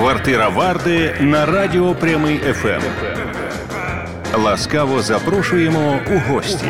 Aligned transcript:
Квартира 0.00 0.48
Варди 0.48 1.14
на 1.20 1.46
радіо 1.46 1.94
Прямий 1.94 2.38
ФМ. 2.38 2.80
Ласкаво 4.34 5.02
запрошуємо 5.02 5.98
у 6.10 6.32
гості. 6.32 6.66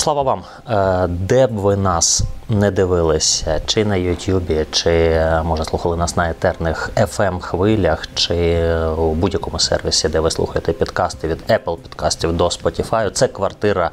Слава 0.00 0.22
вам, 0.22 0.42
Е, 0.70 1.06
де 1.06 1.46
б 1.46 1.52
ви 1.52 1.76
нас 1.76 2.22
не 2.48 2.70
дивилися, 2.70 3.60
чи 3.66 3.84
на 3.84 3.96
Ютубі, 3.96 4.66
чи 4.70 4.90
е, 4.90 5.42
може 5.44 5.64
слухали 5.64 5.96
нас 5.96 6.16
на 6.16 6.30
етерних 6.30 6.90
FM 6.96 7.40
хвилях, 7.40 8.08
чи 8.14 8.64
у 8.96 9.14
будь-якому 9.14 9.58
сервісі, 9.58 10.08
де 10.08 10.20
ви 10.20 10.30
слухаєте 10.30 10.72
підкасти 10.72 11.28
від 11.28 11.38
Apple 11.48 11.76
підкастів 11.76 12.32
до 12.32 12.46
Spotify. 12.46 13.10
Це 13.10 13.28
квартира 13.28 13.90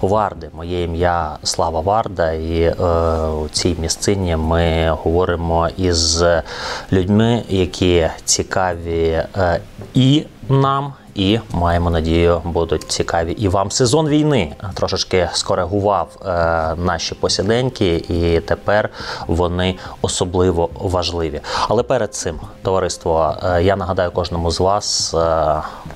Варди. 0.00 0.50
Моє 0.52 0.82
ім'я 0.82 1.38
Слава 1.42 1.80
Варда, 1.80 2.32
і 2.32 2.60
е, 2.62 2.74
у 3.28 3.48
цій 3.48 3.76
місцині 3.78 4.36
ми 4.36 4.90
говоримо 4.90 5.68
із 5.76 6.24
людьми, 6.92 7.42
які 7.48 8.08
цікаві 8.24 9.24
е, 9.36 9.60
і 9.94 10.26
нам 10.48 10.92
і 11.18 11.40
маємо 11.50 11.90
надію, 11.90 12.42
будуть 12.44 12.82
цікаві 12.82 13.32
і 13.32 13.48
вам. 13.48 13.70
Сезон 13.70 14.08
війни 14.08 14.52
трошечки 14.74 15.28
скоригував 15.32 16.08
е, 16.26 16.28
наші 16.76 17.14
посіденьки, 17.14 17.96
і 17.96 18.40
тепер 18.40 18.88
вони 19.26 19.76
особливо 20.02 20.70
важливі. 20.74 21.40
Але 21.68 21.82
перед 21.82 22.14
цим, 22.14 22.40
товариство, 22.62 23.36
е, 23.42 23.62
я 23.62 23.76
нагадаю 23.76 24.10
кожному 24.10 24.50
з 24.50 24.60
вас, 24.60 25.14
е, 25.14 25.18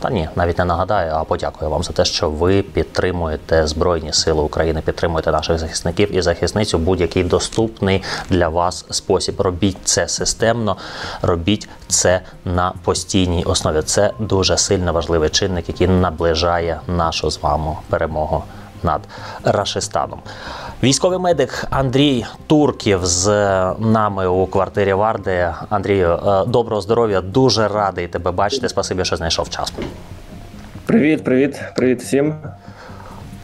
та 0.00 0.10
ні, 0.10 0.28
навіть 0.36 0.58
не 0.58 0.64
нагадаю, 0.64 1.12
а 1.14 1.24
подякую 1.24 1.70
вам 1.70 1.82
за 1.82 1.92
те, 1.92 2.04
що 2.04 2.30
ви 2.30 2.62
підтримуєте 2.62 3.66
Збройні 3.66 4.12
Сили 4.12 4.42
України, 4.42 4.82
підтримуєте 4.84 5.32
наших 5.32 5.58
захисників 5.58 6.16
і 6.16 6.22
захисниць 6.22 6.74
у 6.74 6.78
будь-який 6.78 7.24
доступний 7.24 8.02
для 8.30 8.48
вас 8.48 8.84
спосіб. 8.90 9.40
Робіть 9.40 9.78
це 9.84 10.08
системно, 10.08 10.76
робіть 11.22 11.68
це 11.88 12.20
на 12.44 12.72
постійній 12.84 13.44
основі. 13.44 13.82
Це 13.82 14.10
дуже 14.18 14.56
сильно 14.56 14.92
важливо 14.92 15.11
важливий 15.12 15.30
чинник, 15.30 15.68
який 15.68 15.88
наближає 15.88 16.80
нашу 16.86 17.30
з 17.30 17.42
вами 17.42 17.76
перемогу 17.90 18.44
над 18.82 19.00
Рашистаном. 19.44 20.18
Військовий 20.82 21.18
медик 21.18 21.66
Андрій 21.70 22.26
Турків 22.46 23.00
з 23.02 23.28
нами 23.78 24.26
у 24.26 24.46
квартирі 24.46 24.92
Варди. 24.92 25.54
Андрію, 25.70 26.08
е, 26.08 26.44
доброго 26.46 26.82
здоров'я, 26.82 27.20
дуже 27.20 27.68
радий 27.68 28.08
тебе 28.08 28.30
бачити. 28.30 28.68
Спасибі, 28.68 29.04
що 29.04 29.16
знайшов 29.16 29.50
час. 29.50 29.72
Привіт, 30.86 31.24
привіт, 31.24 31.60
привіт 31.76 32.02
всім. 32.02 32.34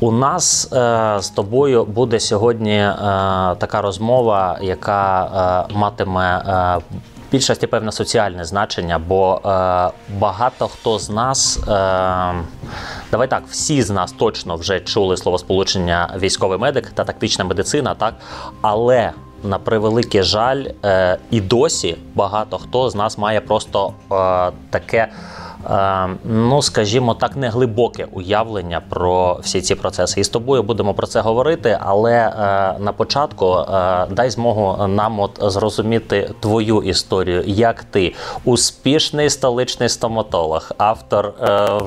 У 0.00 0.12
нас 0.12 0.72
е, 0.72 1.16
з 1.20 1.30
тобою 1.30 1.84
буде 1.84 2.20
сьогодні 2.20 2.76
е, 2.76 2.94
така 3.58 3.80
розмова, 3.82 4.58
яка 4.62 5.66
е, 5.70 5.74
матиме 5.74 6.38
е, 6.38 6.96
більшості 7.32 7.66
певне 7.66 7.92
соціальне 7.92 8.44
значення, 8.44 8.98
бо 8.98 9.34
е, 9.34 9.38
багато 10.18 10.68
хто 10.68 10.98
з 10.98 11.10
нас, 11.10 11.58
е, 11.58 11.64
давай 13.10 13.28
так, 13.28 13.42
всі 13.50 13.82
з 13.82 13.90
нас 13.90 14.12
точно 14.12 14.56
вже 14.56 14.80
чули 14.80 15.16
словосполучення 15.16 16.14
військовий 16.18 16.58
медик 16.58 16.90
та 16.90 17.04
тактична 17.04 17.44
медицина, 17.44 17.94
так 17.94 18.14
але 18.60 19.12
на 19.42 19.58
превеликий 19.58 20.22
жаль, 20.22 20.64
е, 20.84 21.18
і 21.30 21.40
досі 21.40 21.96
багато 22.14 22.58
хто 22.58 22.90
з 22.90 22.94
нас 22.94 23.18
має 23.18 23.40
просто 23.40 23.92
е, 24.12 24.52
таке. 24.70 25.08
Е, 25.70 26.08
ну, 26.24 26.62
скажімо 26.62 27.14
так, 27.14 27.36
не 27.36 27.48
глибоке 27.48 28.06
уявлення 28.12 28.82
про 28.88 29.38
всі 29.42 29.60
ці 29.60 29.74
процеси. 29.74 30.20
І 30.20 30.24
з 30.24 30.28
тобою 30.28 30.62
будемо 30.62 30.94
про 30.94 31.06
це 31.06 31.20
говорити. 31.20 31.78
Але 31.80 32.12
е, 32.14 32.32
на 32.78 32.92
початку 32.96 33.54
е, 33.54 34.06
дай 34.10 34.30
змогу 34.30 34.86
нам 34.86 35.20
от 35.20 35.38
зрозуміти 35.42 36.30
твою 36.40 36.82
історію, 36.82 37.42
як 37.46 37.84
ти 37.84 38.14
успішний 38.44 39.30
столичний 39.30 39.88
стоматолог, 39.88 40.72
автор 40.78 41.32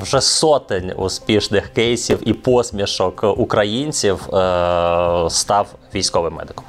вже 0.01 0.21
сотень 0.21 0.91
успішних 0.97 1.67
кейсів 1.67 2.19
і 2.25 2.33
посмішок 2.33 3.23
українців, 3.37 4.29
став 5.29 5.67
військовим 5.95 6.33
медиком. 6.33 6.65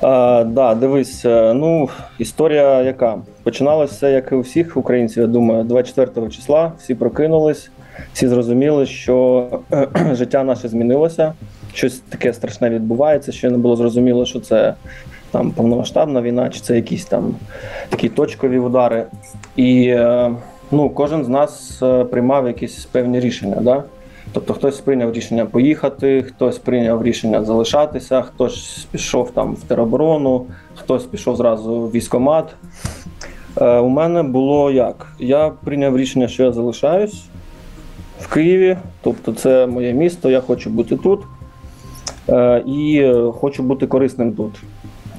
А, 0.00 0.44
да, 0.46 0.74
дивись, 0.74 1.24
ну 1.24 1.88
історія 2.18 2.82
яка 2.82 3.18
починалося 3.48 3.94
все, 3.94 4.12
як 4.12 4.32
і 4.32 4.34
у 4.34 4.40
всіх 4.40 4.76
українців. 4.76 5.22
Я 5.22 5.26
думаю, 5.26 5.64
24 5.64 6.28
числа 6.28 6.72
всі 6.78 6.94
прокинулись, 6.94 7.70
всі 8.12 8.28
зрозуміли, 8.28 8.86
що 8.86 9.48
життя 10.12 10.44
наше 10.44 10.68
змінилося. 10.68 11.32
Щось 11.72 11.98
таке 11.98 12.32
страшне 12.32 12.70
відбувається. 12.70 13.32
Ще 13.32 13.50
не 13.50 13.58
було 13.58 13.76
зрозуміло, 13.76 14.26
що 14.26 14.40
це 14.40 14.74
там 15.30 15.50
повномасштабна 15.50 16.22
війна, 16.22 16.48
чи 16.48 16.60
це 16.60 16.76
якісь 16.76 17.04
там 17.04 17.34
такі 17.88 18.08
точкові 18.08 18.58
удари. 18.58 19.04
І 19.56 19.96
ну, 20.70 20.90
кожен 20.90 21.24
з 21.24 21.28
нас 21.28 21.82
приймав 22.10 22.46
якісь 22.46 22.84
певні 22.84 23.20
рішення. 23.20 23.56
Да? 23.60 23.82
Тобто 24.32 24.54
хтось 24.54 24.80
прийняв 24.80 25.12
рішення 25.12 25.46
поїхати, 25.46 26.22
хтось 26.22 26.58
прийняв 26.58 27.02
рішення 27.02 27.44
залишатися, 27.44 28.22
хтось 28.22 28.86
пішов 28.90 29.30
там 29.30 29.54
в 29.54 29.62
тероборону, 29.62 30.46
хтось 30.74 31.04
пішов 31.04 31.36
зразу 31.36 31.80
в 31.80 31.90
військомат. 31.90 32.54
Е, 33.56 33.78
У 33.78 33.88
мене 33.88 34.22
було 34.22 34.70
як? 34.70 35.06
Я 35.18 35.52
прийняв 35.64 35.96
рішення, 35.96 36.28
що 36.28 36.42
я 36.42 36.52
залишаюсь 36.52 37.24
в 38.20 38.34
Києві, 38.34 38.76
тобто 39.02 39.32
це 39.32 39.66
моє 39.66 39.92
місто, 39.92 40.30
я 40.30 40.40
хочу 40.40 40.70
бути 40.70 40.96
тут 40.96 41.20
е, 42.28 42.62
і 42.66 43.12
хочу 43.32 43.62
бути 43.62 43.86
корисним 43.86 44.32
тут. 44.32 44.62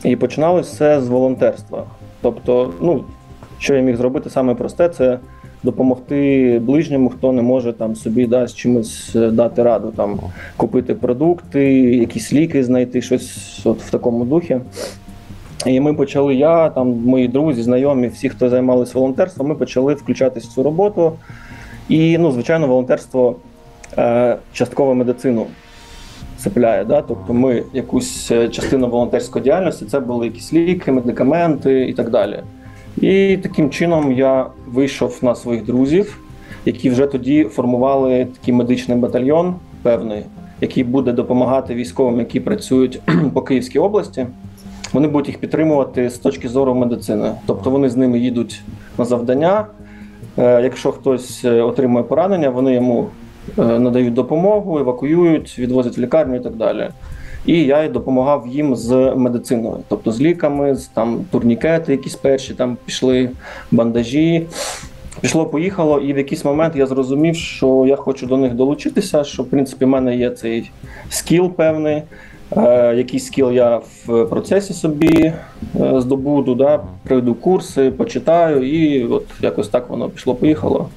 І 0.03 0.16
починалося 0.16 0.73
все 0.73 1.01
з 1.01 1.07
волонтерства. 1.07 1.84
Тобто, 2.22 2.73
ну, 2.81 3.03
що 3.57 3.75
я 3.75 3.81
міг 3.81 3.95
зробити 3.95 4.29
саме 4.29 4.56
просте, 4.56 4.89
це 4.89 5.19
допомогти 5.63 6.62
ближньому, 6.66 7.09
хто 7.09 7.31
не 7.31 7.41
може 7.41 7.73
там 7.73 7.95
собі 7.95 8.28
да, 8.28 8.47
з 8.47 8.56
чимось 8.56 9.16
е, 9.16 9.31
дати 9.31 9.63
раду, 9.63 9.94
там 9.95 10.19
купити 10.57 10.94
продукти, 10.95 11.73
якісь 11.81 12.34
ліки 12.34 12.63
знайти, 12.63 13.01
щось 13.01 13.59
от 13.66 13.81
в 13.81 13.89
такому 13.89 14.25
духі. 14.25 14.59
І 15.65 15.79
ми 15.79 15.93
почали, 15.93 16.35
я, 16.35 16.69
там 16.69 16.87
мої 16.87 17.27
друзі, 17.27 17.61
знайомі, 17.61 18.07
всі, 18.07 18.29
хто 18.29 18.49
займалися 18.49 18.91
волонтерством, 18.95 19.47
ми 19.47 19.55
почали 19.55 19.93
включатись 19.93 20.45
в 20.45 20.53
цю 20.53 20.63
роботу. 20.63 21.13
І, 21.89 22.17
ну, 22.17 22.31
звичайно, 22.31 22.67
волонтерство 22.67 23.35
е, 23.97 24.37
частково 24.53 24.95
медицину 24.95 25.45
цепляє. 26.37 26.85
Да? 26.85 27.01
Тобто 27.01 27.33
ми 27.33 27.63
якусь 27.73 28.31
е, 28.31 28.49
частину 28.49 28.89
волонтерської 28.89 29.43
діяльності, 29.43 29.85
це 29.85 29.99
були 29.99 30.25
якісь 30.25 30.53
ліки, 30.53 30.91
медикаменти 30.91 31.89
і 31.89 31.93
так 31.93 32.09
далі. 32.09 32.39
І 32.97 33.37
таким 33.37 33.69
чином 33.69 34.11
я 34.11 34.45
вийшов 34.67 35.19
на 35.21 35.35
своїх 35.35 35.65
друзів, 35.65 36.21
які 36.65 36.89
вже 36.89 37.07
тоді 37.07 37.43
формували 37.43 38.27
такий 38.39 38.53
медичний 38.53 38.97
батальйон 38.97 39.55
певний, 39.81 40.23
який 40.61 40.83
буде 40.83 41.11
допомагати 41.11 41.75
військовим, 41.75 42.19
які 42.19 42.39
працюють 42.39 43.01
по 43.33 43.41
Київській 43.41 43.79
області. 43.79 44.25
Вони 44.94 45.07
будуть 45.07 45.27
їх 45.27 45.38
підтримувати 45.38 46.09
з 46.09 46.17
точки 46.17 46.50
зору 46.50 46.75
медицини. 46.75 47.31
Тобто 47.45 47.69
вони 47.69 47.89
з 47.89 47.95
ними 47.95 48.19
їдуть 48.19 48.61
на 48.97 49.05
завдання. 49.05 49.66
Е, 50.38 50.61
якщо 50.63 50.91
хтось 50.91 51.45
е, 51.45 51.61
отримує 51.61 52.03
поранення, 52.03 52.50
вони 52.50 52.73
йому 52.73 53.07
е, 53.59 53.61
надають 53.79 54.13
допомогу, 54.13 54.79
евакуюють, 54.79 55.59
відвозять 55.59 55.97
в 55.97 56.01
лікарню 56.01 56.35
і 56.35 56.39
так 56.39 56.55
далі. 56.55 56.89
І 57.45 57.63
я 57.63 57.89
допомагав 57.89 58.47
їм 58.47 58.75
з 58.75 59.13
медициною, 59.16 59.77
тобто 59.88 60.11
з 60.11 60.22
ліками, 60.22 60.75
з 60.75 60.85
там 60.88 61.25
турнікети, 61.31 61.91
якісь 61.91 62.16
перші 62.16 62.53
там 62.53 62.77
пішли 62.85 63.29
бандажі. 63.71 64.47
Пішло, 65.21 65.45
поїхало, 65.45 66.00
і 66.00 66.13
в 66.13 66.17
якийсь 66.17 66.45
момент 66.45 66.75
я 66.75 66.88
зрозумів, 66.88 67.35
що 67.35 67.85
я 67.88 67.95
хочу 67.95 68.27
до 68.27 68.38
них 68.38 68.53
долучитися. 68.53 69.23
Що 69.23 69.44
в 69.44 69.45
принципі 69.45 69.85
в 69.85 69.88
мене 69.88 70.16
є 70.16 70.29
цей 70.29 70.71
скіл 71.09 71.50
певний. 71.50 72.01
Е, 72.57 72.95
якийсь 72.95 73.25
скіл 73.25 73.51
я 73.51 73.81
в 74.06 74.25
процесі 74.25 74.74
собі 74.74 75.33
е, 75.81 76.01
здобуду, 76.01 76.56
да, 76.56 76.79
пройду 77.03 77.35
курси, 77.35 77.91
почитаю, 77.91 78.63
і 78.63 79.06
от 79.06 79.25
якось 79.41 79.68
так 79.68 79.89
воно 79.89 80.09
пішло-поїхало. 80.09 80.89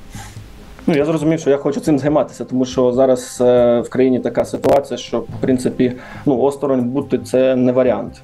Ну, 0.87 0.94
я 0.94 1.05
зрозумів, 1.05 1.41
що 1.41 1.50
я 1.50 1.56
хочу 1.56 1.81
цим 1.81 1.99
займатися, 1.99 2.44
тому 2.44 2.65
що 2.65 2.93
зараз 2.93 3.38
е, 3.41 3.81
в 3.81 3.88
країні 3.88 4.21
така 4.21 4.44
ситуація, 4.44 4.99
що 4.99 5.21
в 5.21 5.41
принципі 5.41 5.93
ну, 6.27 6.41
осторонь 6.41 6.82
бути 6.82 7.19
це 7.19 7.56
не 7.56 7.73
варіант. 7.73 8.23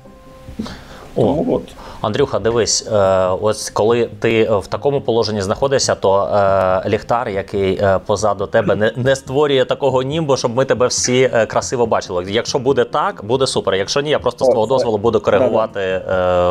Тому 1.14 1.46
от. 1.48 1.62
Андрюха, 2.00 2.38
дивись, 2.38 2.88
е, 2.92 3.28
ось 3.40 3.70
коли 3.70 4.10
ти 4.20 4.50
в 4.50 4.66
такому 4.66 5.00
положенні 5.00 5.42
знаходишся, 5.42 5.94
то 5.94 6.22
е, 6.22 6.88
ліхтар, 6.88 7.28
який 7.28 7.78
е, 7.82 8.00
позаду 8.06 8.46
тебе, 8.46 8.76
не, 8.76 8.92
не 8.96 9.16
створює 9.16 9.64
такого 9.64 10.02
німбу, 10.02 10.36
щоб 10.36 10.56
ми 10.56 10.64
тебе 10.64 10.86
всі 10.86 11.30
красиво 11.48 11.86
бачили. 11.86 12.24
Якщо 12.28 12.58
буде 12.58 12.84
так, 12.84 13.24
буде 13.24 13.46
супер. 13.46 13.74
Якщо 13.74 14.00
ні, 14.00 14.10
я 14.10 14.18
просто 14.18 14.44
з 14.44 14.48
твого 14.48 14.66
дозволу 14.66 14.98
буду 14.98 15.20
коригувати 15.20 16.02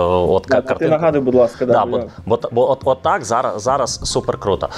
от 0.08 0.46
Да, 0.50 0.62
ка- 0.62 0.74
ти 0.74 0.88
нагадуй, 0.88 1.22
будь 1.22 1.36
ласка, 1.36 1.66
да, 1.66 1.86
бо 2.26 2.40
бо, 2.52 2.72
от, 2.86 3.02
так 3.02 3.26
зараз, 3.26 3.62
зараз 3.62 4.00
супер 4.04 4.38
круто. 4.38 4.70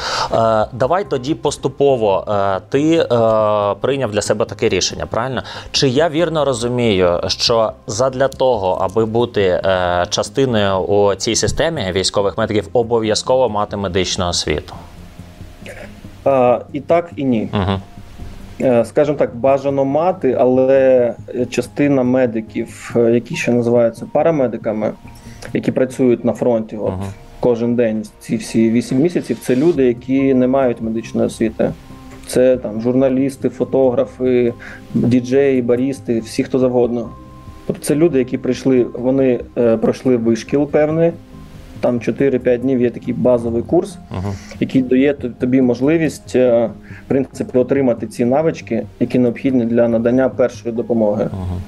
Давай 0.74 1.10
тоді 1.10 1.36
поступово. 1.36 2.26
Ти 2.70 3.08
прийняв 3.82 4.12
для 4.12 4.22
себе 4.22 4.46
таке 4.46 4.70
рішення, 4.70 5.06
правильно? 5.06 5.44
Чи 5.72 5.90
я 5.90 6.10
вірно 6.10 6.46
розумію, 6.46 7.22
що 7.28 7.72
задля 7.88 8.28
того, 8.28 8.78
аби 8.82 9.06
бути 9.06 9.42
е, 9.42 10.06
частиною 10.60 10.82
у 10.82 11.16
цій 11.16 11.36
системі 11.36 11.92
військових 11.92 12.38
медиків, 12.38 12.70
обов'язково 12.74 13.50
мати 13.50 13.78
медичну 13.78 14.28
освіту? 14.28 14.74
А, 16.26 16.60
і 16.74 16.80
так, 16.80 17.12
і 17.16 17.24
ні. 17.24 17.50
Угу. 17.54 17.80
Скажімо 18.86 19.18
так, 19.18 19.36
бажано 19.36 19.86
мати, 19.86 20.36
але 20.40 21.16
частина 21.50 22.04
медиків, 22.04 22.94
е, 22.96 23.12
які 23.12 23.36
ще 23.36 23.52
називаються 23.52 24.06
парамедиками, 24.12 24.92
які 25.54 25.72
працюють 25.72 26.26
на 26.26 26.34
фронті, 26.34 26.78
от 26.78 26.94
Ага. 26.94 27.06
кожен 27.40 27.76
день 27.76 28.06
ці 28.20 28.36
всі 28.36 28.72
8 28.72 28.98
місяців, 28.98 29.38
це 29.42 29.56
люди, 29.56 29.86
які 29.86 30.34
не 30.34 30.48
мають 30.48 30.82
медичної 30.82 31.28
освіти. 31.28 31.72
Це 32.28 32.58
там 32.58 32.82
журналісти, 32.82 33.50
фотографи, 33.50 34.54
діджеї, 34.94 35.62
барісти, 35.62 36.20
всі 36.20 36.44
хто 36.44 36.60
завгодно. 36.60 37.10
Тобто 37.70 37.84
це 37.84 37.96
люди, 37.96 38.20
які 38.20 38.38
прийшли, 38.38 38.84
вони 38.84 39.40
е, 39.58 39.78
пройшли 39.78 40.18
вишкіл 40.18 40.68
певний. 40.68 41.12
Там 41.80 42.00
4-5 42.00 42.58
днів 42.58 42.82
є 42.82 42.90
такий 42.90 43.14
базовий 43.14 43.64
курс, 43.64 43.98
Угу. 44.12 44.34
який 44.60 44.82
дає 44.82 45.14
тобі 45.14 45.62
можливість 45.62 46.36
е, 46.36 46.70
в 47.06 47.08
принципі 47.08 47.58
отримати 47.58 48.08
ці 48.08 48.26
навички, 48.26 48.86
які 49.00 49.20
необхідні 49.20 49.66
для 49.66 49.88
надання 49.88 50.30
першої 50.30 50.76
допомоги. 50.76 51.30
Угу. 51.34 51.62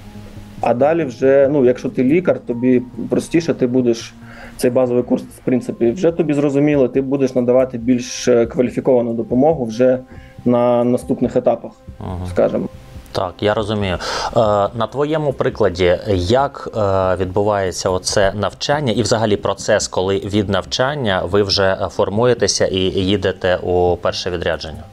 А 0.61 0.73
далі 0.73 1.03
вже, 1.03 1.49
ну 1.51 1.65
якщо 1.65 1.89
ти 1.89 2.03
лікар, 2.03 2.39
тобі 2.39 2.81
простіше 3.09 3.53
ти 3.53 3.67
будеш 3.67 4.13
цей 4.57 4.71
базовий 4.71 5.03
курс, 5.03 5.23
в 5.23 5.39
принципі, 5.45 5.91
вже 5.91 6.11
тобі 6.11 6.33
зрозуміло, 6.33 6.87
ти 6.87 7.01
будеш 7.01 7.35
надавати 7.35 7.77
більш 7.77 8.27
е, 8.27 8.45
кваліфіковану 8.45 9.13
допомогу 9.13 9.65
вже 9.65 9.99
на 10.45 10.83
наступних 10.83 11.35
етапах, 11.35 11.71
Угу. 11.99 12.25
скажімо. 12.29 12.67
Так, 13.11 13.33
я 13.39 13.53
розумію. 13.53 13.93
Е, 13.95 13.99
на 14.73 14.87
твоєму 14.91 15.33
прикладі, 15.33 15.99
як 16.15 16.69
е, 16.77 17.15
відбувається 17.15 17.89
оце 17.89 18.33
навчання 18.35 18.93
і 18.93 19.01
взагалі 19.01 19.35
процес, 19.37 19.87
коли 19.87 20.17
від 20.17 20.49
навчання 20.49 21.21
ви 21.25 21.43
вже 21.43 21.77
формуєтеся 21.91 22.65
і 22.65 22.77
їдете 22.79 23.57
у 23.57 23.97
перше 24.01 24.29
відрядження? 24.29 24.83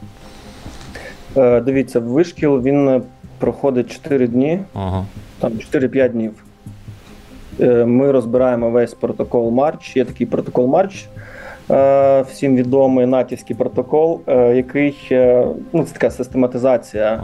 Е, 1.36 1.60
Дивіться, 1.60 2.00
вишкіл 2.00 2.60
він 2.62 3.02
проходить 3.38 3.92
4 3.92 4.26
дні, 4.26 4.60
Угу. 4.74 5.06
там 5.40 5.52
4-5 5.52 6.08
днів. 6.08 6.32
Е, 7.60 7.84
Ми 7.84 8.12
розбираємо 8.12 8.70
весь 8.70 8.94
протокол 8.94 9.50
Марч. 9.50 9.96
Є 9.96 10.04
такий 10.04 10.26
протокол 10.26 10.66
Марч, 10.66 11.06
всім 12.28 12.56
відомий 12.56 13.06
натівський 13.06 13.56
протокол, 13.56 14.20
е, 14.26 14.56
який 14.56 14.96
е, 15.12 15.46
ну, 15.72 15.84
це 15.84 15.92
така 15.92 16.10
систематизація 16.10 17.22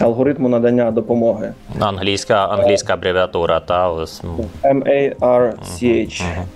алгоритму 0.00 0.48
надання 0.48 0.90
допомоги. 0.90 1.52
Англійська, 1.80 2.46
англійська 2.46 2.94
абревіатура, 2.94 3.60
та 3.60 4.06
ну, 4.24 4.44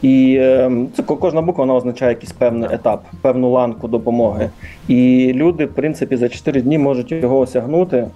І 0.02 0.36
е, 0.40 0.70
це 0.96 1.02
кожна 1.02 1.42
буква 1.42 1.64
вона 1.64 1.74
означає 1.74 2.10
якийсь 2.10 2.32
певний 2.32 2.68
етап, 2.72 3.04
певну 3.22 3.50
ланку 3.50 3.88
допомоги. 3.88 4.50
І 4.88 5.32
люди, 5.34 5.66
в 5.66 5.74
принципі, 5.74 6.16
за 6.16 6.28
4 6.28 6.60
дні 6.60 6.78
можуть 6.78 7.12
його 7.12 7.38
осягнути. 7.38 8.08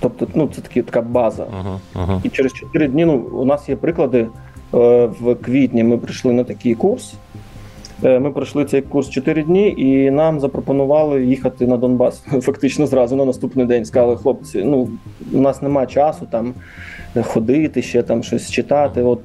Тобто, 0.00 0.26
ну 0.34 0.48
це 0.54 0.60
такі 0.60 0.82
така 0.82 1.00
база. 1.00 1.44
угу, 1.44 2.04
угу. 2.04 2.20
І 2.24 2.28
через 2.28 2.52
4 2.52 2.88
дні 2.88 3.04
ну, 3.04 3.12
у 3.14 3.44
нас 3.44 3.68
є 3.68 3.76
приклади. 3.76 4.26
Е, 4.74 5.06
В 5.20 5.34
квітні 5.34 5.84
ми 5.84 5.98
прийшли 5.98 6.32
на 6.32 6.44
такий 6.44 6.74
курс. 6.74 7.14
Е, 8.04 8.18
Ми 8.18 8.30
пройшли 8.30 8.64
цей 8.64 8.82
курс 8.82 9.10
4 9.10 9.42
дні, 9.42 9.74
і 9.78 10.10
нам 10.10 10.40
запропонували 10.40 11.24
їхати 11.24 11.66
на 11.66 11.76
Донбас 11.76 12.18
фактично 12.40 12.86
зразу 12.86 13.16
на 13.16 13.24
наступний 13.24 13.66
день. 13.66 13.84
Сказали, 13.84 14.16
хлопці, 14.16 14.64
ну 14.64 14.88
у 15.32 15.40
нас 15.40 15.62
нема 15.62 15.86
часу 15.86 16.26
там 16.30 16.54
ходити 17.22 17.82
ще 17.82 18.02
там 18.02 18.22
щось 18.22 18.50
читати. 18.50 19.02
От, 19.02 19.20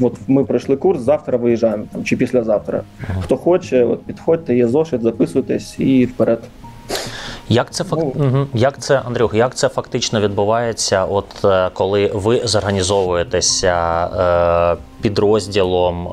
от 0.00 0.16
ми 0.28 0.44
пройшли 0.44 0.76
курс, 0.76 1.00
завтра 1.00 1.38
виїжджаємо 1.38 1.84
там 1.92 2.04
чи 2.04 2.16
післязавтра. 2.16 2.82
Хто 3.20 3.36
хоче, 3.36 3.84
от 3.84 4.02
підходьте, 4.02 4.56
є 4.56 4.68
зошит, 4.68 5.02
записуйтесь 5.02 5.78
і 5.78 6.04
вперед. 6.04 6.40
Як 7.48 7.70
це 7.70 7.84
фак... 7.84 7.98
Ну. 8.14 8.46
як 8.54 8.78
це, 8.78 9.02
Андрюх, 9.04 9.34
як 9.34 9.54
це 9.54 9.68
фактично 9.68 10.20
відбувається, 10.20 11.04
от 11.04 11.44
е, 11.44 11.70
коли 11.72 12.10
ви 12.14 12.40
зорганізовуєтеся 12.44 14.06
е, 14.06 14.76
підрозділом, 15.00 16.08
е, 16.08 16.12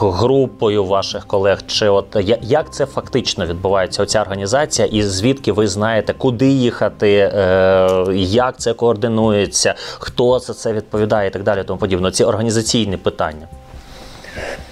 групою 0.00 0.84
ваших 0.84 1.26
колег? 1.26 1.62
Чи 1.66 1.88
от 1.88 2.16
як 2.42 2.72
це 2.72 2.86
фактично 2.86 3.46
відбувається? 3.46 4.02
Оця 4.02 4.22
організація, 4.22 4.88
і 4.88 5.02
звідки 5.02 5.52
ви 5.52 5.68
знаєте, 5.68 6.14
куди 6.18 6.48
їхати, 6.48 7.10
е, 7.34 8.04
як 8.14 8.58
це 8.58 8.72
координується, 8.74 9.74
хто 9.98 10.38
за 10.38 10.54
це 10.54 10.72
відповідає 10.72 11.28
і 11.28 11.32
так 11.32 11.42
далі, 11.42 11.64
тому 11.64 11.78
подібне. 11.78 12.10
Ці 12.10 12.24
організаційні 12.24 12.96
питання. 12.96 13.48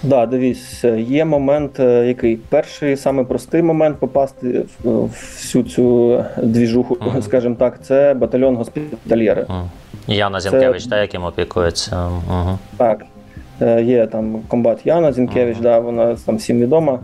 Да, 0.02 0.26
дивись, 0.26 0.84
є 0.98 1.24
момент, 1.24 1.80
е, 1.80 2.06
який 2.06 2.36
перший 2.36 2.96
саме 2.96 3.24
простий 3.24 3.62
момент 3.62 3.96
попасти 3.98 4.64
в, 4.84 4.90
в 4.90 5.10
всю 5.36 5.64
цю 5.64 6.24
двіжуху, 6.42 6.96
Мгм. 7.00 7.22
скажімо 7.22 7.54
так, 7.58 7.78
це 7.82 8.14
батальйон 8.14 8.56
госпітальєри. 8.56 9.46
Мгм. 9.48 9.70
Яна 10.06 10.40
Зінкевич, 10.40 10.86
та 10.86 11.00
яким 11.00 11.24
опікується. 11.24 12.06
Угу. 12.06 12.58
Так, 12.76 13.04
е, 13.60 13.82
є 13.82 14.06
там 14.06 14.40
комбат 14.48 14.78
Яна 14.84 15.12
Зінкевич, 15.12 15.56
Ага. 15.60 15.62
да, 15.62 15.78
вона 15.78 16.16
там 16.26 16.36
всім 16.36 16.60
відома. 16.60 17.00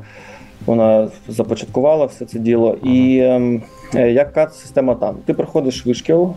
Вона 0.66 1.08
започаткувала 1.28 2.06
все 2.06 2.24
це 2.24 2.38
діло. 2.38 2.76
І 2.82 3.18
ем, 3.22 3.62
е, 3.94 4.10
яка 4.10 4.48
система 4.48 4.94
там? 4.94 5.16
Ти 5.26 5.34
проходиш 5.34 5.86
вишкіл, 5.86 6.34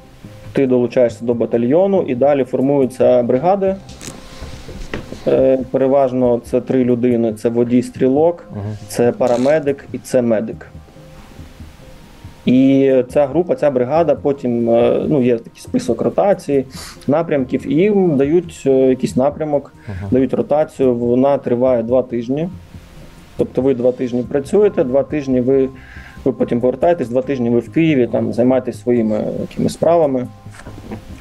ти 0.54 0.68
долучаєшся 0.68 1.26
до 1.26 1.34
батальйону, 1.34 2.02
і 2.08 2.16
далі 2.16 2.44
формуються 2.44 3.24
бригади. 3.24 3.76
Е, 5.28 5.60
Переважно 5.72 6.42
це 6.46 6.62
три 6.62 6.84
людини: 6.84 7.34
це 7.34 7.50
водій-стрілок, 7.50 8.44
Угу. 8.52 8.62
це 8.88 9.12
парамедик 9.12 9.86
і 9.94 9.98
це 9.98 10.22
медик. 10.22 10.68
І 12.46 12.94
ця 13.14 13.26
група, 13.28 13.56
ця 13.56 13.72
бригада 13.72 14.16
потім 14.16 14.70
е, 14.70 15.02
ну, 15.08 15.22
є 15.24 15.38
такий 15.38 15.62
список 15.62 16.02
ротації, 16.02 16.66
напрямків, 17.08 17.72
і 17.72 17.76
їм 17.76 18.18
дають 18.18 18.64
е, 18.66 18.70
якийсь 18.72 19.16
напрямок, 19.16 19.74
Мгм. 19.88 20.10
дають 20.12 20.34
ротацію. 20.34 20.96
Вона 20.96 21.38
триває 21.38 21.84
два 21.84 22.04
тижні. 22.04 22.50
Тобто 23.38 23.62
ви 23.62 23.74
два 23.76 23.92
тижні 23.92 24.24
працюєте, 24.24 24.84
два 24.84 25.04
тижні 25.04 25.42
ви, 25.42 25.70
ви 26.26 26.32
потім 26.32 26.62
повертаєтесь, 26.62 27.10
два 27.10 27.22
тижні 27.22 27.50
ви 27.50 27.60
в 27.60 27.72
Києві 27.72 28.08
там 28.08 28.34
займаєтесь 28.34 28.82
своїми 28.82 29.24
якимись 29.42 29.74
справами. 29.74 30.28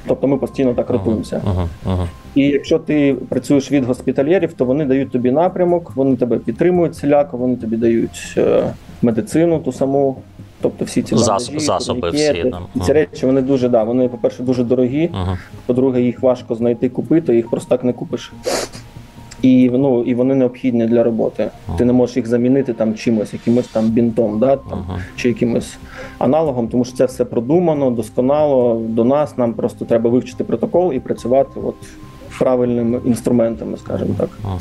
Тобто 0.08 0.26
ми 0.26 0.37
постійно 0.37 0.75
так 0.75 0.91
ротуємося. 0.91 1.43
Ага, 1.47 1.69
ага. 1.87 2.08
І 2.35 2.43
якщо 2.43 2.79
ти 2.79 3.17
працюєш 3.29 3.72
від 3.72 3.84
госпітальєрів, 3.84 4.53
то 4.53 4.65
вони 4.65 4.84
дають 4.84 5.10
тобі 5.10 5.31
напрямок, 5.31 5.93
вони 5.94 6.17
тебе 6.17 6.39
підтримують 6.39 6.93
всіляко, 6.93 7.36
вони 7.36 7.56
тобі 7.56 7.77
дають 7.77 8.34
е, 8.36 8.72
медицину 9.03 9.58
ту 9.58 9.72
саму. 9.72 10.17
Тобто 10.60 10.84
всі 10.84 11.03
ці 11.03 11.15
Зас- 11.15 11.58
засоби 11.58 12.10
всі 12.10 12.44
там. 12.51 12.67
І 12.75 12.81
ці 12.81 12.93
речі 12.93 13.27
вони 13.27 13.43
дуже 13.43 13.69
да, 13.69 13.82
вони, 13.82 14.08
по-перше, 14.08 14.43
дуже 14.43 14.65
дорогі. 14.65 15.10
Ага. 15.13 15.39
По-друге, 15.67 16.03
їх 16.03 16.22
важко 16.22 16.55
знайти, 16.55 16.89
купити, 16.89 17.36
їх 17.36 17.51
просто 17.51 17.69
так 17.69 17.84
не 17.84 17.93
купиш. 17.93 18.32
І, 19.43 19.70
ну, 19.72 20.02
і 20.02 20.14
вони 20.14 20.34
необхідні 20.34 20.86
для 20.86 21.02
роботи. 21.02 21.50
Ти 21.78 21.84
не 21.84 21.93
можеш 21.93 22.16
їх 22.16 22.26
замінити 22.26 22.72
там 22.72 22.94
чимось, 22.94 23.32
якимось 23.32 23.69
там 23.69 23.84
бінтом, 23.84 24.38
да, 24.38 24.56
там, 24.56 24.84
Ага. 24.88 25.00
чи 25.16 25.28
якимось 25.28 25.78
аналогом, 26.19 26.69
тому 26.69 26.84
що 26.84 26.96
це 26.96 27.05
все 27.05 27.24
продумано, 27.24 27.90
досконало. 27.90 28.82
До 28.88 29.05
нас 29.05 29.38
нам 29.38 29.55
просто 29.55 29.84
треба 29.84 30.10
вивчити 30.10 30.44
протокол 30.44 30.93
і 30.93 31.00
працювати 31.00 31.60
от 31.64 31.74
правильними 32.38 33.00
інструментами, 33.05 33.76
скажімо 33.76 34.14
так. 34.19 34.28
Угу. 34.44 34.58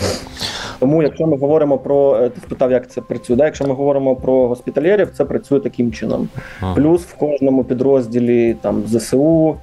Тому, 0.79 1.03
якщо 1.03 1.27
ми 1.27 1.37
говоримо 1.37 1.77
про 1.77 2.17
е, 2.17 2.29
ти 2.29 2.41
спитав, 2.41 2.71
як 2.71 2.91
це 2.91 3.01
працює, 3.01 3.35
да? 3.35 3.45
якщо 3.45 3.67
ми 3.67 3.73
говоримо 3.73 4.15
про 4.15 4.47
госпітальєрів, 4.47 5.09
це 5.13 5.25
працює 5.25 5.59
таким 5.59 5.91
чином. 5.91 6.29
Ага. 6.61 6.75
Плюс 6.75 7.01
в 7.01 7.15
кожному 7.15 7.63
підрозділі 7.63 8.55
там 8.61 8.83
ЗСУ, 8.87 9.55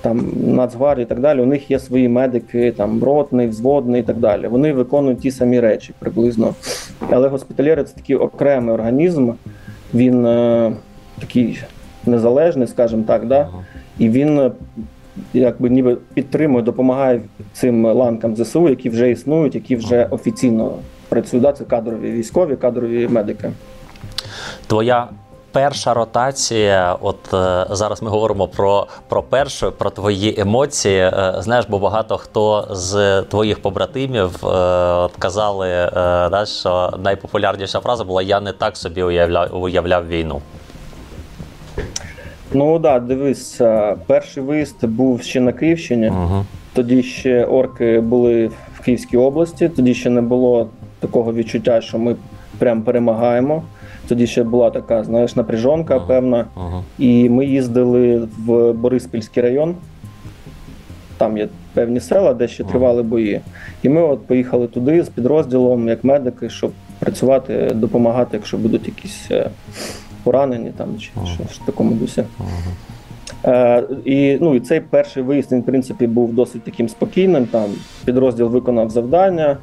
там 0.00 0.32
Нацгвардії 0.46 1.04
і 1.04 1.08
так 1.08 1.20
далі. 1.20 1.40
У 1.40 1.46
них 1.46 1.70
є 1.70 1.78
свої 1.78 2.08
медики, 2.08 2.72
там 2.72 3.04
ротний, 3.04 3.48
взводний 3.48 4.00
і 4.00 4.04
так 4.04 4.16
далі. 4.16 4.48
Вони 4.48 4.72
виконують 4.72 5.20
ті 5.20 5.30
самі 5.30 5.60
речі 5.60 5.94
приблизно. 5.98 6.54
Але 7.10 7.28
госпітальєри 7.28 7.84
це 7.84 7.94
такий 7.94 8.16
окремий 8.16 8.74
організм, 8.74 9.30
він 9.94 10.26
е, 10.26 10.72
такий 11.20 11.62
незалежний, 12.06 12.66
скажімо 12.66 13.04
так, 13.06 13.26
да? 13.26 13.48
І 13.98 14.08
він 14.08 14.38
е, 14.38 14.50
якби 15.32 15.70
ніби 15.70 15.96
підтримує, 16.14 16.64
допомагає 16.64 17.20
цим 17.52 17.84
ланкам 17.84 18.36
ЗСУ, 18.36 18.68
які 18.68 18.90
вже 18.90 19.10
існують, 19.10 19.54
які 19.54 19.76
вже 19.76 20.04
офіційно 20.10 20.72
працюють. 21.08 21.42
Да? 21.42 21.52
Це 21.52 21.64
кадрові 21.64 22.10
військові, 22.12 22.56
кадрові 22.56 23.08
медики. 23.08 23.50
Твоя 24.66 25.08
перша 25.52 25.94
ротація, 25.94 26.96
от 27.00 27.34
е, 27.34 27.66
зараз 27.70 28.02
ми 28.02 28.10
говоримо 28.10 28.48
про 28.48 28.86
про 29.08 29.22
першу, 29.22 29.72
про 29.72 29.90
твої 29.90 30.40
емоції. 30.40 31.00
Е, 31.00 31.34
знаєш, 31.38 31.66
бо 31.68 31.78
багато 31.78 32.16
хто 32.16 32.68
з 32.70 33.22
твоїх 33.22 33.62
побратимів 33.62 34.46
е, 34.46 35.08
казали, 35.18 35.68
е, 35.68 35.90
да, 36.30 36.46
що 36.46 36.92
найпопулярніша 37.02 37.80
фраза 37.80 38.04
була 38.04 38.22
Я 38.22 38.40
не 38.40 38.52
так 38.52 38.76
собі 38.76 39.02
уявляв, 39.02 39.62
уявляв 39.62 40.08
війну. 40.08 40.40
Ну 42.52 42.80
так, 42.80 42.82
да, 42.82 43.14
дивись, 43.14 43.60
е, 43.60 43.96
перший 44.06 44.42
виїзд 44.42 44.84
був 44.86 45.22
ще 45.22 45.40
на 45.40 45.52
Київщині. 45.52 46.08
Угу. 46.08 46.44
Тоді 46.72 47.02
ще 47.02 47.44
орки 47.44 48.00
були 48.00 48.50
в 48.74 48.80
Київській 48.84 49.16
області, 49.16 49.68
тоді 49.68 49.94
ще 49.94 50.10
не 50.10 50.20
було 50.20 50.68
такого 51.00 51.32
відчуття, 51.32 51.80
що 51.80 51.98
ми 51.98 52.16
прям 52.58 52.82
перемагаємо. 52.82 53.62
Тоді 54.10 54.26
ще 54.26 54.42
була 54.42 54.70
така, 54.70 55.04
знаєш, 55.04 55.36
напряжонка 55.36 55.96
Ага, 55.96 56.06
певна. 56.06 56.46
ага. 56.54 56.82
І 56.98 57.28
ми 57.28 57.46
їздили 57.46 58.28
в 58.46 58.72
Бориспільський 58.72 59.42
район. 59.42 59.74
Там 61.16 61.38
є 61.38 61.48
певні 61.74 62.00
села, 62.00 62.34
де 62.34 62.48
ще 62.48 62.64
тривали 62.64 63.02
бої. 63.02 63.40
І 63.82 63.88
ми 63.88 64.02
от 64.02 64.26
поїхали 64.26 64.66
туди 64.66 65.04
з 65.04 65.08
підрозділом, 65.08 65.88
як 65.88 66.04
медики, 66.04 66.48
щоб 66.50 66.72
працювати, 66.98 67.70
допомагати, 67.74 68.30
якщо 68.36 68.58
будуть 68.58 68.86
якісь 68.86 69.26
е, 69.30 69.50
поранені 70.22 70.70
там 70.76 70.98
чи 70.98 71.10
Ага. 71.16 71.26
щось 71.26 71.58
в 71.58 71.66
такому 71.66 71.90
дусі. 71.94 72.24
Ага. 72.38 73.78
Е, 73.78 73.84
і, 74.04 74.38
ну, 74.40 74.54
і 74.54 74.60
цей 74.60 74.80
перший 74.80 75.22
виїзд, 75.22 75.52
він, 75.52 75.60
в 75.60 75.64
принципі, 75.64 76.06
був 76.06 76.32
досить 76.34 76.62
таким 76.62 76.88
спокійним. 76.88 77.46
Там 77.46 77.64
підрозділ 78.04 78.46
виконав 78.48 78.90
завдання, 78.90 79.56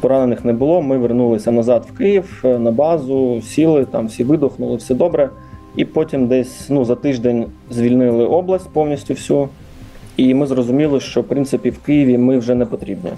поранених 0.00 0.44
не 0.44 0.52
було. 0.52 0.82
Ми 0.82 0.98
вернулися 0.98 1.50
назад 1.50 1.86
в 1.92 1.98
Київ 1.98 2.42
е, 2.44 2.58
на 2.58 2.70
базу, 2.70 3.42
сіли, 3.42 3.84
там 3.84 4.06
всі 4.06 4.24
видохнули, 4.24 4.76
все 4.76 4.94
добре. 4.94 5.30
І 5.76 5.84
потім 5.84 6.26
десь 6.26 6.70
ну, 6.70 6.84
за 6.84 6.94
тиждень 6.94 7.46
звільнили 7.70 8.26
область 8.26 8.68
повністю 8.72 9.14
всю. 9.14 9.48
І 10.16 10.34
ми 10.34 10.46
зрозуміли, 10.46 11.00
що 11.00 11.20
в 11.20 11.24
принципі 11.24 11.70
в 11.70 11.78
Києві 11.78 12.18
ми 12.18 12.38
вже 12.38 12.54
не 12.54 12.66
потрібні. 12.66 13.10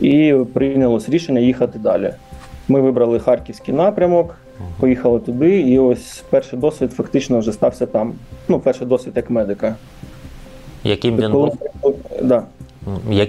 І 0.00 0.34
прийнялось 0.52 1.08
рішення 1.08 1.40
їхати 1.40 1.78
далі. 1.78 2.10
Ми 2.68 2.80
вибрали 2.80 3.18
харківський 3.18 3.74
напрямок, 3.74 4.36
поїхали 4.80 5.18
туди, 5.20 5.60
і 5.60 5.78
ось 5.78 6.24
перший 6.30 6.58
досвід 6.58 6.92
фактично 6.92 7.38
вже 7.38 7.52
стався 7.52 7.86
там. 7.86 8.12
Ну, 8.48 8.60
перший 8.60 8.86
досвід 8.86 9.12
як 9.16 9.30
медика. 9.30 9.76
Яким 10.84 11.16
він 11.16 11.32
був? 11.32 11.58
Да. 12.22 12.42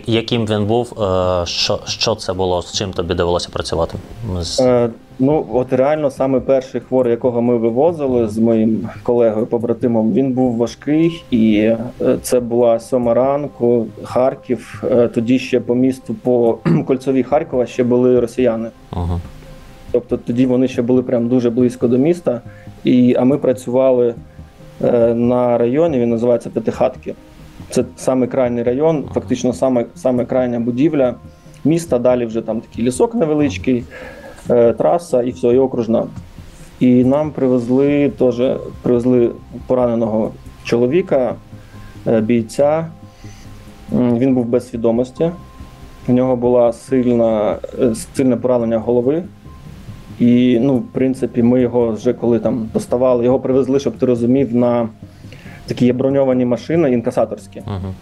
Яким 0.07 0.45
він 0.45 0.65
був? 0.65 1.01
е, 1.03 1.45
Що, 1.45 1.79
що 1.85 2.15
це 2.15 2.33
було? 2.33 2.61
З 2.61 2.73
чим 2.73 2.91
тобі 2.93 3.13
довелося 3.13 3.49
працювати? 3.53 3.97
Е, 4.59 4.89
ну, 5.19 5.45
от 5.53 5.73
реально, 5.73 6.11
саме 6.11 6.39
перший 6.39 6.81
хворий, 6.81 7.11
якого 7.11 7.41
ми 7.41 7.57
вивозили 7.57 8.27
з 8.27 8.37
моїм 8.37 8.89
колегою, 9.03 9.45
побратимом, 9.45 10.13
він 10.13 10.31
був 10.33 10.55
важкий, 10.55 11.23
і 11.31 11.55
е, 12.01 12.17
це 12.21 12.39
була 12.39 12.79
сьома 12.79 13.13
ранку, 13.13 13.85
Харків. 14.03 14.83
Е, 14.91 15.07
тоді 15.07 15.39
ще 15.39 15.59
по 15.59 15.75
місту, 15.75 16.13
по 16.23 16.57
кольцовій 16.87 17.23
Харкова 17.23 17.65
ще 17.65 17.83
були 17.83 18.19
росіяни. 18.19 18.69
Ага. 18.91 19.19
Тобто 19.91 20.17
тоді 20.17 20.45
вони 20.45 20.67
ще 20.67 20.81
були 20.81 21.01
прям 21.03 21.27
дуже 21.27 21.49
близько 21.49 21.87
до 21.87 21.97
міста. 21.97 22.41
І, 22.83 23.15
а 23.19 23.23
ми 23.23 23.37
працювали 23.37 24.15
е, 24.83 25.13
на 25.13 25.57
районі, 25.57 25.99
він 25.99 26.09
називається 26.09 26.49
П'ятихатки. 26.49 27.13
Це 27.69 27.83
саме 27.95 28.27
крайній 28.27 28.63
район, 28.63 29.05
фактично 29.13 29.53
саме, 29.53 29.85
саме 29.95 30.25
крайня 30.25 30.59
будівля 30.59 31.15
міста. 31.65 31.99
Далі 31.99 32.25
вже 32.25 32.41
там 32.41 32.61
такий 32.61 32.85
лісок 32.85 33.15
невеличкий, 33.15 33.83
е, 34.49 34.73
траса 34.73 35.23
і 35.23 35.31
все, 35.31 35.47
і 35.47 35.57
окружна. 35.57 36.07
І 36.79 37.03
нам 37.03 37.31
привезли 37.31 38.09
теж 38.09 38.41
привезли 38.81 39.31
пораненого 39.67 40.31
чоловіка, 40.63 41.35
е, 42.07 42.21
бійця. 42.21 42.87
Він 43.91 44.35
був 44.35 44.45
без 44.45 44.69
свідомості. 44.69 45.31
В 46.07 46.11
нього 46.11 46.35
була 46.35 46.73
сильна, 46.73 47.55
е, 47.79 47.95
сильне 47.95 48.35
поранення 48.35 48.77
голови. 48.77 49.23
І, 50.19 50.59
ну, 50.61 50.77
в 50.77 50.87
принципі, 50.91 51.43
ми 51.43 51.61
його 51.61 51.91
вже 51.91 52.13
коли 52.13 52.39
там 52.39 52.69
доставали, 52.73 53.25
його 53.25 53.39
привезли, 53.39 53.79
щоб 53.79 53.97
ти 53.97 54.05
розумів, 54.05 54.55
на 54.55 54.89
такі 55.65 55.85
є 55.85 55.93
броньовані 55.93 56.45
машини 56.45 56.91
інкасаторські. 56.91 57.61
Ага. 57.65 57.93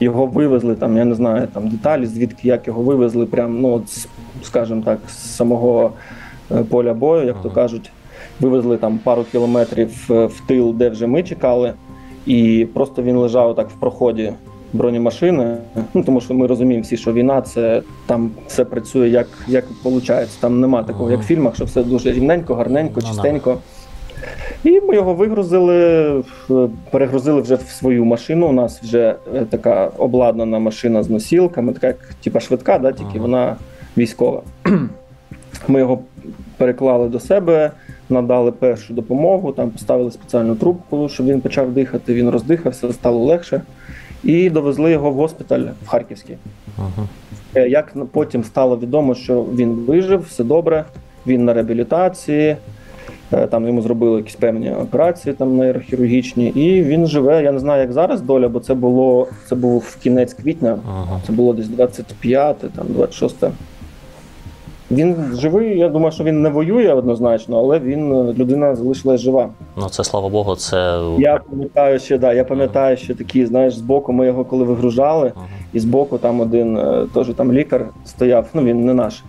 Його 0.00 0.26
вивезли 0.26 0.74
там, 0.74 0.96
я 0.96 1.04
не 1.04 1.14
знаю, 1.14 1.48
там 1.52 1.68
деталі, 1.68 2.06
звідки 2.06 2.48
як 2.48 2.66
його 2.66 2.82
вивезли, 2.82 3.26
прям, 3.26 3.60
ну, 3.60 3.68
от, 3.72 4.06
скажімо 4.42 4.82
так, 4.84 4.98
з 5.08 5.12
самого 5.36 5.90
е, 6.52 6.62
поля 6.62 6.94
бою, 6.94 7.26
як 7.26 7.42
то 7.42 7.50
кажуть. 7.50 7.90
Вивезли 8.40 8.76
там 8.76 8.98
пару 8.98 9.24
кілометрів 9.32 10.06
е, 10.10 10.26
в 10.26 10.40
тил, 10.46 10.74
де 10.74 10.88
вже 10.88 11.06
ми 11.06 11.22
чекали, 11.22 11.72
і 12.26 12.66
просто 12.74 13.02
він 13.02 13.16
лежав 13.16 13.54
так 13.56 13.70
в 13.70 13.74
проході 13.74 14.32
бронемашини. 14.72 15.56
Ну 15.94 16.02
тому 16.02 16.20
що 16.20 16.34
ми 16.34 16.46
розуміємо 16.46 16.82
всі, 16.82 16.96
що 16.96 17.12
війна 17.12 17.42
це 17.42 17.82
там 18.06 18.30
все 18.46 18.64
працює 18.64 19.08
як, 19.08 19.26
як 19.48 19.64
виходить. 19.84 20.38
Там 20.40 20.60
нема 20.60 20.82
такого, 20.82 21.10
як 21.10 21.20
в 21.20 21.24
фільмах, 21.24 21.54
що 21.54 21.64
все 21.64 21.82
дуже 21.82 22.12
рівненько, 22.12 22.54
гарненько, 22.54 23.00
Ну, 23.02 23.08
чистенько. 23.08 23.58
І 24.64 24.80
ми 24.80 24.94
його 24.94 25.14
вигрузили, 25.14 26.24
перегрузили 26.90 27.40
вже 27.40 27.54
в 27.54 27.62
свою 27.62 28.04
машину. 28.04 28.46
У 28.46 28.52
нас 28.52 28.82
вже 28.82 29.14
е, 29.34 29.44
така 29.50 29.90
обладнана 29.98 30.58
машина 30.58 31.02
з 31.02 31.10
носілками, 31.10 31.72
така 31.72 31.86
як 31.86 31.96
типа 32.24 32.40
швидка, 32.40 32.78
да, 32.78 32.92
тільки 32.92 33.10
Ага. 33.10 33.20
вона 33.20 33.56
військова. 33.98 34.42
Ми 35.68 35.80
його 35.80 35.98
переклали 36.56 37.08
до 37.08 37.20
себе, 37.20 37.70
надали 38.10 38.52
першу 38.52 38.94
допомогу, 38.94 39.52
там 39.52 39.70
поставили 39.70 40.10
спеціальну 40.10 40.56
трубку, 40.56 41.08
щоб 41.08 41.26
він 41.26 41.40
почав 41.40 41.72
дихати. 41.72 42.14
Він 42.14 42.30
роздихався, 42.30 42.92
стало 42.92 43.24
легше. 43.24 43.62
І 44.24 44.50
довезли 44.50 44.90
його 44.90 45.10
в 45.10 45.14
госпіталь 45.14 45.64
в 45.84 45.88
Харківський. 45.88 46.36
Ага. 46.78 47.08
Е, 47.54 47.68
Як 47.68 47.92
потім 48.12 48.44
стало 48.44 48.78
відомо, 48.78 49.14
що 49.14 49.42
він 49.42 49.70
вижив, 49.70 50.20
все 50.20 50.44
добре, 50.44 50.84
він 51.26 51.44
на 51.44 51.52
реабілітації, 51.52 52.48
е, 52.48 52.56
там 53.30 53.66
йому 53.66 53.82
зробили 53.82 54.16
якісь 54.16 54.34
певні 54.36 54.72
операції 54.72 55.34
там 55.34 55.56
нейрохірургічні, 55.56 56.48
і 56.48 56.82
він 56.82 57.06
живе. 57.06 57.42
Я 57.42 57.52
не 57.52 57.58
знаю, 57.58 57.80
як 57.80 57.92
зараз 57.92 58.20
доля, 58.20 58.48
бо 58.48 58.60
це 58.60 58.74
було 58.74 59.28
це 59.48 59.54
був 59.54 59.96
кінець 60.02 60.34
квітня, 60.34 60.78
Ага. 60.88 61.20
це 61.26 61.32
було 61.32 61.52
десь 61.52 61.68
25, 61.68 62.56
там 62.58 62.86
26. 62.88 63.44
Він 64.90 65.16
живий. 65.34 65.78
Я 65.78 65.88
думаю, 65.88 66.12
що 66.12 66.24
він 66.24 66.42
не 66.42 66.48
воює 66.48 66.92
однозначно, 66.92 67.58
але 67.58 67.78
він 67.78 68.12
е, 68.12 68.32
людина 68.38 68.74
залишилась 68.76 69.20
жива. 69.20 69.48
Ну 69.76 69.88
це 69.88 70.04
слава 70.04 70.28
Богу, 70.28 70.56
це. 70.56 71.00
Я 71.18 71.40
пам'ятаю 71.50 71.98
ще, 71.98 72.18
да, 72.18 72.32
я 72.32 72.44
пам'ятаю, 72.44 72.96
що 72.96 73.14
такі, 73.14 73.46
знаєш, 73.46 73.76
збоку 73.76 74.12
ми 74.12 74.26
його 74.26 74.44
коли 74.44 74.64
вигружали. 74.64 75.32
Ага. 75.36 75.46
І 75.72 75.80
збоку 75.80 76.18
там 76.18 76.40
один 76.40 76.76
е, 76.78 77.06
теж 77.14 77.26
там 77.36 77.52
лікар 77.52 77.88
стояв, 78.04 78.46
ну 78.54 78.62
він 78.62 78.84
не 78.84 78.94
наш. 78.94 79.22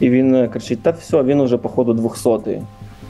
І 0.00 0.10
він 0.10 0.34
е, 0.34 0.48
кричить: 0.48 0.82
та 0.82 0.90
все, 0.90 1.22
він 1.22 1.40
уже, 1.40 1.56
походу, 1.56 1.92
200-й. 1.92 2.58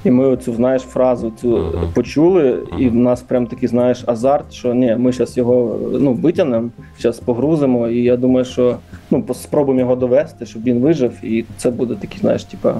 І 0.04 0.11
ми 0.11 0.26
оцю, 0.26 0.52
знаєш, 0.54 0.83
фразу 0.83 1.33
цю 1.40 1.49
Мгм. 1.49 1.88
почули, 1.95 2.59
і 2.78 2.88
в 2.88 2.95
нас 2.95 3.23
прям 3.23 3.47
такий, 3.47 3.69
знаєш, 3.69 4.04
азарт, 4.07 4.52
що 4.52 4.75
ні, 4.75 4.97
ми 4.99 5.12
зараз 5.12 5.37
його 5.37 5.78
ну, 5.92 6.12
витягнемо, 6.12 6.69
зараз 6.99 7.21
погрузимо. 7.21 7.88
І 7.88 8.02
я 8.02 8.16
думаю, 8.16 8.45
що 8.45 8.76
ну, 9.11 9.25
спробуємо 9.35 9.80
його 9.80 9.97
довести, 9.97 10.47
щоб 10.47 10.62
він 10.62 10.78
вижив, 10.78 11.12
і 11.23 11.45
це 11.57 11.71
буде 11.71 11.95
такий, 11.95 12.21
знаєш, 12.21 12.45
типа, 12.45 12.75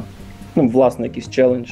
ну, 0.57 0.69
власне, 0.69 1.07
якийсь 1.07 1.31
челендж, 1.31 1.71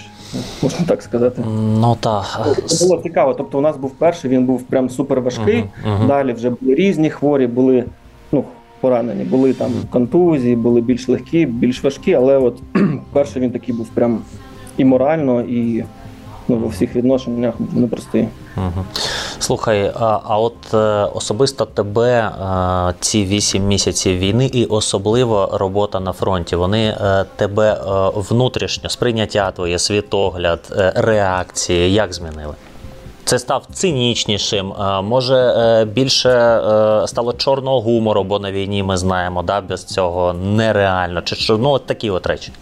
можна 0.63 0.87
так 0.87 1.03
сказати. 1.03 1.43
Ну 1.81 1.97
так. 2.01 2.49
Це 2.67 2.87
було 2.87 3.03
цікаво. 3.03 3.35
Тобто, 3.35 3.59
у 3.59 3.61
нас 3.61 3.77
був 3.77 3.91
перший, 3.91 4.31
він 4.31 4.45
був 4.47 4.63
прям 4.63 4.91
супер 4.91 5.21
важкий. 5.21 5.65
Мгм, 5.85 5.95
мгм. 5.97 6.07
Далі 6.07 6.33
вже 6.33 6.51
були 6.51 6.75
різні 6.75 7.11
хворі, 7.11 7.47
були 7.47 7.85
ну, 8.33 8.45
поранені, 8.81 9.25
були 9.25 9.53
там 9.53 9.71
контузії, 9.91 10.57
були 10.57 10.81
більш 10.81 11.09
легкі, 11.09 11.47
більш 11.47 11.85
важкі, 11.85 12.15
але 12.15 12.39
от 12.39 12.63
перший 13.13 13.43
він 13.43 13.51
такий 13.51 13.75
був 13.75 13.89
прям 13.89 14.19
і 14.79 14.85
морально, 14.85 15.41
і 15.41 15.85
ну, 16.49 16.57
во 16.57 16.69
всіх 16.69 16.97
відношеннях 16.97 17.55
непростий. 17.73 18.29
Слухай, 19.39 19.93
а, 19.95 20.21
а 20.25 20.39
от 20.39 20.75
е, 20.75 20.77
особисто 21.15 21.65
тебе 21.65 22.19
е, 22.19 22.95
ці 23.01 23.25
вісім 23.25 23.67
місяців 23.67 24.19
війни 24.19 24.47
і 24.47 24.65
особливо 24.65 25.51
робота 25.53 26.01
на 26.01 26.13
фронті, 26.13 26.57
вони 26.57 26.87
е, 26.89 27.25
тебе 27.37 27.81
внутрішньо 28.15 28.89
сприйняття 28.91 29.51
твоє, 29.51 29.79
світогляд, 29.79 30.61
реакції 30.95 31.93
як 31.93 32.15
змінили? 32.15 32.55
Це 33.25 33.39
став 33.39 33.67
цинічнішим, 33.73 34.73
може 35.03 35.87
більше 35.93 36.31
стало 37.07 37.33
чорного 37.33 37.81
гумору, 37.81 38.25
бо 38.25 38.39
на 38.39 38.53
війні 38.53 38.83
ми 38.83 38.97
знаємо, 38.97 39.43
да, 39.43 39.61
без 39.61 39.85
цього 39.85 40.33
нереально. 40.33 41.23
Чи 41.23 41.53
ну 41.53 41.71
от 41.71 41.87
такі 41.87 42.11
от 42.11 42.27
речі. 42.27 42.53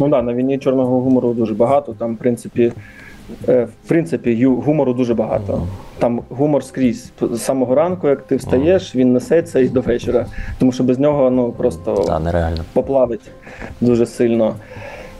Ну 0.00 0.08
да, 0.08 0.22
на 0.22 0.34
війні 0.34 0.58
чорного 0.58 1.00
гумору 1.00 1.32
дуже 1.32 1.54
багато. 1.54 1.92
Там, 1.98 2.14
в 2.14 2.18
принципі, 2.18 2.72
е, 3.48 3.64
в 3.64 3.88
принципі, 3.88 4.44
гумору 4.44 4.92
дуже 4.92 5.14
багато. 5.14 5.66
там 5.98 6.20
гумор 6.28 6.64
скрізь 6.64 7.12
з 7.20 7.38
самого 7.38 7.74
ранку, 7.74 8.08
як 8.08 8.22
ти 8.22 8.36
встаєш, 8.36 8.96
він 8.96 9.12
несеться 9.12 9.60
і 9.60 9.68
до 9.68 9.80
вечора. 9.80 10.26
Тому 10.58 10.72
що 10.72 10.84
без 10.84 10.98
нього 10.98 11.30
ну 11.30 11.52
просто 11.52 12.04
да, 12.06 12.18
нереально. 12.18 12.64
поплавить 12.72 13.30
дуже 13.80 14.06
сильно. 14.06 14.54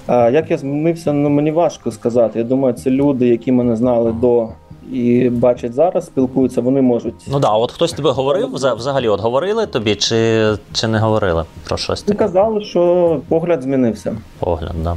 А 0.07 0.31
як 0.31 0.51
я 0.51 0.59
змінився, 0.59 1.13
ну 1.13 1.31
мені 1.31 1.51
важко 1.51 1.91
сказати. 1.91 2.39
Я 2.39 2.45
думаю, 2.45 2.75
це 2.75 2.91
люди, 2.91 3.29
які 3.29 3.53
мене 3.53 3.77
знали 3.77 4.13
до 4.13 4.49
і 4.93 5.31
бачать 5.31 5.75
зараз, 5.75 6.07
спілкуються, 6.07 6.61
вони 6.61 6.83
можуть. 6.83 7.15
Ну 7.27 7.41
да, 7.41 7.49
от 7.51 7.73
хтось 7.73 7.93
тобі 7.93 8.09
говорив 8.09 8.55
вза- 8.55 8.77
взагалі, 8.77 9.09
от 9.09 9.21
говорили 9.21 9.67
тобі, 9.67 9.95
чи, 9.95 10.47
чи 10.73 10.89
не 10.89 10.99
говорили 10.99 11.45
про 11.69 11.77
щось 11.77 12.03
Ти 12.03 12.09
таке? 12.13 12.19
казали, 12.19 12.61
що 12.61 13.21
погляд 13.29 13.63
змінився. 13.63 14.17
Погляд, 14.39 14.75
да. 14.85 14.97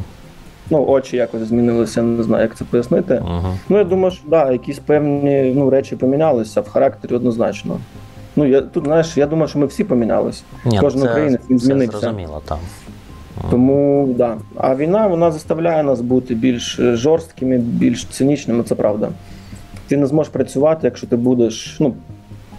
Ну, 0.70 0.86
очі 0.88 1.18
якось 1.18 1.42
змінилися, 1.42 2.02
не 2.02 2.24
знаю, 2.24 2.42
як 2.44 2.56
це 2.58 2.66
пояснити. 2.66 3.24
Угу. 3.26 3.48
Ну, 3.70 3.78
я 3.78 3.84
думаю, 3.84 4.12
що 4.12 4.24
да, 4.28 4.52
якісь 4.52 4.80
певні 4.80 5.54
ну, 5.56 5.70
речі 5.70 5.96
помінялися 5.96 6.62
в 6.62 6.70
характері 6.70 7.16
однозначно. 7.16 7.78
Ну, 8.36 8.46
я 8.46 8.62
тут, 8.62 8.84
знаєш, 8.86 9.18
я 9.18 9.26
думаю, 9.26 9.48
що 9.48 9.60
ми 9.60 9.66
всі 9.66 9.84
помінялися. 9.84 10.44
Ні, 10.66 10.80
Кожен 10.80 11.04
українець 11.04 11.42
він 11.50 11.60
це 11.60 11.66
змінився. 11.66 11.98
зрозуміло, 12.00 12.42
там. 12.46 12.58
Тому 13.52 14.08
да. 14.18 14.38
А 14.58 14.76
війна 14.76 15.08
вона 15.08 15.32
заставляє 15.32 15.84
нас 15.84 16.02
бути 16.02 16.36
більш 16.36 16.80
жорсткими, 16.82 17.58
більш 17.58 18.06
цинічними, 18.06 18.64
це 18.64 18.76
правда. 18.76 19.10
Ти 19.92 19.98
не 19.98 20.08
зможеш 20.08 20.34
працювати, 20.34 20.80
якщо 20.84 21.08
ти 21.08 21.16
будеш 21.16 21.78
ну, 21.80 21.94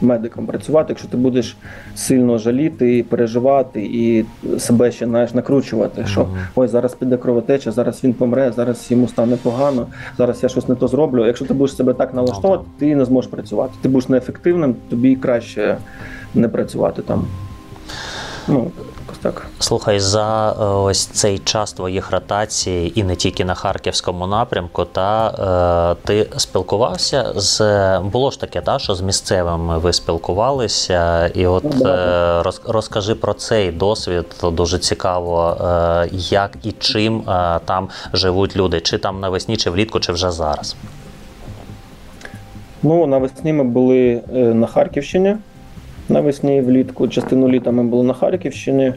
медиком 0.01 0.47
працювати, 0.47 0.87
якщо 0.89 1.09
ти 1.09 1.17
будеш 1.17 1.57
сильно 1.95 2.39
жаліти 2.39 2.99
і 2.99 3.03
переживати, 3.03 3.83
і 3.83 4.25
себе 4.59 4.93
ще 4.93 5.07
знаєш, 5.07 5.35
накручувати, 5.35 6.07
що 6.07 6.27
ой, 6.55 6.69
зараз 6.69 6.95
піде 6.95 7.17
кровотеча, 7.17 7.73
зараз 7.73 8.05
він 8.05 8.15
помре, 8.15 8.53
зараз 8.57 8.91
йому 8.91 9.09
стане 9.09 9.37
погано, 9.37 9.87
зараз 10.19 10.43
я 10.43 10.49
щось 10.49 10.69
не 10.69 10.75
то 10.75 10.89
зроблю. 10.89 11.27
Якщо 11.27 11.45
ти 11.45 11.55
будеш 11.55 11.77
себе 11.77 11.95
так 11.95 12.15
налаштовувати, 12.15 12.65
ти 12.79 12.97
не 12.97 13.05
зможеш 13.05 13.31
працювати. 13.31 13.73
Ти 13.83 13.89
будеш 13.89 14.09
неефективним, 14.09 14.75
тобі 14.89 15.17
краще 15.17 15.77
не 16.35 16.49
працювати 16.49 17.03
там. 17.03 17.25
Ну, 18.49 18.71
так. 19.23 19.47
Слухай, 19.59 20.01
за 20.01 20.53
е, 20.53 20.65
ось 20.65 21.07
цей 21.07 21.39
час 21.39 21.73
твоїх 21.73 22.11
ротацій, 22.11 22.93
і 22.95 23.05
не 23.05 23.17
тільки 23.17 23.45
на 23.45 23.55
харківському 23.55 24.27
напрямку, 24.27 24.85
та 24.85 25.29
е, 25.99 26.07
ти 26.07 26.27
спілкувався 26.37 27.33
з 27.37 27.61
було 28.01 28.31
ж 28.31 28.41
таке, 28.41 28.61
та 28.61 28.79
що 28.79 28.95
з 28.95 29.01
місцевими 29.01 29.79
ви 29.79 29.93
спілкувалися, 29.93 31.27
і 31.27 31.47
от 31.47 31.65
Ну, 31.65 31.87
е, 31.87 32.43
роз, 32.43 32.61
розкажи 32.65 33.15
про 33.15 33.35
цей 33.35 33.73
досвід. 33.73 34.27
Дуже 34.53 34.79
цікаво, 34.79 35.57
е, 35.61 36.09
як 36.13 36.51
і 36.63 36.73
чим 36.73 37.19
е, 37.21 37.61
там 37.65 37.89
живуть 38.13 38.57
люди, 38.57 38.81
чи 38.81 38.99
там 38.99 39.21
навесні, 39.21 39.57
чи 39.57 39.71
влітку, 39.71 40.01
чи 40.01 40.13
вже 40.13 40.31
зараз. 40.31 40.77
Ну, 42.83 43.07
навесні 43.07 43.53
ми 43.53 43.65
були 43.65 44.23
е, 44.35 44.39
на 44.39 44.67
Харківщині. 44.67 45.37
Навесні 46.09 46.61
влітку. 46.61 47.09
Частину 47.09 47.49
літа 47.49 47.71
ми 47.71 47.83
були 47.83 48.03
на 48.03 48.15
Харківщині. 48.15 48.95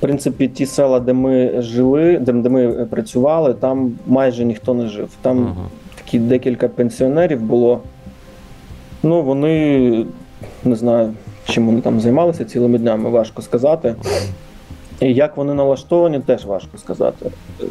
В 0.00 0.02
принципі, 0.02 0.48
ті 0.48 0.66
села, 0.66 1.00
де 1.00 1.12
ми 1.12 1.62
жили, 1.62 2.18
де, 2.18 2.32
де 2.32 2.48
ми 2.48 2.86
працювали, 2.90 3.54
там 3.54 3.92
майже 4.06 4.44
ніхто 4.44 4.74
не 4.74 4.86
жив. 4.86 5.08
Там 5.22 5.36
Мгм. 5.38 5.56
такі 5.94 6.18
декілька 6.18 6.68
пенсіонерів 6.68 7.42
було. 7.42 7.80
Ну, 9.02 9.22
вони 9.22 10.06
не 10.64 10.76
знаю, 10.76 11.12
чим 11.44 11.66
вони 11.66 11.80
там 11.80 12.00
займалися 12.00 12.44
цілими 12.44 12.78
днями, 12.78 13.10
важко 13.10 13.42
сказати. 13.42 13.94
І 15.00 15.14
як 15.14 15.36
вони 15.36 15.54
налаштовані, 15.54 16.20
теж 16.20 16.44
важко 16.46 16.78
сказати. 16.78 17.30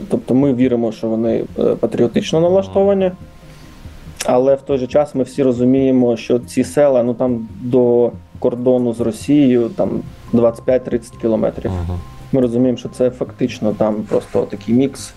Тобто 0.09 0.33
ми 0.33 0.53
віримо, 0.53 0.91
що 0.91 1.07
вони 1.07 1.43
е, 1.59 1.63
патріотично 1.63 2.41
налаштовані. 2.41 3.11
Але 4.25 4.55
в 4.55 4.61
той 4.61 4.77
же 4.77 4.87
час 4.87 5.15
ми 5.15 5.23
всі 5.23 5.43
розуміємо, 5.43 6.17
що 6.17 6.39
ці 6.39 6.63
села 6.63 7.03
ну 7.03 7.13
там 7.13 7.47
до 7.61 8.11
кордону 8.39 8.93
з 8.93 8.99
Росією 8.99 9.69
там 9.69 9.89
25-30 10.33 11.21
кілометрів. 11.21 11.71
Ми 12.31 12.41
розуміємо, 12.41 12.77
що 12.77 12.89
це 12.89 13.09
фактично 13.09 13.73
там 13.73 13.95
просто 14.09 14.41
такий 14.41 14.75
мікс. 14.75 15.13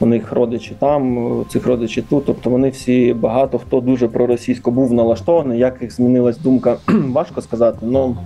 У 0.00 0.06
них 0.06 0.32
родичі 0.32 0.72
там, 0.78 1.18
у 1.18 1.44
цих 1.44 1.66
родичі 1.66 2.02
тут. 2.02 2.26
Тобто 2.26 2.50
вони 2.50 2.68
всі 2.70 3.14
багато 3.14 3.58
хто 3.58 3.80
дуже 3.80 4.08
проросійсько 4.08 4.70
був 4.70 4.92
налаштований. 4.92 5.58
Як 5.58 5.82
їх 5.82 5.92
змінилась 5.92 6.38
думка, 6.38 6.76
важко 6.88 7.42
сказати. 7.42 7.78
Ну 7.82 8.16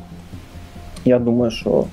я 1.04 1.18
думаю, 1.18 1.50
що 1.50 1.84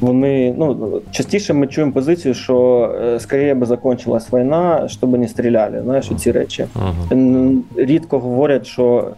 вони 0.00 0.54
ну 0.58 1.00
частіше 1.10 1.52
ми 1.52 1.66
чуємо 1.66 1.92
позицію, 1.92 2.34
що 2.34 2.90
е, 3.02 3.20
скоріше 3.20 3.54
би 3.54 3.66
закончилась 3.66 4.32
війна, 4.32 4.88
щоб 4.88 5.18
не 5.18 5.28
стріляли. 5.28 5.82
Знаєш, 5.84 6.10
ці 6.18 6.32
речі. 6.32 6.66
М, 7.12 7.62
Рідко 7.76 8.18
говорять, 8.18 8.66
що 8.66 9.10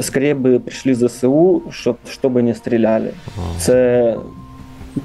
скоріше 0.00 0.34
би 0.34 0.58
прийшли 0.58 0.94
ЗСУ, 0.94 1.62
щоб, 1.70 1.96
щоб 2.08 2.42
не 2.42 2.54
стріляли. 2.54 3.10
Це 3.58 4.16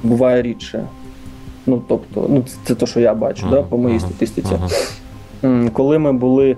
буває 0.04 0.42
рідше. 0.42 0.84
Ну, 1.66 1.82
тобто, 1.88 2.26
ну, 2.30 2.44
це, 2.48 2.56
це 2.64 2.76
те, 2.76 2.86
що 2.86 3.00
я 3.00 3.14
бачу, 3.14 3.48
да, 3.52 3.62
по 3.62 3.78
моїй 3.78 3.96
Мгм. 3.96 4.06
статистиці. 4.06 4.56
М, 5.44 5.70
Коли 5.74 6.00
ми 6.00 6.14
були 6.14 6.58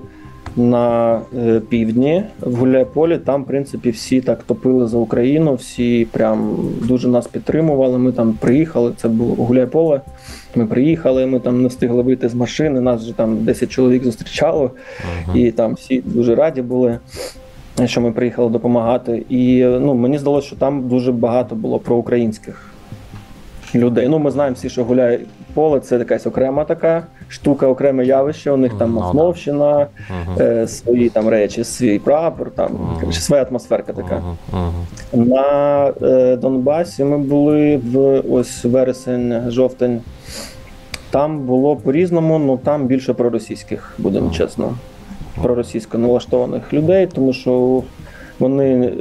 на 0.56 1.16
е, 1.38 1.60
півдні 1.70 2.24
в 2.42 2.56
Гуляйполі, 2.56 3.18
там, 3.18 3.44
в 3.44 3.46
принципі, 3.46 3.90
всі 3.90 4.22
так 4.22 4.44
топили 4.44 4.88
за 4.88 4.98
Україну, 4.98 5.54
всі 5.56 6.08
прям 6.12 6.56
дуже 6.84 7.08
нас 7.08 7.28
підтримували. 7.28 7.98
Ми 7.98 8.12
там 8.12 8.34
приїхали. 8.34 8.92
Це 8.98 9.08
було 9.08 9.36
Гуляйполе. 9.36 10.02
Ми 10.56 10.66
приїхали, 10.66 11.26
ми 11.26 11.40
там 11.40 11.62
не 11.62 11.68
встигли 11.68 12.02
вийти 12.02 12.30
з 12.30 12.36
машини. 12.36 12.82
Нас 12.82 13.02
вже 13.02 13.14
там 13.14 13.38
10 13.44 13.70
чоловік 13.70 14.04
зустрічало, 14.04 14.72
і 15.36 15.52
там 15.52 15.74
всі 15.74 16.02
дуже 16.06 16.36
раді 16.36 16.62
були. 16.62 17.00
Що 17.86 18.02
ми 18.02 18.12
приїхали 18.12 18.50
допомагати, 18.50 19.24
і 19.30 19.64
ну 19.64 19.94
мені 19.94 20.18
здалося, 20.18 20.48
що 20.48 20.56
там 20.56 20.88
дуже 20.88 21.12
багато 21.12 21.56
було 21.56 21.80
проукраїнських 21.80 22.69
людей. 23.76 24.08
Ну, 24.08 24.20
ми 24.20 24.32
знаємо 24.32 24.56
всі, 24.56 24.70
що 24.70 24.84
гуляє 24.84 25.20
поле, 25.54 25.80
це 25.80 25.98
якась 25.98 26.28
окрема 26.28 26.64
така 26.64 27.04
штука, 27.28 27.68
окреме 27.68 28.06
явище. 28.06 28.52
У 28.52 28.58
них 28.58 28.74
там 28.78 28.90
Ну. 28.94 29.00
Махновщина, 29.00 29.88
е, 30.40 30.68
свої 30.68 31.10
там 31.10 31.30
речі, 31.30 31.64
свій 31.64 32.00
прапор, 32.00 32.52
там 32.52 32.98
коротше, 33.00 33.22
своя 33.22 33.44
атмосферка 33.44 33.94
така. 33.94 34.22
На 35.14 35.88
е, 36.02 36.36
Донбасі 36.36 37.04
ми 37.04 37.18
були 37.18 37.78
в 37.78 38.24
ось 38.32 38.66
вересень, 38.66 39.52
жовтень. 39.52 40.02
Там 41.12 41.40
було 41.40 41.76
по-різному, 41.76 42.40
ну 42.40 42.58
там 42.58 42.86
більше 42.86 43.14
проросійських, 43.14 43.94
будемо 43.98 44.32
чесно, 44.32 44.74
проросійсько 45.42 45.98
налаштованих 45.98 46.74
людей, 46.74 47.08
тому 47.08 47.34
що 47.34 47.84
вони 48.40 48.86
е, 48.86 48.94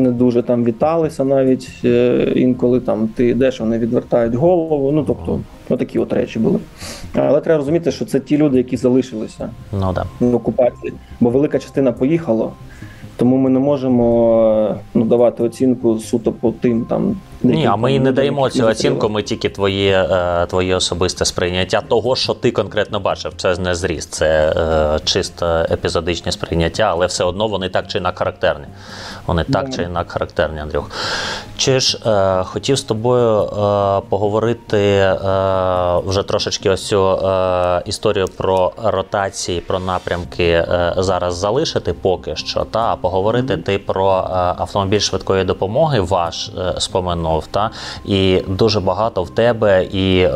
не 0.00 0.10
дуже 0.10 0.42
там 0.42 0.64
віталися 0.64 1.24
навіть. 1.24 1.68
е, 1.84 2.32
Інколи 2.36 2.80
там 2.80 3.08
ти 3.08 3.26
йдеш, 3.28 3.60
вони 3.60 3.78
відвертають 3.78 4.34
голову. 4.34 4.92
Ну 4.92 5.04
тобто, 5.06 5.40
отакі 5.68 5.98
от 5.98 6.12
речі 6.12 6.38
були. 6.38 6.58
Але 7.14 7.40
треба 7.40 7.58
розуміти, 7.58 7.90
що 7.90 8.04
це 8.04 8.20
ті 8.20 8.36
люди, 8.38 8.56
які 8.56 8.76
залишилися 8.76 9.50
Ну 9.72 9.92
да. 9.94 10.04
в 10.20 10.34
окупації, 10.34 10.92
бо 11.20 11.30
велика 11.30 11.58
частина 11.58 11.92
поїхала. 11.92 12.50
Тому 13.16 13.36
ми 13.36 13.50
не 13.50 13.58
можемо 13.58 14.68
е, 14.70 14.80
ну, 14.94 15.04
давати 15.04 15.42
оцінку 15.42 15.98
суто 15.98 16.32
по 16.32 16.52
тим 16.52 16.84
там. 16.84 17.16
Ні, 17.42 17.66
а 17.66 17.76
ми 17.76 17.94
і 17.94 18.00
не 18.00 18.12
даємо 18.12 18.50
цю 18.50 18.66
оцінку. 18.66 19.08
Ми 19.08 19.22
тільки 19.22 19.48
твоє, 19.48 20.08
е, 20.10 20.46
твоє 20.46 20.76
особисте 20.76 21.24
сприйняття 21.24 21.80
того, 21.80 22.16
що 22.16 22.34
ти 22.34 22.50
конкретно 22.50 23.00
бачив. 23.00 23.32
Це 23.36 23.56
не 23.56 23.74
зріст, 23.74 24.12
це 24.12 24.54
е, 24.56 24.98
чисто 25.04 25.46
епізодичне 25.46 26.32
сприйняття, 26.32 26.82
але 26.82 27.06
все 27.06 27.24
одно 27.24 27.48
вони 27.48 27.68
так 27.68 27.86
чи 27.86 28.00
на 28.00 28.12
характерні. 28.12 28.66
Вони 29.26 29.44
так 29.44 29.64
Ну. 29.66 29.72
чи 29.76 29.82
інакше 29.82 30.12
характерні, 30.12 30.60
Андрюх. 30.60 30.90
Чи 31.56 31.80
ж 31.80 31.98
е, 32.06 32.44
хотів 32.44 32.78
з 32.78 32.82
тобою 32.82 33.42
е, 33.42 33.48
поговорити 34.08 34.78
е, 34.78 35.18
вже 36.06 36.22
трошечки 36.22 36.70
ось 36.70 36.86
цю 36.86 37.10
е, 37.10 37.82
історію 37.86 38.26
про 38.36 38.72
ротації, 38.84 39.60
про 39.60 39.78
напрямки 39.78 40.44
е, 40.44 40.94
зараз 40.96 41.36
залишити 41.36 41.92
поки 41.92 42.36
що, 42.36 42.64
та 42.70 42.80
а 42.80 42.96
поговорити 42.96 43.56
ти 43.56 43.78
про 43.78 44.18
е, 44.18 44.34
автомобіль 44.36 44.98
швидкої 44.98 45.44
допомоги, 45.44 46.00
ваш 46.00 46.48
е, 46.58 46.80
споменув, 46.80 47.46
та 47.46 47.70
і 48.04 48.42
дуже 48.48 48.80
багато 48.80 49.22
в 49.22 49.30
тебе 49.30 49.84
і 49.84 50.20
е, 50.20 50.30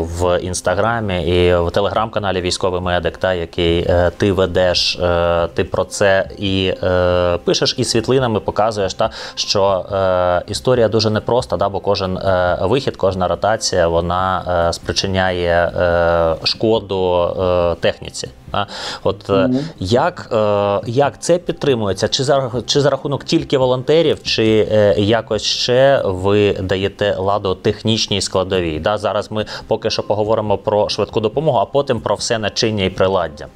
в 0.00 0.38
інстаграмі, 0.42 1.22
і 1.22 1.54
в 1.54 1.70
телеграм-каналі 1.70 2.40
Військовий 2.40 2.80
медик, 2.80 3.16
та 3.16 3.34
який 3.34 3.78
е, 3.88 4.10
ти 4.16 4.32
ведеш, 4.32 4.96
е, 5.02 5.48
ти 5.54 5.64
про 5.64 5.84
це 5.84 6.28
і 6.38 6.74
е, 6.82 7.38
пишеш, 7.44 7.74
і 7.78 7.84
світлинами 8.00 8.40
показуєш, 8.40 8.94
та 8.94 9.10
що 9.34 9.84
е, 9.92 10.42
історія 10.46 10.88
дуже 10.88 11.10
непроста, 11.10 11.56
да, 11.56 11.68
бо 11.68 11.80
кожен 11.80 12.16
е, 12.16 12.58
вихід, 12.60 12.96
кожна 12.96 13.28
ротація, 13.28 13.88
вона 13.88 14.44
е, 14.68 14.72
спричиняє 14.72 15.72
е, 15.76 16.46
шкоду 16.46 17.22
е, 17.40 17.74
техніці. 17.80 18.28
Та? 18.50 18.66
От 19.04 19.30
е, 19.30 19.50
як, 19.80 20.28
е, 20.32 20.80
як 20.86 21.20
це 21.20 21.38
підтримується? 21.38 22.08
Чи 22.08 22.24
за, 22.24 22.50
чи 22.66 22.80
за 22.80 22.90
рахунок 22.90 23.24
тільки 23.24 23.58
волонтерів, 23.58 24.22
чи 24.22 24.68
е, 24.72 24.94
якось 24.98 25.42
ще 25.42 26.02
ви 26.04 26.52
даєте 26.52 27.14
ладу 27.18 27.54
технічній 27.54 28.20
складовій? 28.20 28.78
Да? 28.78 28.98
Зараз 28.98 29.30
ми 29.30 29.46
поки 29.66 29.90
що 29.90 30.02
поговоримо 30.02 30.58
про 30.58 30.88
швидку 30.88 31.20
допомогу, 31.20 31.58
а 31.58 31.64
потім 31.64 32.00
про 32.00 32.14
все 32.14 32.38
начиння 32.38 32.84
і 32.84 32.90
приладдя. 32.90 33.46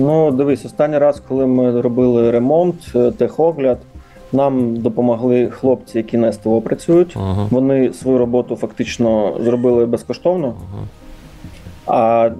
Ну, 0.00 0.30
дивись, 0.30 0.64
останній 0.64 0.98
раз, 0.98 1.22
коли 1.28 1.46
ми 1.46 1.80
робили 1.80 2.30
ремонт, 2.30 2.74
е, 2.94 3.10
техогляд, 3.10 3.78
нам 4.32 4.76
допомогли 4.76 5.48
хлопці, 5.50 5.98
які 5.98 6.16
на 6.16 6.32
СТО 6.32 6.60
працюють. 6.60 7.16
Угу. 7.16 7.48
Вони 7.50 7.92
свою 7.92 8.18
роботу 8.18 8.56
фактично 8.56 9.36
зробили 9.40 9.86
безкоштовно. 9.86 10.54
А 11.86 12.30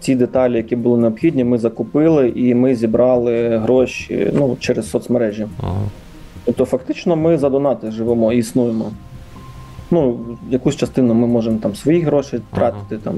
ті 0.00 0.14
деталі, 0.14 0.56
які 0.56 0.76
були 0.76 0.98
необхідні, 0.98 1.44
ми 1.44 1.58
закупили 1.58 2.28
і 2.28 2.54
ми 2.54 2.74
зібрали 2.74 3.58
гроші 3.58 4.30
ну, 4.34 4.56
через 4.60 4.90
соцмережі. 4.90 5.46
Угу. 5.62 5.72
Тобто, 6.44 6.64
фактично, 6.64 7.16
ми 7.16 7.38
за 7.38 7.50
донати 7.50 7.90
живемо 7.90 8.32
і 8.32 8.38
існуємо. 8.38 8.84
Ну, 9.90 10.18
якусь 10.50 10.76
частину 10.76 11.14
ми 11.14 11.26
можемо 11.26 11.58
там 11.58 11.74
свої 11.74 12.00
гроші 12.00 12.40
тратити, 12.54 12.98
там, 12.98 13.14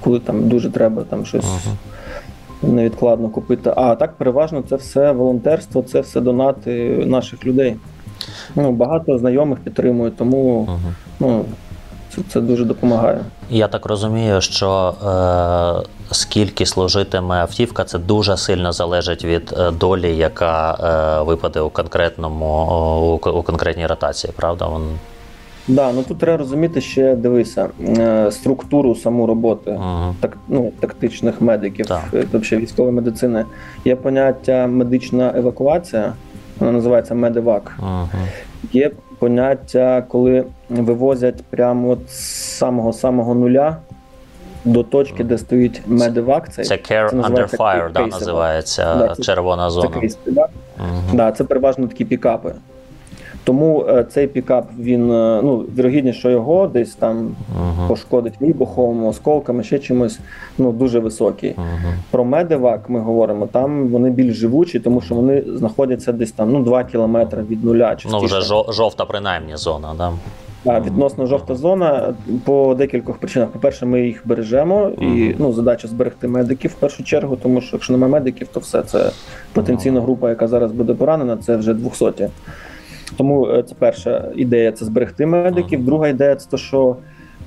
коли 0.00 0.20
там 0.20 0.48
дуже 0.48 0.70
треба 0.70 1.02
там 1.02 1.26
щось. 1.26 1.44
Невідкладно 2.62 3.28
купити. 3.28 3.72
А 3.76 3.94
так 3.94 4.12
переважно 4.16 4.62
це 4.68 4.76
все 4.76 5.12
волонтерство, 5.12 5.82
це 5.82 6.00
все 6.00 6.20
донати 6.20 7.04
наших 7.06 7.46
людей. 7.46 7.76
Ну, 8.56 8.72
багато 8.72 9.18
знайомих 9.18 9.58
підтримують, 9.58 10.16
тому 10.16 10.38
Угу. 10.38 10.78
ну, 11.20 11.44
це, 12.14 12.22
це 12.28 12.40
дуже 12.40 12.64
допомагає. 12.64 13.20
Я 13.50 13.68
так 13.68 13.86
розумію, 13.86 14.40
що 14.40 14.94
е, 15.06 15.88
скільки 16.10 16.66
служитиме 16.66 17.36
автівка, 17.36 17.84
це 17.84 17.98
дуже 17.98 18.36
сильно 18.36 18.72
залежить 18.72 19.24
від 19.24 19.54
е, 19.58 19.70
долі, 19.70 20.16
яка 20.16 20.74
е, 21.20 21.22
випаде 21.22 21.60
у 21.60 21.70
конкретному 21.70 23.18
у, 23.24 23.30
у 23.30 23.42
конкретній 23.42 23.86
ротації, 23.86 24.32
правда? 24.36 24.66
Вон... 24.66 24.82
Да, 25.68 25.92
ну 25.92 26.02
тут 26.02 26.18
треба 26.18 26.36
розуміти 26.38 26.80
ще 26.80 27.16
дивися 27.16 27.68
е, 27.98 28.30
структуру 28.30 28.94
саму 28.94 29.26
роботи. 29.26 29.70
Угу. 29.70 30.14
так, 30.20 30.36
ну, 30.48 30.72
тактичних 30.80 31.40
медиків, 31.40 31.86
Так. 31.86 32.02
е, 32.14 32.24
тобто 32.32 32.56
військової 32.56 32.94
медицини. 32.94 33.44
Є 33.84 33.96
поняття 33.96 34.66
медична 34.66 35.32
евакуація, 35.36 36.12
вона 36.58 36.72
називається 36.72 37.14
медевак. 37.14 37.76
Угу. 37.78 38.08
Є 38.72 38.90
поняття, 39.18 40.04
коли 40.08 40.44
вивозять 40.68 41.44
прямо 41.50 41.88
от 41.88 42.10
з 42.10 42.24
самого 42.58 42.92
самого 42.92 43.34
нуля 43.34 43.76
до 44.64 44.82
точки, 44.82 45.24
де 45.24 45.38
стоїть 45.38 45.82
медевак. 45.86 46.52
Цей 46.52 46.64
Це 46.64 46.74
Care 46.74 47.10
Under 47.10 47.56
Fire, 47.56 47.92
да, 47.92 48.06
називається 48.06 48.94
Да, 48.94 49.14
це- 49.14 49.22
червона 49.22 49.66
Це 49.68 49.70
зона. 49.70 49.88
кейс, 50.00 50.18
да? 50.26 50.48
Угу. 50.78 51.16
Да, 51.16 51.32
це 51.32 51.44
переважно 51.44 51.86
такі 51.86 52.04
пікапи. 52.04 52.52
Тому 53.48 53.84
е, 53.88 54.04
цей 54.04 54.26
пікап, 54.26 54.66
він 54.78 55.12
е, 55.12 55.40
ну, 55.42 55.64
вірогідність, 55.78 56.18
що 56.18 56.30
його 56.30 56.66
десь 56.66 56.94
там 56.94 57.18
Угу. 57.18 57.88
пошкодить 57.88 58.34
вибухом, 58.40 59.06
осколками, 59.06 59.62
ще 59.62 59.78
чимось, 59.78 60.20
ну 60.58 60.72
дуже 60.72 60.98
високий. 60.98 61.54
Угу. 61.56 61.92
Про 62.10 62.24
медевак 62.24 62.90
ми 62.90 63.00
говоримо, 63.00 63.46
там 63.46 63.88
вони 63.88 64.10
більш 64.10 64.36
живучі, 64.36 64.80
тому 64.80 65.00
що 65.00 65.14
вони 65.14 65.42
знаходяться 65.46 66.12
десь 66.12 66.32
там 66.32 66.52
ну 66.52 66.62
2 66.62 66.84
кілометри 66.84 67.42
від 67.42 67.64
нуля. 67.64 67.96
Ну, 68.10 68.18
вже 68.18 68.40
жовта 68.68 69.04
принаймні 69.04 69.56
зона, 69.56 69.94
да? 69.98 70.12
А, 70.66 70.80
відносно 70.80 71.26
жовта 71.26 71.54
зона 71.54 72.14
по 72.44 72.74
декількох 72.74 73.18
причинах. 73.18 73.48
По-перше, 73.48 73.86
ми 73.86 74.06
їх 74.06 74.22
бережемо, 74.24 74.90
і 75.00 75.34
ну 75.38 75.52
задача 75.52 75.88
зберегти 75.88 76.28
медиків 76.28 76.70
в 76.70 76.74
першу 76.74 77.04
чергу, 77.04 77.36
тому 77.36 77.60
що 77.60 77.76
якщо 77.76 77.92
немає 77.92 78.12
медиків, 78.12 78.48
то 78.52 78.60
все 78.60 78.82
це 78.82 79.10
потенційна 79.52 80.00
група, 80.00 80.28
яка 80.28 80.48
зараз 80.48 80.72
буде 80.72 80.94
поранена, 80.94 81.36
це 81.36 81.56
вже 81.56 81.74
200. 81.74 82.28
Тому 83.16 83.46
е, 83.46 83.62
це 83.62 83.74
перша 83.78 84.32
ідея 84.36 84.72
це 84.72 84.84
зберегти 84.84 85.26
медиків. 85.26 85.84
Друга 85.84 86.08
ідея 86.08 86.36
це 86.36 86.50
те, 86.50 86.56
що 86.56 86.96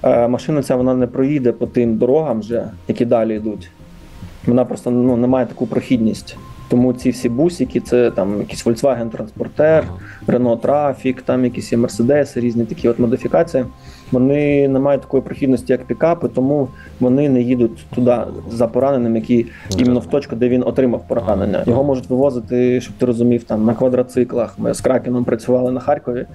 е, 0.04 0.28
машина 0.28 0.63
ця 0.63 0.76
вона 0.76 0.93
не 0.93 1.08
проїде 1.08 1.52
по 1.52 1.67
тим 1.67 1.97
дорогам, 1.97 2.39
вже, 2.39 2.65
які 2.88 3.06
далі 3.06 3.36
йдуть. 3.36 3.71
Вона 4.45 4.65
просто 4.65 4.91
ну, 4.91 5.17
не 5.17 5.28
має 5.28 5.45
таку 5.45 5.67
прохідність. 5.67 6.38
Тому 6.69 6.93
ці 6.93 7.10
всі 7.10 7.30
бусики, 7.30 7.80
це 7.80 8.12
там 8.12 8.39
якийсь 8.39 8.65
Volkswagen 8.65 9.10
Transporter, 9.10 9.84
Renault 10.28 10.62
Traffic, 10.62 11.21
там 11.26 11.45
якісь 11.45 11.71
є 11.71 11.78
Mercedes, 11.78 12.39
різні 12.39 12.65
такі 12.65 12.89
от 12.89 13.00
модифікації. 13.00 13.65
Вони 14.12 14.67
не 14.67 14.80
мають 14.80 15.02
такої 15.02 15.24
прохідності, 15.24 15.74
як 15.74 15.84
пікапи, 15.84 16.28
тому 16.28 16.67
вони 17.00 17.30
не 17.30 17.41
їдуть 17.41 17.86
туди 17.95 18.17
за 18.50 18.67
пораненим, 18.67 19.15
який 19.15 19.45
іменно 19.78 20.00
в 20.00 20.06
точку, 20.06 20.36
де 20.36 20.50
він 20.50 20.63
отримав 20.63 21.08
поранення. 21.08 21.63
Його 21.67 21.84
можуть 21.84 22.10
вивозити, 22.10 22.82
щоб 22.82 22.95
ти 22.95 23.06
розумів, 23.06 23.43
там 23.43 23.65
на 23.65 23.74
квадроциклах. 23.74 24.60
Ми 24.60 24.74
з 24.74 24.82
Кракеном 24.82 25.24
працювали 25.24 25.71
на 25.71 25.80
Харкові. 25.80 26.26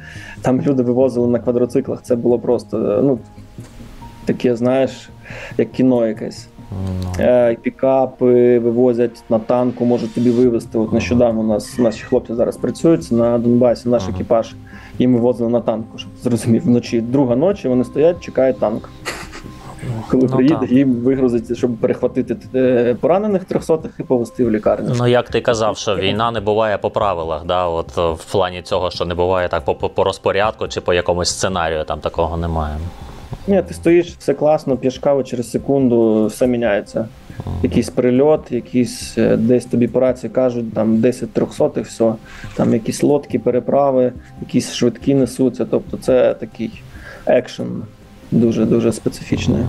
Там 0.42 0.60
люди 0.60 0.82
вивозили 0.82 1.28
на 1.28 1.38
квадроциклах. 1.38 2.02
Це 2.02 2.16
було 2.16 2.38
просто 2.38 3.00
ну 3.04 3.18
таке, 4.24 4.56
знаєш, 4.56 5.10
як 5.58 5.72
кіно 5.72 6.06
якесь. 6.06 6.48
Ну, 6.70 7.24
Е, 7.24 7.56
пікапи 7.62 8.58
вивозять 8.58 9.24
на 9.28 9.38
танку, 9.38 9.84
можуть 9.84 10.14
тобі 10.14 10.30
вивезти. 10.30 10.78
От 10.78 10.92
нещодавно 10.92 11.40
у 11.40 11.46
нас 11.46 11.78
наші 11.78 12.04
хлопці 12.04 12.34
зараз 12.34 12.56
працюють 12.56 13.12
на 13.12 13.38
Донбасі. 13.38 13.88
Наш 13.88 14.08
екіпаж 14.08 14.54
їм 14.98 15.14
вивозили 15.14 15.50
на 15.50 15.60
танку, 15.60 15.98
щоб 15.98 16.10
зрозумів. 16.22 16.62
Вночі 16.64 17.00
друга 17.00 17.36
ночі 17.36 17.68
вони 17.68 17.84
стоять, 17.84 18.20
чекають 18.20 18.58
танк. 18.60 18.88
Коли 20.10 20.22
Ну, 20.30 20.36
приїде, 20.36 20.66
їм 20.70 20.94
вигрузить, 20.94 21.56
щоб 21.56 21.76
перехватити 21.76 22.36
е, 22.54 22.96
поранених 23.00 23.44
трьохсотих 23.44 23.90
і 24.00 24.02
повезти 24.02 24.44
в 24.44 24.50
лікарню. 24.50 24.94
Ну, 24.98 25.06
як 25.06 25.30
ти 25.30 25.40
казав, 25.40 25.76
що 25.76 25.96
війна 25.96 26.30
не 26.30 26.40
буває 26.40 26.78
по 26.78 26.90
правилах, 26.90 27.44
да? 27.44 27.66
От 27.66 27.98
е, 27.98 28.10
в 28.10 28.24
плані 28.32 28.62
цього, 28.62 28.90
що 28.90 29.04
не 29.04 29.14
буває 29.14 29.48
так 29.48 29.64
по, 29.64 29.74
по 29.74 30.04
розпорядку 30.04 30.68
чи 30.68 30.80
по 30.80 30.94
якомусь 30.94 31.28
сценарію, 31.28 31.84
там 31.84 32.00
такого 32.00 32.36
немає. 32.36 32.76
Ні, 33.48 33.62
ти 33.68 33.74
стоїш, 33.74 34.14
все 34.18 34.34
класно, 34.34 34.76
п'єш 34.76 34.98
каву, 34.98 35.22
через 35.22 35.50
секунду 35.50 36.26
все 36.26 36.46
міняється. 36.46 37.08
Якийсь 37.62 37.90
прильот, 37.90 38.52
якісь 38.52 39.18
е, 39.18 39.36
десь 39.36 39.64
тобі 39.64 39.88
по 39.88 40.00
рації 40.00 40.30
кажуть, 40.30 40.74
там 40.74 41.00
10 41.00 41.32
трьохсотих, 41.32 41.86
все, 41.86 42.14
там 42.56 42.72
якісь 42.72 43.02
лодки, 43.02 43.38
переправи, 43.38 44.12
якісь 44.40 44.72
швидкі 44.72 45.14
несуться. 45.14 45.64
Тобто 45.64 45.96
це 45.96 46.34
такий 46.34 46.82
екшен 47.26 47.82
дуже 48.30 48.64
дуже 48.64 48.92
специфічний. 48.92 49.62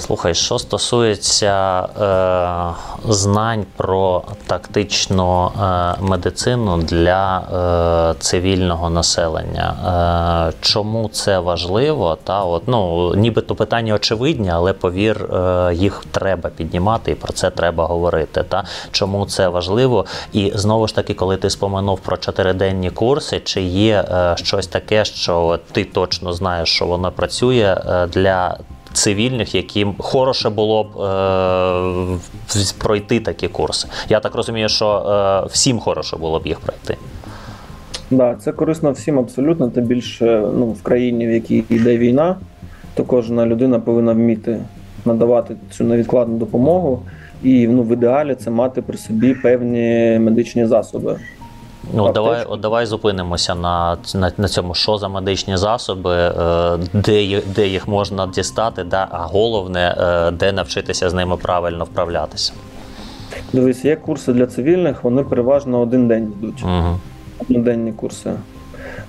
Слухай, 0.00 0.34
що 0.34 0.58
стосується 0.58 1.82
е, 1.82 3.12
знань 3.12 3.64
про 3.76 4.22
тактичну 4.46 5.46
е, 5.46 5.94
медицину 6.00 6.76
для 6.82 7.38
е, 7.38 8.20
цивільного 8.20 8.90
населення, 8.90 9.74
е, 10.50 10.52
чому 10.60 11.08
це 11.08 11.38
важливо? 11.38 12.18
Та 12.24 12.44
от 12.44 12.62
ну 12.66 13.14
нібито 13.14 13.54
питання 13.54 13.94
очевидні, 13.94 14.50
але 14.50 14.72
повір, 14.72 15.24
е, 15.34 15.74
їх 15.74 16.04
треба 16.10 16.50
піднімати 16.50 17.10
і 17.10 17.14
про 17.14 17.32
це 17.32 17.50
треба 17.50 17.86
говорити. 17.86 18.44
Та 18.48 18.64
чому 18.90 19.26
це 19.26 19.48
важливо? 19.48 20.04
І 20.32 20.52
знову 20.54 20.88
ж 20.88 20.94
таки, 20.94 21.14
коли 21.14 21.36
ти 21.36 21.50
споминув 21.50 22.00
про 22.00 22.16
чотириденні 22.16 22.90
курси, 22.90 23.40
чи 23.44 23.62
є 23.62 24.04
е, 24.10 24.34
щось 24.36 24.66
таке, 24.66 25.04
що 25.04 25.58
ти 25.72 25.84
точно 25.84 26.32
знаєш, 26.32 26.68
що 26.68 26.86
воно 26.86 27.12
працює 27.12 27.82
е, 27.86 28.06
для 28.06 28.56
цивільних, 28.92 29.54
яким 29.54 29.94
хороше 29.98 30.50
було 30.50 30.84
б 30.84 31.00
е, 32.54 32.62
пройти 32.78 33.20
такі 33.20 33.48
курси. 33.48 33.88
Я 34.08 34.20
так 34.20 34.34
розумію, 34.34 34.68
що 34.68 34.86
е, 35.44 35.48
всім 35.52 35.78
хороше 35.78 36.16
було 36.16 36.40
б 36.40 36.46
їх 36.46 36.60
пройти. 36.60 36.96
Да, 38.10 38.34
це 38.34 38.52
корисно 38.52 38.92
всім 38.92 39.18
абсолютно. 39.18 39.68
Тим 39.68 39.84
більше 39.84 40.42
ну, 40.54 40.66
в 40.66 40.82
країні, 40.82 41.26
в 41.26 41.30
якій 41.30 41.64
йде 41.68 41.98
війна, 41.98 42.36
то 42.94 43.04
кожна 43.04 43.46
людина 43.46 43.80
повинна 43.80 44.12
вміти 44.12 44.60
надавати 45.04 45.56
цю 45.70 45.84
невідкладну 45.84 46.38
допомогу. 46.38 47.02
І 47.42 47.68
ну, 47.68 47.82
в 47.82 47.92
ідеалі 47.92 48.34
це 48.34 48.50
мати 48.50 48.82
при 48.82 48.98
собі 48.98 49.34
певні 49.34 50.18
медичні 50.20 50.66
засоби. 50.66 51.16
Ну, 51.94 52.12
давай, 52.12 52.44
от 52.44 52.60
давай 52.60 52.86
зупинимося 52.86 53.54
на, 53.54 53.96
на, 54.14 54.32
на 54.38 54.48
цьому, 54.48 54.74
що 54.74 54.98
за 54.98 55.08
медичні 55.08 55.56
засоби, 55.56 56.14
е, 56.14 56.78
де, 56.92 57.42
де 57.54 57.66
їх 57.68 57.88
можна 57.88 58.26
дістати, 58.26 58.84
да, 58.84 59.08
а 59.10 59.18
головне, 59.18 59.96
е, 59.98 60.30
де 60.30 60.52
навчитися 60.52 61.10
з 61.10 61.14
ними 61.14 61.36
правильно 61.36 61.84
вправлятися. 61.84 62.52
Дивись, 63.52 63.84
є 63.84 63.96
курси 63.96 64.32
для 64.32 64.46
цивільних, 64.46 65.04
вони 65.04 65.22
переважно 65.22 65.80
один 65.80 66.08
день 66.08 66.32
йдуть. 66.38 66.62
Угу. 66.62 66.98
одноденні 67.40 67.92
курси. 67.92 68.32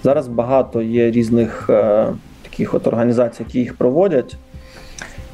Зараз 0.04 0.28
багато 0.28 0.82
є 0.82 1.12
різних 1.12 1.70
е, 1.70 2.08
таких 2.42 2.74
от 2.74 2.88
організацій, 2.88 3.44
які 3.48 3.60
їх 3.60 3.78
проводять. 3.78 4.36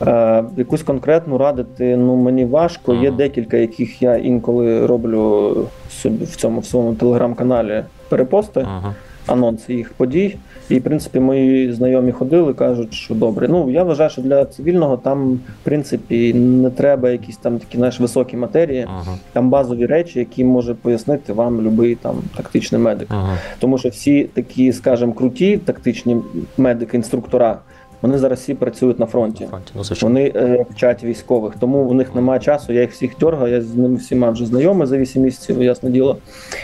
Е, 0.01 0.43
якусь 0.57 0.83
конкретну 0.83 1.37
радити 1.37 1.97
ну, 1.97 2.15
мені 2.15 2.45
важко. 2.45 2.93
Є 2.93 3.11
декілька, 3.11 3.57
яких 3.57 4.01
я 4.01 4.15
інколи 4.15 4.85
роблю 4.85 5.55
собі 5.89 6.25
в 6.25 6.35
цьому 6.35 6.59
в 6.59 6.65
своєму 6.65 6.95
телеграм-каналі 6.95 7.83
перепости, 8.09 8.59
Угу. 8.59 8.93
анонси 9.27 9.73
їх 9.73 9.93
подій. 9.93 10.37
І, 10.69 10.79
в 10.79 10.83
принципі, 10.83 11.19
мої 11.19 11.73
знайомі 11.73 12.11
ходили, 12.11 12.53
кажуть, 12.53 12.93
що 12.93 13.15
добре. 13.15 13.47
Ну, 13.47 13.69
я 13.69 13.83
вважаю, 13.83 14.09
що 14.09 14.21
для 14.21 14.45
цивільного 14.45 14.97
там, 14.97 15.33
в 15.33 15.63
принципі, 15.63 16.33
не 16.33 16.69
треба 16.69 17.09
якісь 17.09 17.37
там 17.37 17.59
такі 17.59 17.77
знаєш, 17.77 17.99
високі 17.99 18.37
матерії. 18.37 18.85
Угу. 18.85 19.17
Там 19.33 19.49
базові 19.49 19.85
речі, 19.85 20.19
які 20.19 20.43
може 20.43 20.73
пояснити 20.73 21.33
вам 21.33 21.57
будь-який 21.57 21.95
там 21.95 22.15
тактичний 22.35 22.81
медик. 22.81 23.07
Угу. 23.11 23.29
Тому 23.59 23.77
що 23.77 23.89
всі 23.89 24.23
такі, 24.23 24.73
скажімо, 24.73 25.13
круті 25.13 25.57
тактичні 25.57 26.17
медики, 26.57 26.97
інструктора, 26.97 27.59
вони 28.01 28.17
зараз 28.17 28.39
всі 28.39 28.53
працюють 28.53 28.99
на 28.99 29.05
фронті. 29.05 29.47
Фронті, 29.49 29.71
ну. 29.75 29.81
Вони 30.01 30.31
е, 30.35 30.65
вчать 30.69 31.03
військових, 31.03 31.53
тому 31.59 31.77
у 31.77 31.93
них 31.93 32.15
немає 32.15 32.39
часу. 32.39 32.73
Я 32.73 32.81
їх 32.81 32.91
всіх 32.91 33.11
дергаю, 33.19 33.53
я 33.53 33.61
з 33.61 33.75
ними 33.75 33.95
всіма 33.95 34.29
вже 34.29 34.45
знайомий 34.45 34.87
за 34.87 34.97
8 34.97 35.21
місяців, 35.21 35.63
ясне 35.63 35.89
діло. 35.89 36.17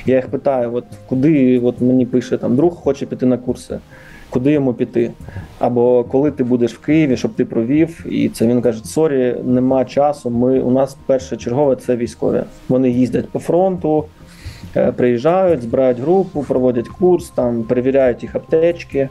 Я 0.06 0.16
їх 0.16 0.28
питаю, 0.28 0.74
от 0.74 0.84
куди 1.06 1.60
от 1.60 1.82
мені 1.82 2.06
пише 2.06 2.38
там 2.38 2.56
друг, 2.56 2.76
хоче 2.76 3.06
піти 3.06 3.26
на 3.26 3.38
курси. 3.38 3.80
Куди 4.30 4.52
йому 4.52 4.74
піти? 4.74 5.12
Або 5.60 6.04
коли 6.04 6.32
ти 6.32 6.44
будеш 6.44 6.74
в 6.74 6.80
Києві, 6.80 7.18
щоб 7.18 7.34
ти 7.34 7.46
провів, 7.46 8.06
і 8.10 8.30
це 8.30 8.48
він 8.48 8.62
каже: 8.62 8.86
sorry, 8.86 9.36
нема 9.44 9.86
часу. 9.86 10.30
Ми 10.30 10.60
у 10.60 10.72
нас 10.72 10.98
перше 11.06 11.38
чергове 11.38 11.76
це 11.76 11.96
військові. 11.96 12.44
Вони 12.70 12.90
їздять 12.90 13.30
по 13.30 13.40
фронту, 13.40 14.06
приїжджають, 14.96 15.62
збирають 15.62 16.00
групу, 16.00 16.46
проводять 16.48 16.88
курс, 16.88 17.30
там 17.30 17.64
перевіряють 17.64 18.24
їх 18.24 18.36
аптечки, 18.36 19.10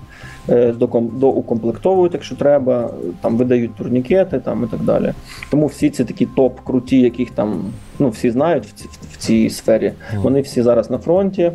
е, 0.49 0.73
доукомплектовують, 1.13 2.15
якщо 2.15 2.37
треба, 2.37 2.91
там 3.21 3.37
видають 3.37 3.75
турнікети 3.75 4.39
там 4.39 4.65
і 4.65 4.67
так 4.67 4.81
далі. 4.81 5.13
Тому 5.51 5.67
всі 5.67 5.91
ці 5.91 6.05
такі 6.05 6.27
топ 6.27 6.61
круті, 6.61 7.01
яких 7.01 7.31
там 7.31 7.65
ну 7.99 8.09
всі 8.09 8.31
знають 8.31 8.67
в, 8.67 8.73
ці, 8.73 8.89
в 9.13 9.17
цій 9.17 9.51
сфері. 9.51 9.93
Вони 10.23 10.41
всі 10.41 10.63
зараз 10.63 10.91
на 10.91 10.99
фронті. 10.99 11.53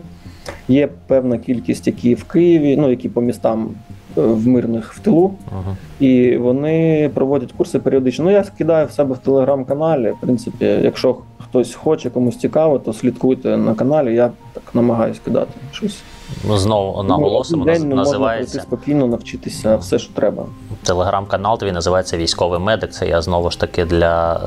Є 0.67 0.89
певна 1.07 1.37
кількість, 1.37 1.87
які 1.87 2.15
в 2.15 2.23
Києві, 2.23 2.77
ну 2.77 2.89
які 2.89 3.09
по 3.09 3.21
містам 3.21 3.69
е, 4.17 4.21
в 4.21 4.47
мирних 4.47 4.93
в 4.93 4.99
тилу, 4.99 5.33
Мгм. 5.51 5.77
і 5.99 6.37
вони 6.37 7.09
проводять 7.13 7.51
курси 7.51 7.79
періодично. 7.79 8.25
Ну 8.25 8.31
я 8.31 8.43
скидаю 8.43 8.87
в 8.87 8.91
себе 8.91 9.15
в 9.15 9.17
телеграм-каналі. 9.17 10.11
В 10.11 10.19
принципі, 10.21 10.65
якщо 10.65 11.17
хтось 11.49 11.75
хоче, 11.75 12.09
комусь 12.09 12.37
цікаво, 12.37 12.79
то 12.79 12.93
слідкуйте 12.93 13.57
на 13.57 13.75
каналі. 13.75 14.15
Я 14.15 14.31
так 14.53 14.63
намагаюсь 14.73 15.19
кидати 15.25 15.51
щось. 15.71 15.97
Ну, 16.47 16.57
Знову 16.57 17.03
наголосимо, 17.03 17.65
Ну, 17.65 17.71
день 17.73 17.81
можна 17.81 17.95
називається 17.95 18.59
спокійно, 18.61 19.07
навчитися 19.07 19.75
все, 19.77 19.99
що 19.99 20.13
треба. 20.13 20.45
телеграм-канал. 20.83 21.59
Твій 21.59 21.71
називається 21.71 22.17
Військовий 22.17 22.59
медик. 22.59 22.91
Це 22.91 23.07
я 23.07 23.21
знову 23.21 23.51
ж 23.51 23.59
таки 23.59 23.85
для. 23.85 24.39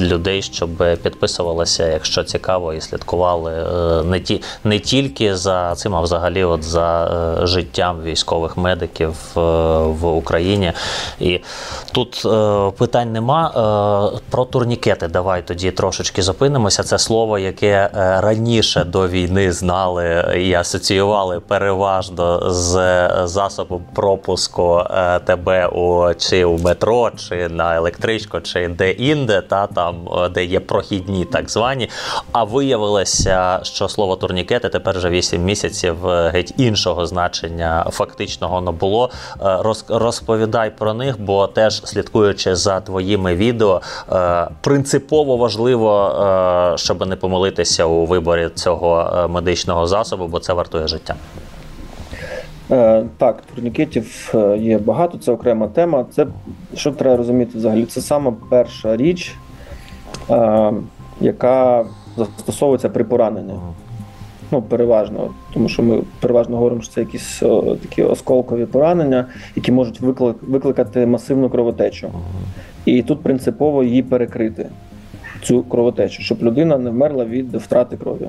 Людей, 0.00 0.42
щоб 0.42 0.70
підписувалися, 1.02 1.86
якщо 1.86 2.24
цікаво, 2.24 2.74
і 2.74 2.80
слідкували 2.80 3.52
е, 3.52 4.04
не 4.04 4.20
ті 4.20 4.42
не 4.64 4.78
тільки 4.78 5.36
за 5.36 5.74
цим, 5.74 5.94
а 5.94 6.00
взагалі, 6.00 6.44
от 6.44 6.62
за 6.62 7.04
е, 7.42 7.46
життям 7.46 8.02
військових 8.02 8.56
медиків 8.56 9.14
е, 9.36 9.40
в 9.80 10.06
Україні. 10.06 10.72
І 11.20 11.40
тут 11.92 12.26
питань 12.78 13.12
нема. 13.12 13.52
Про 14.30 14.44
турнікети 14.44 15.08
давай 15.08 15.46
тоді 15.46 15.70
трошечки 15.70 16.22
зупинимося. 16.22 16.82
Це 16.82 16.98
слово, 16.98 17.38
яке 17.38 17.90
раніше 18.20 18.84
до 18.84 19.08
війни 19.08 19.52
знали 19.52 20.34
і 20.38 20.54
асоціювали 20.54 21.40
переважно 21.40 22.50
з 22.50 23.08
засобом 23.24 23.84
пропуску 23.94 24.82
тебе 25.24 25.66
у 25.66 26.14
чи 26.14 26.44
у 26.44 26.58
метро, 26.58 27.10
чи 27.10 27.48
на 27.48 27.76
електричку, 27.76 28.40
чи 28.40 28.68
де-інде, 28.68 29.40
та 29.40 29.66
там, 29.66 29.87
е, 29.90 30.28
де 30.28 30.44
є 30.44 30.60
прохідні 30.60 31.24
так 31.24 31.50
звані. 31.50 31.88
А 32.32 32.44
виявилося, 32.44 33.60
що 33.62 33.88
слово 33.88 34.16
турнікети 34.16 34.68
тепер 34.68 34.98
вже 34.98 35.10
8 35.10 35.44
місяців 35.44 36.08
е, 36.08 36.30
геть 36.30 36.54
іншого 36.56 37.06
значення 37.06 37.86
фактичного 37.90 38.60
не 38.60 38.70
було. 38.70 39.10
Е, 39.40 39.44
роз- 39.44 39.98
розповідай 39.98 40.70
про 40.78 40.94
них, 40.94 41.20
бо 41.20 41.46
теж 41.46 41.82
слідкуючи 41.84 42.56
за 42.56 42.80
твоїми 42.80 43.34
відео, 43.34 43.80
принципово 44.60 45.36
важливо, 45.36 46.74
щоб 46.76 47.06
не 47.06 47.16
помилитися 47.16 47.84
у 47.84 48.06
виборі 48.06 48.48
цього 48.54 49.26
медичного 49.30 49.86
засобу, 49.86 50.26
бо 50.26 50.38
це 50.38 50.52
вартує 50.52 50.88
життя. 50.88 51.14
Так, 53.18 53.42
турнікетів 53.54 54.34
є 54.58 54.78
багато, 54.78 55.18
це 55.18 55.32
окрема 55.32 55.68
тема. 55.68 56.06
Це 56.10 56.26
що 56.74 56.92
треба 56.92 57.16
розуміти 57.16 57.58
взагалі? 57.58 57.84
Це 57.84 58.00
саме 58.00 58.32
перша 58.50 58.96
річ, 58.96 59.34
яка 61.20 61.84
застосовується 62.16 62.88
при 62.88 63.04
пораненні. 63.04 63.52
Ну, 64.50 64.62
переважно, 64.62 65.30
тому 65.54 65.68
що 65.68 65.82
ми 65.82 66.02
переважно 66.20 66.56
говоримо, 66.56 66.82
що 66.82 66.92
це 66.92 67.00
якісь 67.00 67.42
о, 67.42 67.76
такі 67.76 68.02
осколкові 68.02 68.66
поранення, 68.66 69.26
які 69.56 69.72
можуть 69.72 70.00
виклик, 70.00 70.36
викликати 70.42 71.06
масивну 71.06 71.50
кровотечу. 71.50 72.10
І 72.84 73.02
тут 73.02 73.22
принципово 73.22 73.82
її 73.82 74.02
перекрити, 74.02 74.66
цю 75.42 75.62
кровотечу, 75.62 76.22
щоб 76.22 76.42
людина 76.42 76.78
не 76.78 76.90
вмерла 76.90 77.24
від 77.24 77.54
втрати 77.54 77.96
крові. 77.96 78.28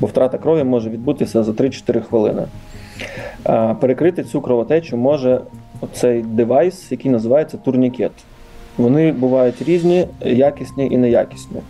Бо 0.00 0.06
втрата 0.06 0.38
крові 0.38 0.64
може 0.64 0.90
відбутися 0.90 1.42
за 1.42 1.52
3-4 1.52 2.00
хвилини. 2.02 2.42
А, 3.44 3.74
Перекрити 3.74 4.24
цю 4.24 4.40
кровотечу 4.40 4.96
може 4.96 5.40
оцей 5.80 6.22
девайс, 6.22 6.92
який 6.92 7.10
називається 7.10 7.56
турнікет. 7.56 8.12
Вони 8.78 9.12
бувають 9.12 9.62
різні, 9.62 10.08
якісні 10.24 10.88
і 10.90 10.96
неякісні. 10.98 11.60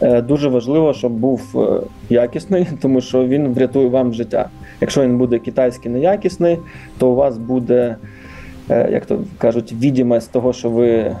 Е, 0.00 0.22
Дуже 0.22 0.48
важливо, 0.48 0.94
щоб 0.94 1.12
був 1.12 1.40
е, 1.54 1.80
якісний, 2.14 2.66
тому 2.82 3.00
що 3.00 3.26
він 3.26 3.52
врятує 3.52 3.88
вам 3.88 4.14
життя. 4.14 4.48
Якщо 4.80 5.02
він 5.02 5.18
буде 5.18 5.38
китайський 5.38 5.92
неякісний, 5.92 6.58
то 6.98 7.08
у 7.08 7.14
вас 7.14 7.38
буде, 7.38 7.96
е, 8.70 8.88
як 8.92 9.06
то 9.06 9.18
кажуть, 9.38 9.72
відімець 9.72 10.26
того, 10.26 10.52
що 10.52 10.70
ви 10.70 11.16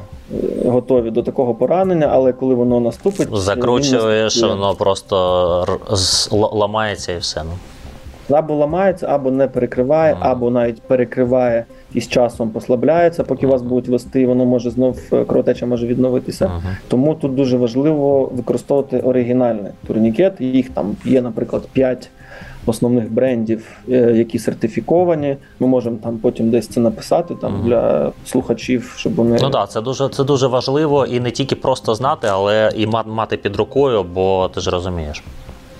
готові 0.66 1.10
до 1.10 1.22
такого 1.22 1.54
поранення, 1.54 2.08
але 2.12 2.32
коли 2.32 2.54
воно 2.54 2.80
наступить, 2.80 3.28
він 3.30 3.36
Закручуєш, 3.36 4.22
наступує. 4.36 4.54
воно 4.54 4.74
просто 4.74 5.78
ламається 6.32 7.12
і 7.12 7.18
все. 7.18 7.42
Ну. 7.44 8.36
або 8.36 8.54
ламається, 8.54 9.06
або 9.06 9.30
не 9.30 9.48
перекриває, 9.48 10.16
Ага. 10.20 10.32
або 10.32 10.50
навіть 10.50 10.82
перекриває 10.82 11.64
і 11.96 12.00
з 12.00 12.08
часом 12.08 12.50
послабляється, 12.50 13.24
поки 13.24 13.46
вас 13.46 13.62
будуть 13.62 13.88
вести, 13.88 14.26
воно 14.26 14.44
може 14.44 14.70
знов 14.70 14.98
е, 15.12 15.24
кровотеча 15.24 15.66
може 15.66 15.86
відновитися. 15.86 16.44
Ага. 16.44 16.76
Тому 16.88 17.14
тут 17.14 17.34
дуже 17.34 17.56
важливо 17.56 18.30
використовувати 18.34 19.00
оригінальний 19.00 19.72
турнікет. 19.86 20.40
Їх 20.40 20.70
там 20.70 20.96
є, 21.04 21.22
наприклад, 21.22 21.62
5 21.72 22.10
основних 22.66 23.12
брендів, 23.12 23.66
е, 23.88 24.12
які 24.16 24.38
сертифіковані. 24.38 25.36
Ми 25.60 25.66
можемо 25.66 25.96
там 26.02 26.18
потім 26.18 26.50
десь 26.50 26.68
це 26.68 26.80
написати 26.80 27.34
там 27.34 27.52
Мгм. 27.52 27.68
для 27.68 28.12
слухачів, 28.24 28.94
щоб 28.96 29.14
вони 29.14 29.30
Ну 29.32 29.38
так, 29.38 29.50
да, 29.50 29.66
це 29.66 29.80
дуже 29.80 30.08
це 30.08 30.24
дуже 30.24 30.46
важливо 30.46 31.06
і 31.06 31.20
не 31.20 31.30
тільки 31.30 31.56
просто 31.56 31.94
знати, 31.94 32.28
але 32.30 32.72
і 32.76 32.86
мати 33.06 33.36
під 33.36 33.56
рукою, 33.56 34.02
бо 34.14 34.50
ти 34.54 34.60
ж 34.60 34.70
розумієш. 34.70 35.22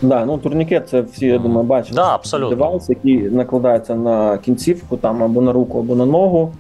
Да, 0.02 0.24
ну 0.24 0.38
турнікет 0.38 0.88
це 0.88 1.00
всі, 1.00 1.26
я 1.26 1.38
думаю, 1.38 1.66
бачать. 1.66 1.94
Да, 1.94 2.14
абсолютно. 2.14 2.56
Девайс, 2.56 2.88
який 2.88 3.16
накладається 3.22 3.94
на 3.94 4.38
кінцівку, 4.38 4.96
там 4.96 5.22
або 5.22 5.40
на 5.40 5.52
руку, 5.52 5.78
або 5.78 5.94
на 5.94 6.06
ногу, 6.06 6.52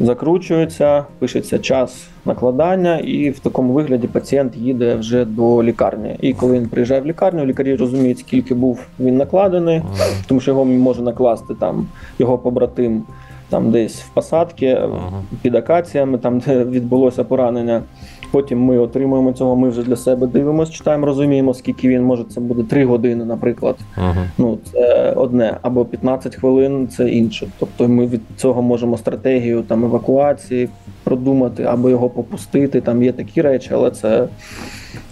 закручується, 0.00 1.04
пишеться 1.18 1.58
час 1.58 2.06
накладання, 2.24 2.98
і 2.98 3.30
в 3.30 3.38
такому 3.38 3.72
вигляді 3.72 4.06
пацієнт 4.06 4.56
їде 4.56 4.94
вже 4.94 5.24
до 5.24 5.62
лікарні. 5.62 6.16
І 6.20 6.34
коли 6.34 6.54
він 6.58 6.68
приїжджає 6.68 7.00
в 7.00 7.06
лікарню, 7.06 7.46
лікарі 7.46 7.76
розуміють, 7.76 8.18
скільки 8.18 8.54
був 8.54 8.80
він 9.00 9.16
накладений, 9.16 9.82
тому 10.26 10.40
що 10.40 10.50
його 10.50 10.64
може 10.64 11.02
накласти 11.02 11.54
там 11.60 11.86
його 12.18 12.38
побратим. 12.38 13.02
Там 13.50 13.70
десь 13.70 14.00
в 14.00 14.08
посадці, 14.08 14.66
Ага. 14.66 15.22
під 15.42 15.54
акаціями, 15.54 16.18
там 16.18 16.38
де 16.38 16.64
відбулося 16.64 17.24
поранення. 17.24 17.82
Потім 18.30 18.64
ми 18.64 18.78
отримуємо 18.78 19.32
цього. 19.32 19.56
Ми 19.56 19.68
вже 19.68 19.82
для 19.82 19.96
себе 19.96 20.26
дивимося, 20.26 20.72
читаємо, 20.72 21.06
розуміємо, 21.06 21.54
скільки 21.54 21.88
він 21.88 22.02
може. 22.02 22.24
Це 22.24 22.40
буде 22.40 22.62
3 22.62 22.84
години, 22.84 23.24
наприклад. 23.24 23.76
Угу. 23.98 24.24
Ну 24.38 24.58
це 24.72 25.12
одне, 25.12 25.56
або 25.62 25.84
15 25.84 26.34
хвилин 26.36 26.88
це 26.88 27.08
інше. 27.08 27.46
Тобто 27.58 27.88
ми 27.88 28.06
від 28.06 28.20
цього 28.36 28.62
можемо 28.62 28.96
стратегію 28.98 29.62
там 29.62 29.84
евакуації 29.84 30.68
продумати, 31.04 31.62
або 31.62 31.90
його 31.90 32.08
попустити. 32.10 32.80
Там 32.80 33.02
є 33.02 33.12
такі 33.12 33.42
речі, 33.42 33.70
але 33.72 33.90
це 33.90 34.28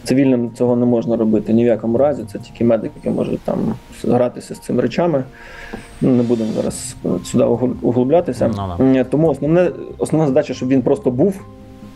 цивільним 0.05 0.50
цього 0.55 0.76
не 0.76 0.87
можна 0.87 1.16
робити 1.16 1.52
ні 1.52 1.64
в 1.64 1.66
якому 1.66 1.98
разі. 1.98 2.24
Це 2.33 2.38
тільки 2.38 2.64
медики 2.64 3.11
можуть 3.11 3.40
там 3.40 3.59
гратися 4.05 4.55
з 4.55 4.59
цими 4.59 4.83
речами. 4.83 5.24
Ну, 6.00 6.11
Не 6.11 6.22
будемо 6.22 6.52
зараз 6.52 6.96
сюди 7.24 7.44
углублятися. 7.83 8.50
Ну, 8.79 8.98
М, 8.98 9.05
Тому 9.11 9.29
основне, 9.29 9.70
основна 9.98 10.26
задача, 10.29 10.55
щоб 10.55 10.68
він 10.68 10.83
просто 10.83 11.11
був, 11.11 11.40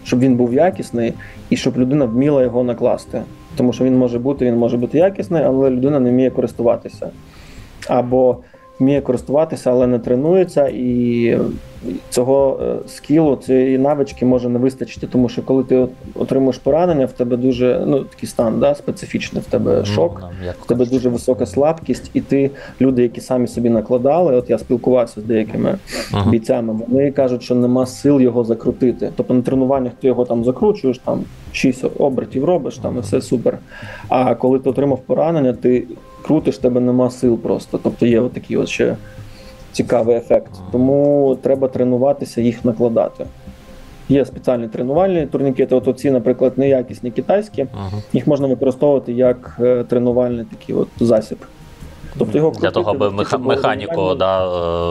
щоб 0.04 0.20
він 0.20 0.36
був 0.36 0.54
якісний, 0.54 1.14
і 1.50 1.56
щоб 1.56 1.78
людина 1.78 2.04
вміла 2.04 2.42
його 2.42 2.64
накласти. 2.64 3.22
Тому 3.56 3.72
що 3.72 3.84
він 3.84 3.98
може 3.98 4.18
бути, 4.18 4.46
він 4.46 4.56
може 4.56 4.76
бути 4.76 4.98
якісний, 4.98 5.42
але 5.42 5.70
людина 5.70 6.00
не 6.00 6.10
вміє 6.10 6.30
користуватися. 6.30 7.10
Або 7.88 8.36
вміє 8.80 9.00
користуватися, 9.00 9.70
але 9.70 9.86
не 9.86 9.98
тренується, 9.98 10.68
і 10.74 11.38
цього 12.10 12.60
е, 12.62 12.88
скілу, 12.88 13.36
цієї 13.36 13.78
навички 13.78 14.26
може 14.26 14.48
не 14.48 14.58
вистачити, 14.58 15.06
тому 15.06 15.28
що 15.28 15.42
коли 15.42 15.64
ти 15.64 15.86
отримуєш 16.14 16.58
поранення, 16.58 17.06
в 17.06 17.12
тебе 17.12 17.36
дуже 17.36 17.84
ну 17.86 18.04
такий 18.04 18.28
стан, 18.28 18.60
да, 18.60 18.74
специфічний, 18.74 19.42
в 19.42 19.46
тебе 19.46 19.84
шок. 19.84 20.22
В 20.60 20.66
тебе 20.66 20.86
дуже 20.86 21.08
висока 21.08 21.46
слабкість, 21.46 22.10
і 22.14 22.20
ти 22.20 22.50
люди, 22.80 23.02
які 23.02 23.20
самі 23.20 23.46
собі 23.46 23.70
накладали. 23.70 24.36
От 24.36 24.50
я 24.50 24.58
спілкувався 24.58 25.20
з 25.20 25.24
деякими 25.24 25.78
Ага. 26.12 26.30
бійцями. 26.30 26.80
Вони 26.88 27.10
кажуть, 27.10 27.42
що 27.42 27.54
нема 27.54 27.86
сил 27.86 28.20
його 28.20 28.44
закрутити. 28.44 29.10
Тобто 29.16 29.34
на 29.34 29.42
тренуваннях 29.42 29.92
ти 30.00 30.06
його 30.06 30.24
там 30.24 30.44
закручуєш, 30.44 30.98
там 30.98 31.24
6 31.52 31.84
обертів 31.98 32.44
робиш, 32.44 32.78
там 32.78 32.96
і 32.96 33.00
все 33.00 33.20
супер. 33.20 33.58
А 34.08 34.34
коли 34.34 34.58
ти 34.58 34.70
отримав 34.70 34.98
поранення, 34.98 35.52
ти 35.52 35.84
крутиш, 36.22 36.54
в 36.54 36.58
тебе 36.58 36.80
нема 36.80 37.10
сил 37.10 37.38
просто. 37.38 37.80
Тобто 37.82 38.06
є 38.06 38.22
такі 38.22 38.56
от 38.56 38.68
ще 38.68 38.96
цікавий 39.72 40.16
ефект. 40.16 40.50
Тому 40.72 41.38
треба 41.42 41.68
тренуватися 41.68 42.40
їх 42.40 42.64
накладати. 42.64 43.26
Є 44.08 44.24
спеціальні 44.24 44.68
тренувальні 44.68 45.26
турнікети. 45.26 45.74
От 45.74 45.88
оці, 45.88 46.10
наприклад, 46.10 46.52
неякісні 46.56 47.10
китайські, 47.10 47.66
їх 48.12 48.26
можна 48.26 48.46
використовувати 48.46 49.12
як 49.12 49.56
е, 49.60 49.84
тренувальний 49.84 50.44
такий 50.44 50.74
от 50.74 50.88
засіб. 51.00 51.38
Тобто 52.18 52.38
його 52.38 52.52
Для 52.60 52.70
того, 52.70 52.90
аби 52.90 53.08
меха- 53.08 53.38
механіку 53.38 54.14
да, 54.14 54.46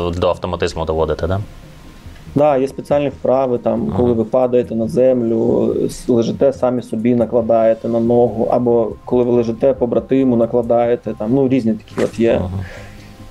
е, 0.08 0.12
до 0.20 0.28
автоматизму 0.30 0.86
доводити, 0.86 1.20
так? 1.20 1.30
Да? 1.30 1.40
Да, 2.36 2.58
є 2.58 2.68
спеціальні 2.68 3.10
вправи, 3.10 3.58
там, 3.58 3.94
коли 3.98 4.14
ви 4.14 4.24
падаєте 4.24 4.76
на 4.76 4.88
землю, 4.88 5.76
лежите 6.08 6.54
самі 6.54 6.82
собі 6.82 7.16
накладаєте 7.16 7.88
на 7.88 8.00
ногу, 8.00 8.48
або 8.52 8.92
коли 9.06 9.24
ви 9.24 9.32
лежите 9.32 9.74
побратиму, 9.74 10.36
накладаєте 10.36 11.14
там, 11.18 11.34
ну 11.34 11.50
різні 11.50 11.74
такі 11.74 12.06
от 12.06 12.20
є. 12.20 12.42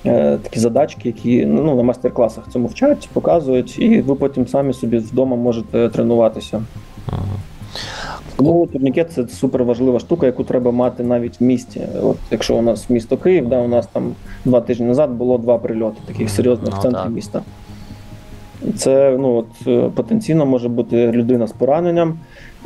Е, 0.05 0.37
такі 0.43 0.59
задачки, 0.59 1.01
які 1.03 1.45
ну, 1.45 1.75
на 1.75 1.83
майстер-класах 1.83 2.43
цьому 2.53 2.67
вчать, 2.67 3.09
показують, 3.13 3.79
і 3.79 4.01
ви 4.01 4.15
потім 4.15 4.47
самі 4.47 4.73
собі 4.73 4.97
вдома 4.97 5.35
можете 5.35 5.89
тренуватися. 5.89 6.61
Тому 8.35 8.67
турнікет 8.67 9.11
це 9.11 9.27
супер 9.27 9.63
важлива 9.63 9.99
штука, 9.99 10.25
яку 10.25 10.43
треба 10.43 10.71
мати 10.71 11.03
навіть 11.03 11.41
в 11.41 11.43
місті. 11.43 11.81
От 12.03 12.17
Якщо 12.31 12.55
у 12.55 12.61
нас 12.61 12.89
місто 12.89 13.17
Київ, 13.17 13.49
да, 13.49 13.59
у 13.61 13.67
нас 13.67 13.87
там 13.87 14.15
два 14.45 14.61
тижні 14.61 14.85
назад 14.85 15.09
було 15.09 15.37
два 15.37 15.57
прильоти 15.57 15.97
таких 16.05 16.29
серйозних 16.29 16.75
в 16.75 16.81
центрі 16.81 17.09
міста. 17.09 17.41
Це 18.75 19.17
ну, 19.19 19.35
от, 19.35 19.67
е, 19.67 19.89
потенційно 19.95 20.45
може 20.45 20.69
бути 20.69 21.11
людина 21.11 21.47
з 21.47 21.51
пораненням, 21.51 22.19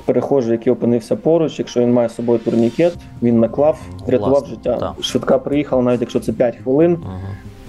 перехожий, 0.05 0.51
який 0.51 0.73
опинився 0.73 1.15
поруч. 1.15 1.59
Якщо 1.59 1.81
він 1.81 1.93
має 1.93 2.09
з 2.09 2.15
собою 2.15 2.39
турнікет, 2.39 2.93
він 3.21 3.39
наклав, 3.39 3.79
врятував 4.07 4.45
життя. 4.45 4.77
Так. 4.77 4.93
Швидка 5.03 5.37
приїхала, 5.37 5.81
навіть 5.81 6.01
якщо 6.01 6.19
це 6.19 6.33
5 6.33 6.55
хвилин. 6.55 6.91
Угу. 6.91 7.11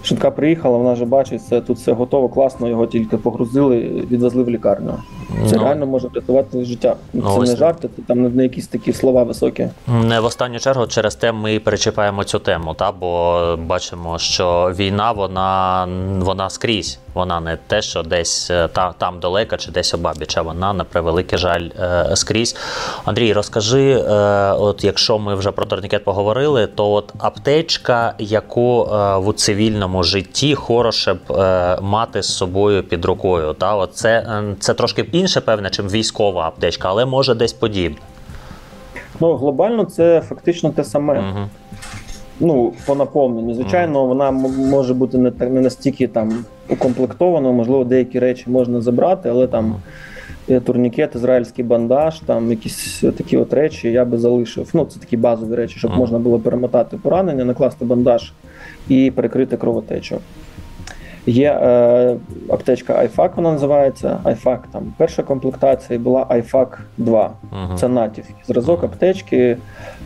Швидка 0.04 0.30
приїхала, 0.30 0.78
вона 0.78 0.92
вже 0.92 1.04
бачить, 1.04 1.44
це 1.44 1.60
тут 1.60 1.76
все 1.76 1.92
готово, 1.92 2.28
класно, 2.28 2.68
його 2.68 2.86
тільки 2.86 3.16
погрузили, 3.16 3.78
відвезли 4.10 4.42
в 4.42 4.50
лікарню. 4.50 4.94
Це 5.46 5.56
ну, 5.56 5.62
реально 5.62 5.86
може 5.86 6.08
врятувати 6.08 6.64
життя. 6.64 6.96
Ну, 7.12 7.22
це 7.22 7.38
ось... 7.38 7.50
не 7.50 7.56
жарти, 7.56 7.88
це 7.96 8.02
там 8.02 8.36
не 8.36 8.42
якісь 8.42 8.66
такі 8.66 8.92
слова 8.92 9.22
високі. 9.22 9.68
Не 9.86 10.20
в 10.20 10.24
останню 10.24 10.58
чергу 10.58 10.86
через 10.86 11.14
те 11.14 11.32
ми 11.32 11.58
перечіпаємо 11.58 12.24
цю 12.24 12.38
тему, 12.38 12.74
та 12.74 12.92
бо 12.92 13.58
бачимо, 13.66 14.18
що 14.18 14.72
війна 14.78 15.12
вона 15.12 15.88
вона 16.20 16.50
скрізь. 16.50 16.98
Вона 17.14 17.40
не 17.40 17.56
те, 17.56 17.82
що 17.82 18.02
десь 18.02 18.50
е, 18.50 18.68
та, 18.68 18.92
там 18.98 19.20
далека 19.20 19.56
чи 19.56 19.70
десь 19.70 19.94
обабіч, 19.94 20.36
а 20.36 20.42
вона 20.42 20.72
на 20.72 20.84
превеликий 20.84 21.38
жаль 21.38 21.68
е, 21.80 22.16
скрізь. 22.16 22.56
Андрій, 23.04 23.32
розкажи, 23.32 23.90
е, 23.92 24.02
от 24.52 24.84
якщо 24.84 25.18
ми 25.18 25.34
вже 25.34 25.50
про 25.50 25.66
турнікет 25.66 26.04
поговорили, 26.04 26.66
то 26.66 26.92
от 26.92 27.12
аптечка, 27.18 28.14
яку 28.18 28.84
в 29.18 29.32
цивільному 29.32 29.93
житті 30.02 30.54
хороше 30.54 31.14
б 31.14 31.18
мати 31.82 32.22
з 32.22 32.36
собою 32.36 32.82
під 32.82 33.04
рукою, 33.04 33.52
та 33.52 33.76
от 33.76 33.94
це, 33.94 34.42
це 34.58 34.74
трошки 34.74 35.06
інше, 35.12 35.40
певне, 35.40 35.70
чим 35.70 35.88
військова 35.88 36.42
аптечка, 36.42 36.88
але 36.88 37.04
може 37.04 37.34
десь 37.34 37.52
подібне. 37.52 37.98
Ну, 39.20 39.36
глобально 39.36 39.84
це 39.84 40.20
фактично 40.20 40.70
те 40.70 40.84
саме. 40.84 41.18
Угу. 41.18 41.48
Ну, 42.40 42.72
по 42.86 42.94
наповненню. 42.94 43.54
Звичайно, 43.54 43.98
угу. 43.98 44.08
вона 44.08 44.30
може 44.70 44.94
бути 44.94 45.18
не 45.18 45.32
не 45.40 45.60
настільки 45.60 46.08
там 46.08 46.44
укомплектована, 46.68 47.52
можливо, 47.52 47.84
деякі 47.84 48.18
речі 48.18 48.44
можна 48.46 48.80
забрати, 48.80 49.28
але 49.28 49.46
там 49.46 49.76
угу. 50.48 50.60
турнікет, 50.60 51.14
ізраїльський 51.14 51.64
бандаж, 51.64 52.20
там 52.20 52.50
якісь 52.50 53.04
такі 53.16 53.36
от 53.36 53.52
речі 53.52 53.92
я 53.92 54.04
би 54.04 54.18
залишив. 54.18 54.70
Ну, 54.74 54.84
це 54.84 55.00
такі 55.00 55.16
базові 55.16 55.54
речі, 55.54 55.78
щоб 55.78 55.90
угу. 55.90 56.00
можна 56.00 56.18
було 56.18 56.38
перемотати 56.38 56.96
поранення, 56.96 57.44
накласти 57.44 57.84
бандаж 57.84 58.32
і 58.88 59.10
перекрити 59.10 59.56
кровотечу. 59.56 60.18
Є 61.26 61.50
е, 61.50 62.16
аптечка 62.48 63.02
iFAC, 63.02 63.30
вона 63.36 63.52
називається. 63.52 64.18
iFAC 64.24 64.58
там 64.72 64.94
перша 64.96 65.22
комплектація 65.22 65.98
була 65.98 66.24
iFAC 66.24 66.66
2. 66.98 67.30
Uh-huh. 67.52 67.74
Це 67.74 67.88
натів 67.88 68.24
зразок 68.46 68.84
аптечки. 68.84 69.56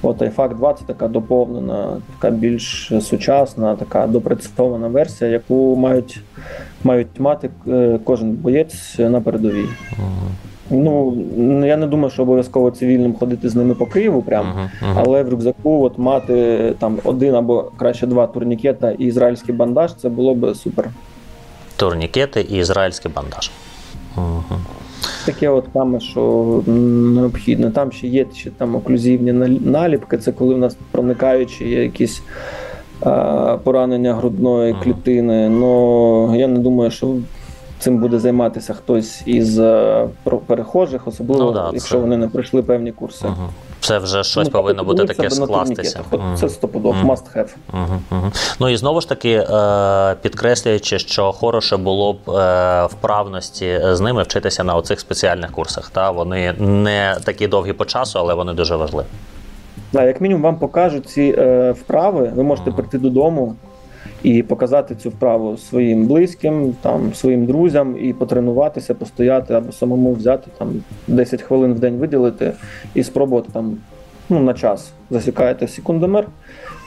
От 0.03 0.23
iFAC 0.23 0.57
2 0.57 0.75
це 0.75 0.85
така 0.85 1.09
доповнена, 1.09 1.97
така 2.21 2.37
більш 2.37 2.93
сучасна, 3.01 3.77
така 3.77 4.07
допрацьована 4.07 4.89
версія, 4.89 5.31
яку 5.31 5.77
мають 5.77 6.21
мають 6.85 7.21
мати 7.21 7.51
е, 7.69 7.99
кожен 8.05 8.33
боєць 8.33 8.99
на 8.99 9.21
передовій. 9.21 9.67
Uh-huh. 9.67 10.48
Ну 10.71 11.67
я 11.67 11.77
не 11.77 11.87
думаю, 11.87 12.11
що 12.11 12.23
обов'язково 12.23 12.71
цивільним 12.71 13.15
ходити 13.15 13.49
з 13.49 13.55
ними 13.55 13.75
по 13.75 13.87
Києву, 13.87 14.23
прям, 14.23 14.47
uh-huh, 14.47 14.89
uh-huh. 14.89 15.03
але 15.07 15.23
в 15.23 15.29
рюкзаку 15.29 15.85
от 15.85 15.99
мати 15.99 16.75
там 16.79 16.99
один 17.05 17.35
або 17.35 17.71
краще 17.77 18.07
два 18.07 18.27
турнікета 18.27 18.91
і 18.91 19.05
ізраїльський 19.05 19.55
бандаж, 19.55 19.95
це 19.95 20.09
було 20.09 20.35
б 20.35 20.55
супер. 20.55 20.91
Турнікети 21.77 22.41
і 22.41 22.57
ізраїльський 22.57 23.11
бандаж. 23.15 23.51
Угу. 24.17 24.43
Таке 25.27 25.49
от 25.49 25.65
саме, 25.73 26.01
що 26.01 26.63
необхідно. 26.67 27.71
Там 27.71 27.93
ще 27.93 28.07
є 28.07 28.27
ще 28.35 28.51
там 28.51 28.77
оклюзивні 28.77 29.33
наліпки. 29.65 30.19
Це 30.19 30.33
коли 30.33 30.55
в 30.55 30.59
нас 30.59 30.77
проникаючі 30.91 31.69
є 31.69 31.83
якісь 31.83 32.23
поранення 33.65 34.15
грудної 34.15 34.77
клітини. 34.83 35.49
Ну 35.49 36.37
я 36.37 36.49
не 36.49 36.59
думаю, 36.59 36.91
що 36.91 37.15
цим 37.79 37.99
буде 37.99 38.19
займатися 38.19 38.75
хтось 38.75 39.23
із 39.27 39.59
е, 39.59 40.09
перехожих, 40.47 41.09
особливо 41.09 41.45
ну, 41.45 41.53
да, 41.53 41.71
якщо 41.73 41.95
це... 41.95 42.01
вони 42.01 42.17
не 42.17 42.29
пройшли 42.29 42.63
певні 42.63 42.93
курси. 42.93 43.27
Угу. 43.27 43.49
Це 43.81 43.99
вже 43.99 44.25
щось 44.25 44.47
ну, 44.47 44.51
повинно 44.51 44.85
бути 44.85 45.05
таке 45.05 45.31
скластися. 45.31 46.01
Це 46.37 46.49
стопудов, 46.49 46.95
mm. 46.95 47.07
must 47.07 47.37
have. 47.37 47.49
-hmm. 47.73 48.57
Ну 48.61 48.69
і 48.69 48.77
знову 48.77 49.01
ж 49.01 49.09
таки, 49.09 49.31
е, 49.31 50.15
підкреслюючи, 50.23 50.99
що 50.99 51.33
хороше 51.33 51.77
було 51.77 52.13
б 52.13 52.31
е, 52.31 52.87
вправності 52.87 53.81
з 53.85 54.01
ними 54.01 54.23
вчитися 54.23 54.65
на 54.65 54.75
оцих 54.75 55.01
спеціальних 55.01 55.53
курсах. 55.53 55.91
Та 55.91 56.11
Вони 56.11 56.53
не 56.59 57.17
такі 57.25 57.49
довгі 57.49 57.73
по 57.73 57.85
часу, 57.85 58.19
але 58.19 58.35
вони 58.35 58.53
дуже 58.53 58.77
важливі. 58.77 59.07
Да, 59.93 60.05
як 60.05 60.21
мінімум 60.21 60.43
вам 60.43 60.59
покажуть 60.59 61.09
ці 61.09 61.35
е, 61.39 61.73
вправи, 61.73 62.33
ви 62.35 62.43
можете 62.43 62.71
прийти 62.71 62.99
додому, 62.99 63.57
і 64.23 64.43
показати 64.43 64.95
цю 64.95 65.11
вправу 65.11 65.57
своїм 65.57 66.07
близьким, 66.07 66.75
там 66.83 67.15
своїм 67.15 67.47
друзям, 67.47 67.97
і 68.01 68.13
потренуватися, 68.13 68.95
постояти 68.95 69.55
або 69.55 69.73
самому 69.73 70.13
взяти 70.13 70.51
там 70.59 70.69
10 71.09 71.43
хвилин 71.43 71.75
в 71.75 71.79
день 71.79 71.97
виділити 71.97 72.53
і 72.95 73.03
спробувати 73.03 73.49
там 73.53 73.77
ну, 74.29 74.41
на 74.41 74.55
час 74.55 74.93
засікаєте 75.11 75.69
секундомер 75.69 76.27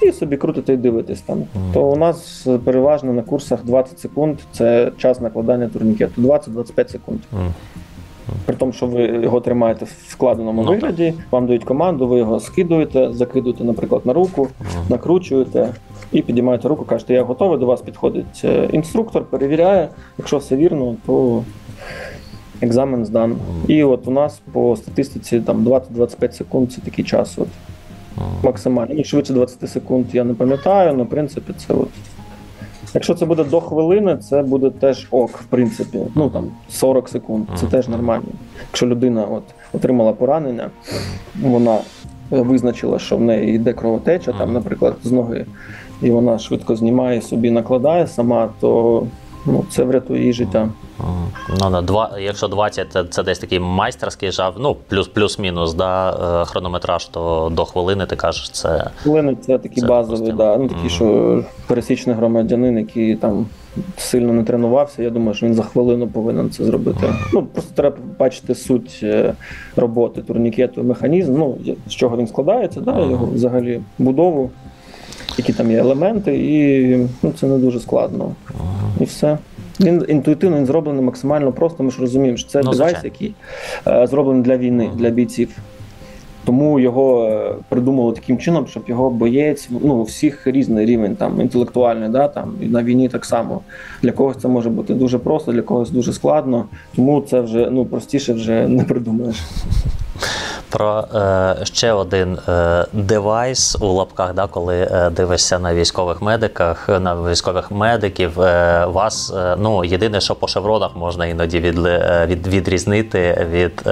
і 0.02 0.12
собі 0.12 0.38
крутите 0.38 0.74
і 0.74 0.78
дивитесь 0.78 1.22
там. 1.22 1.38
Mm. 1.38 1.74
То 1.74 1.84
у 1.84 1.96
нас 1.96 2.48
переважно 2.66 3.14
на 3.14 3.22
курсах 3.22 3.66
20 3.66 4.00
секунд 4.00 4.38
це 4.52 4.92
час 4.98 5.22
накладання 5.22 5.68
турнікету, 5.68 6.22
20-25 6.22 6.92
секунд. 6.92 7.20
Mm. 7.34 7.50
При 8.46 8.56
тому, 8.56 8.72
що 8.72 8.86
ви 8.86 9.04
його 9.04 9.42
тримаєте 9.42 9.86
в 9.86 10.12
складеному 10.12 10.64
ну, 10.64 10.72
вигляді, 10.72 11.14
вам 11.32 11.48
дають 11.48 11.64
команду, 11.64 12.08
ви 12.08 12.18
його 12.18 12.40
скидуєте, 12.40 13.14
закидуєте, 13.14 13.64
наприклад, 13.64 14.02
на 14.06 14.14
руку, 14.14 14.48
накручуєте 14.90 15.70
і 16.12 16.22
підіймаєте 16.22 16.68
руку, 16.68 16.86
кажете, 16.86 17.14
я 17.14 17.24
готовий, 17.24 17.60
до 17.60 17.66
вас 17.66 17.82
підходить 17.82 18.42
е, 18.44 18.70
інструктор, 18.72 19.24
перевіряє, 19.24 19.90
якщо 20.18 20.38
все 20.38 20.56
вірно, 20.56 20.96
то 21.06 21.44
екзамен 22.62 23.06
здан. 23.06 23.36
І 23.68 23.84
от 23.84 24.08
у 24.08 24.12
нас 24.12 24.42
по 24.52 24.76
статистиці 24.76 25.40
там 25.40 25.68
20-25 25.68 26.32
секунд 26.32 26.72
це 26.72 26.82
такий 26.82 27.06
час. 27.06 27.40
От, 27.40 27.48
Максимально. 28.44 28.94
Ну, 28.98 29.04
швидше 29.04 29.34
20 29.34 29.70
секунд 29.70 30.06
я 30.14 30.24
не 30.24 30.34
пам'ятаю, 30.34 30.92
але 30.94 31.04
в 31.04 31.10
принципі 31.10 31.54
це 31.58 31.74
от. 31.74 31.90
Якщо 32.94 33.16
це 33.16 33.26
буде 33.26 33.44
до 33.44 33.62
хвилини, 33.62 34.18
це 34.18 34.44
буде 34.44 34.70
теж 34.70 35.08
ок, 35.12 35.30
в 35.38 35.44
принципі. 35.46 36.00
Ну 36.16 36.30
там 36.30 36.52
40 36.70 37.10
секунд, 37.10 37.46
це 37.56 37.66
теж 37.66 37.88
нормально. 37.88 38.28
Якщо 38.68 38.88
людина 38.88 39.26
от 39.26 39.44
отримала 39.74 40.14
поранення, 40.14 40.70
вона 41.42 41.78
визначила, 42.30 43.00
що 43.00 43.18
в 43.18 43.22
неї 43.22 43.56
йде 43.56 43.74
кровотеча, 43.74 44.32
там, 44.32 44.54
наприклад, 44.54 44.96
з 45.04 45.12
ноги, 45.12 45.46
і 46.02 46.12
вона 46.12 46.40
швидко 46.40 46.76
знімає 46.76 47.22
собі, 47.22 47.52
накладає 47.52 48.08
сама, 48.08 48.50
то 48.60 49.04
ну, 49.46 49.66
це 49.70 49.84
врятує 49.84 50.20
її 50.20 50.34
життя. 50.34 50.70
Ну, 51.60 51.70
на 51.70 51.82
два, 51.82 52.12
Якщо 52.20 52.48
20, 52.48 52.92
це, 52.92 53.04
це 53.04 53.24
десь 53.24 53.40
такий 53.40 53.60
майстерський 53.60 54.32
жав, 54.32 54.56
ну, 54.60 54.76
плюс, 54.88 55.08
плюс-мінус, 55.08 55.74
да, 55.74 56.12
е, 56.42 56.46
хронометраж, 56.46 57.06
то 57.06 57.52
до 57.56 57.66
хвилини 57.66 58.06
ти 58.06 58.16
кажеш, 58.16 58.50
це. 58.50 58.90
Хвилини 58.96 59.38
це 59.42 59.58
такі 59.58 59.82
це 59.82 59.88
базові, 59.88 60.32
да, 60.32 60.58
ну, 60.58 60.68
такі, 60.68 60.88
mm. 60.88 60.90
що 60.90 61.44
пересічний 61.68 62.16
громадянин, 62.16 62.78
який 62.78 63.16
там 63.16 63.46
сильно 63.98 64.34
не 64.34 64.44
тренувався, 64.44 65.04
я 65.04 65.10
думаю, 65.10 65.34
що 65.34 65.46
він 65.46 65.54
за 65.54 65.64
хвилину 65.64 66.08
повинен 66.08 66.50
це 66.50 66.64
зробити. 66.64 67.06
Mm. 67.06 67.16
Ну, 67.34 67.44
Просто 67.44 67.72
треба 67.76 67.98
бачити 68.20 68.56
суть 68.56 69.00
е, 69.04 69.34
роботи 69.76 70.22
турнікету, 70.22 70.84
механізм, 70.84 71.38
ну, 71.38 71.58
з 71.88 71.92
чого 71.92 72.18
він 72.18 72.28
складається, 72.28 72.82
да, 72.82 73.00
його 73.00 73.30
взагалі 73.34 73.82
будову, 73.98 74.50
які 75.38 75.54
там 75.54 75.72
є 75.72 75.78
елементи, 75.78 76.36
і 76.36 76.98
ну, 77.24 77.34
це 77.40 77.48
не 77.48 77.58
дуже 77.58 77.80
складно. 77.80 78.32
І 79.00 79.04
все. 79.04 79.38
Він 79.80 80.06
інтуїтивно 80.08 80.58
він 80.58 80.66
зроблений 80.66 81.04
максимально 81.04 81.52
просто. 81.52 81.84
Ми 81.84 81.92
ж 81.92 82.02
розуміємо, 82.02 82.38
що 82.38 82.50
це 82.50 82.62
ну, 82.64 82.72
девайс, 82.72 82.98
який 83.04 83.34
е, 83.88 84.08
зроблений 84.08 84.44
для 84.44 84.58
війни, 84.58 84.90
для 84.96 85.10
бійців. 85.10 85.50
Тому 86.46 86.80
його 86.80 87.26
е, 87.26 87.56
придумали 87.70 88.14
таким 88.14 88.38
чином, 88.38 88.68
щоб 88.68 88.84
його 88.88 89.10
боєць 89.10 89.70
ну 89.82 89.96
у 89.96 90.04
всіх 90.04 90.48
різний 90.48 90.86
рівень, 90.86 91.16
там 91.16 91.42
інтелектуальний, 91.42 92.10
да 92.10 92.28
там 92.28 92.54
і 92.62 92.66
на 92.66 92.84
війні 92.84 93.10
так 93.10 93.26
само. 93.26 93.62
Для 94.02 94.12
когось 94.12 94.38
це 94.38 94.48
може 94.48 94.70
бути 94.70 94.94
дуже 94.94 95.18
просто, 95.18 95.52
для 95.52 95.62
когось 95.62 95.90
дуже 95.90 96.14
складно. 96.14 96.66
Тому 96.96 97.22
це 97.22 97.42
вже 97.42 97.70
ну 97.72 97.86
простіше 97.86 98.34
вже 98.34 98.68
не 98.68 98.84
придумаєш 98.84 99.36
про 100.70 101.04
е, 101.16 101.66
ще 101.66 101.92
один 101.92 102.38
е, 102.48 102.86
девайс 102.94 103.78
у 103.82 103.88
лапках, 103.88 104.34
да, 104.34 104.48
коли 104.48 104.76
е, 104.76 105.10
дивишся 105.10 105.60
на 105.60 105.74
військових 105.74 106.22
медиках, 106.22 106.90
на 106.90 107.16
військових 107.16 107.72
медиків, 107.72 108.42
е, 108.42 108.86
вас 108.86 109.34
е, 109.38 109.56
ну 109.60 109.86
єдине, 109.86 110.22
що 110.22 110.36
по 110.36 110.48
шевронах 110.48 110.96
можна 110.96 111.26
іноді 111.26 111.60
від, 111.60 111.86
е, 111.86 112.26
від, 112.30 112.48
відрізнити 112.48 113.48
від 113.52 113.84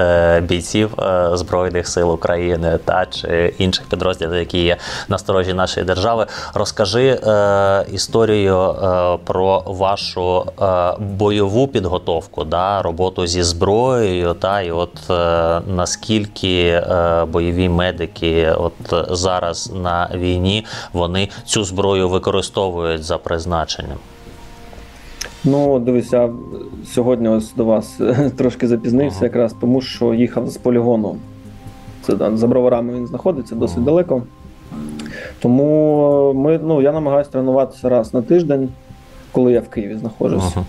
бійців 0.48 0.90
Збройних 1.34 1.88
сил 1.88 2.12
України 2.12 2.80
та 2.86 3.06
чи 3.06 3.54
інших 3.58 3.86
підрозділів, 3.86 4.34
які 4.34 4.64
є 4.64 4.78
на 5.08 5.18
сторожі 5.18 5.54
нашої 5.54 5.86
держави. 5.86 6.26
Розкажи 6.54 7.20
історію 7.92 8.76
про 9.26 9.64
вашу 9.66 10.46
бойову 11.00 11.68
підготовку, 11.68 12.44
да, 12.44 12.82
роботу 12.82 13.28
зі 13.28 13.44
зброєю, 13.44 14.34
та 14.34 14.62
і 14.62 14.72
от 14.72 15.10
е, 15.10 15.62
наскільки. 16.20 16.68
Е, 16.68 17.26
бойові 17.26 17.70
медики, 17.70 18.52
от 18.58 18.74
зараз 19.10 19.72
на 19.84 20.10
війні, 20.16 20.66
вони 20.94 21.30
цю 21.46 21.64
зброю 21.64 22.10
використовують 22.10 23.04
за 23.04 23.18
призначенням? 23.18 23.98
Ну, 25.44 25.80
дивись, 25.80 26.14
я 26.14 26.30
сьогодні 26.86 27.28
ось 27.28 27.54
до 27.54 27.66
вас 27.66 28.00
трошки 28.38 28.68
запізнився, 28.68 29.18
ага. 29.18 29.26
якраз 29.26 29.56
тому, 29.62 29.82
що 29.82 30.14
їхав 30.14 30.50
з 30.50 30.58
полігону. 30.58 31.16
Це 32.02 32.16
да, 32.16 32.38
за 32.38 32.48
броварами 32.48 32.94
він 32.94 33.08
знаходиться 33.08 33.56
досить 33.56 33.78
ага. 33.78 33.86
далеко. 33.86 34.24
Тому 35.40 36.34
ми, 36.36 36.60
ну, 36.64 36.82
я 36.82 36.92
намагаюся 36.92 37.32
тренуватися 37.32 37.90
раз 37.90 38.14
на 38.14 38.22
тиждень, 38.22 38.70
коли 39.32 39.52
я 39.52 39.60
в 39.60 39.70
Києві 39.70 39.96
знаходжусь. 39.96 40.54
Ага. 40.56 40.66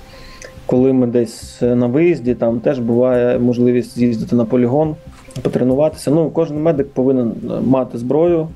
Коли 0.67 0.93
ми 0.93 1.07
десь 1.07 1.63
на 1.63 1.87
виїзді, 1.87 2.35
там 2.35 2.61
теж 2.61 2.79
буває 2.79 3.39
можливість 3.39 3.95
з'їздити 3.99 4.37
на 4.37 4.45
полігон 4.45 4.97
потренуватися. 5.43 6.11
Ну, 6.11 6.31
Кожен 6.31 6.63
медик 6.63 6.91
повинен 6.93 7.33
е, 7.45 7.61
мати 7.61 7.99
зброю. 7.99 8.49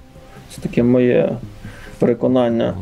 Це 0.50 0.62
таке 0.62 0.82
моє 0.82 1.36
переконання. 1.98 2.74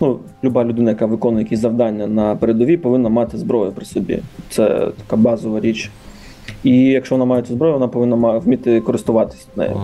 Ну, 0.00 0.18
Люба 0.44 0.64
людина, 0.64 0.90
яка 0.90 1.06
виконує 1.06 1.44
якісь 1.44 1.60
завдання 1.60 2.06
на 2.06 2.36
передовій, 2.36 2.76
повинна 2.76 3.08
мати 3.08 3.38
зброю 3.38 3.72
при 3.72 3.84
собі. 3.84 4.18
Це 4.50 4.88
така 5.06 5.16
базова 5.16 5.60
річ. 5.60 5.90
І 6.64 6.78
якщо 6.78 7.14
вона 7.14 7.24
має 7.24 7.42
цю 7.42 7.54
зброю, 7.54 7.72
вона 7.72 7.88
повинна 7.88 8.38
вміти 8.38 8.80
користуватися 8.80 9.46
нею 9.56 9.76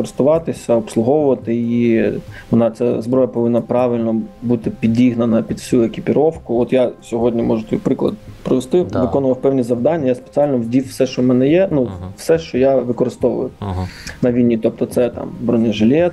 користуватися, 0.00 0.74
обслуговувати 0.74 1.54
її. 1.54 2.12
Вона 2.50 2.70
ця 2.70 3.02
зброя 3.02 3.26
повинна 3.26 3.60
правильно 3.60 4.20
бути 4.42 4.70
підігнана 4.70 5.42
під 5.42 5.56
всю 5.56 5.82
екіпіровку. 5.82 6.60
От 6.60 6.72
я 6.72 6.90
сьогодні 7.02 7.42
можу 7.42 7.62
твій 7.62 7.76
приклад 7.76 8.14
провести, 8.42 8.84
да. 8.92 9.02
виконував 9.02 9.40
певні 9.40 9.62
завдання. 9.62 10.06
Я 10.06 10.14
спеціально 10.14 10.56
вдів 10.56 10.88
все, 10.88 11.06
що 11.06 11.22
в 11.22 11.24
мене 11.24 11.48
є. 11.48 11.68
Ну 11.70 11.82
uh 11.82 11.88
все, 12.16 12.38
що 12.38 12.58
я 12.58 12.76
використовую 12.76 13.50
uh 13.60 13.86
на 14.22 14.32
війні. 14.32 14.58
Тобто, 14.58 14.86
це 14.86 15.08
там 15.08 15.28
бронежилет, 15.40 16.12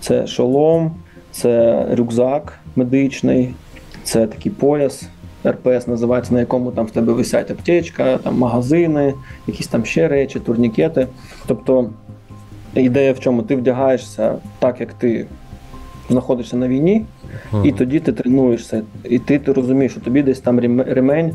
це 0.00 0.26
шолом, 0.26 0.92
це 1.30 1.86
рюкзак 1.94 2.58
медичний, 2.76 3.54
це 4.02 4.26
такий 4.26 4.52
пояс. 4.52 5.08
РПС 5.46 5.86
називається, 5.86 6.34
на 6.34 6.40
якому 6.40 6.70
там 6.70 6.86
в 6.86 6.90
тебе 6.90 7.12
висять 7.12 7.50
аптечка, 7.50 8.18
там 8.18 8.38
магазини, 8.38 9.14
якісь 9.46 9.66
там 9.66 9.84
ще 9.84 10.08
речі, 10.08 10.40
турнікети. 10.40 11.06
Тобто 11.46 11.90
Ідея 12.74 13.12
в 13.12 13.20
чому? 13.20 13.42
Ти 13.42 13.56
вдягаєшся 13.56 14.34
так, 14.58 14.80
як 14.80 14.92
ти 14.92 15.26
знаходишся 16.10 16.56
на 16.56 16.68
війні, 16.68 17.04
і 17.64 17.72
тоді 17.72 18.00
ти 18.00 18.12
тренуєшся. 18.12 18.82
І 19.04 19.18
ти 19.18 19.38
ти 19.38 19.52
розумієш, 19.52 19.92
що 19.92 20.00
тобі 20.00 20.22
десь 20.22 20.40
там 20.40 20.60
ремень 20.80 21.32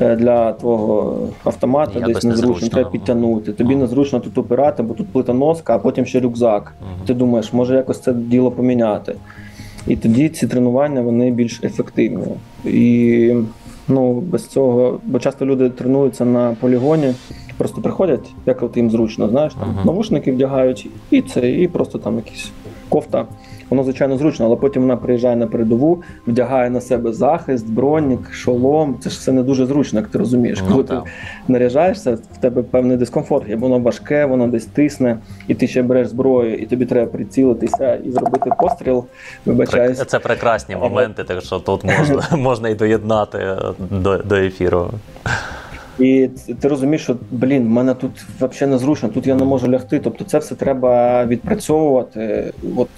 е, 0.00 0.16
для 0.16 0.52
твого 0.52 1.18
автомата 1.44 1.98
Якось 1.98 2.14
десь 2.14 2.24
незручно, 2.24 2.68
треба 2.68 2.90
підтягнути. 2.90 3.52
Тобі 3.52 3.76
незручно 3.76 4.20
тут 4.20 4.38
опирати, 4.38 4.82
бо 4.82 4.94
тут 4.94 5.08
плита 5.08 5.32
носка, 5.32 5.74
а 5.74 5.78
потім 5.78 6.06
ще 6.06 6.20
рюкзак. 6.20 6.74
Ти 7.06 7.14
думаєш, 7.14 7.52
може 7.52 7.76
якось 7.76 8.00
це 8.00 8.12
діло 8.12 8.50
поміняти. 8.50 9.14
І 9.86 9.96
тоді 9.96 10.28
ці 10.28 10.46
тренування 10.46 11.00
вони 11.00 11.30
більш 11.30 11.60
ефективні. 11.64 12.26
І 12.64 13.34
ну, 13.88 14.14
без 14.14 14.46
цього, 14.46 15.00
бо 15.04 15.18
часто 15.18 15.46
люди 15.46 15.70
тренуються 15.70 16.24
на 16.24 16.56
полігоні 16.60 17.14
просто 17.56 17.80
приходять, 17.80 18.34
як 18.46 18.62
от 18.62 18.76
їм 18.76 18.90
зручно, 18.90 19.28
знаєш, 19.28 19.54
там 19.54 19.68
uh-huh. 19.68 19.86
навушники 19.86 20.32
вдягають, 20.32 20.88
і 21.10 21.22
це, 21.22 21.50
і 21.50 21.68
просто 21.68 21.98
там 21.98 22.16
якісь 22.16 22.52
кофта. 22.88 23.26
Воно, 23.70 23.84
звичайно, 23.84 24.18
зручно, 24.18 24.46
але 24.46 24.56
потім 24.56 24.82
вона 24.82 24.96
приїжджає 24.96 25.36
на 25.36 25.46
передову, 25.46 26.02
вдягає 26.26 26.70
на 26.70 26.80
себе 26.80 27.12
захист, 27.12 27.70
бронік, 27.70 28.32
шолом. 28.32 28.96
Це 29.00 29.10
ж 29.10 29.18
все 29.18 29.32
не 29.32 29.42
дуже 29.42 29.66
зручно, 29.66 30.00
як 30.00 30.08
ти 30.08 30.18
розумієш. 30.18 30.58
Ну, 30.62 30.72
Коли 30.72 30.84
так. 30.84 31.04
ти 31.04 31.10
наряжаєшся, 31.48 32.14
в 32.14 32.36
тебе 32.40 32.62
певний 32.62 32.96
дискомфорт, 32.96 33.48
є 33.48 33.56
воно 33.56 33.78
важке, 33.78 34.24
воно 34.24 34.48
десь 34.48 34.66
тисне, 34.66 35.18
і 35.48 35.54
ти 35.54 35.66
ще 35.66 35.82
береш 35.82 36.08
зброю, 36.08 36.54
і 36.54 36.66
тобі 36.66 36.86
треба 36.86 37.10
прицілитися 37.10 37.94
і 37.94 38.10
зробити 38.10 38.50
постріл. 38.60 39.04
Вибачаюсь. 39.46 40.04
Це 40.06 40.18
прекрасні 40.18 40.76
моменти, 40.76 41.24
так 41.24 41.40
що 41.40 41.58
тут 41.58 41.84
можна 41.84 42.22
можна 42.36 42.68
і 42.68 42.74
доєднати 42.74 43.56
до, 43.90 44.18
до 44.18 44.34
ефіру. 44.34 44.90
І 45.98 46.28
ти 46.60 46.68
розумієш, 46.68 47.02
що 47.02 47.16
блін, 47.30 47.68
мене 47.68 47.94
тут 47.94 48.10
взагалі 48.40 48.72
незручно, 48.72 49.08
тут 49.08 49.26
я 49.26 49.34
не 49.34 49.44
можу 49.44 49.68
лягти. 49.68 49.98
Тобто 49.98 50.24
це 50.24 50.38
все 50.38 50.54
треба 50.54 51.24
відпрацьовувати. 51.24 52.52
От 52.76 52.88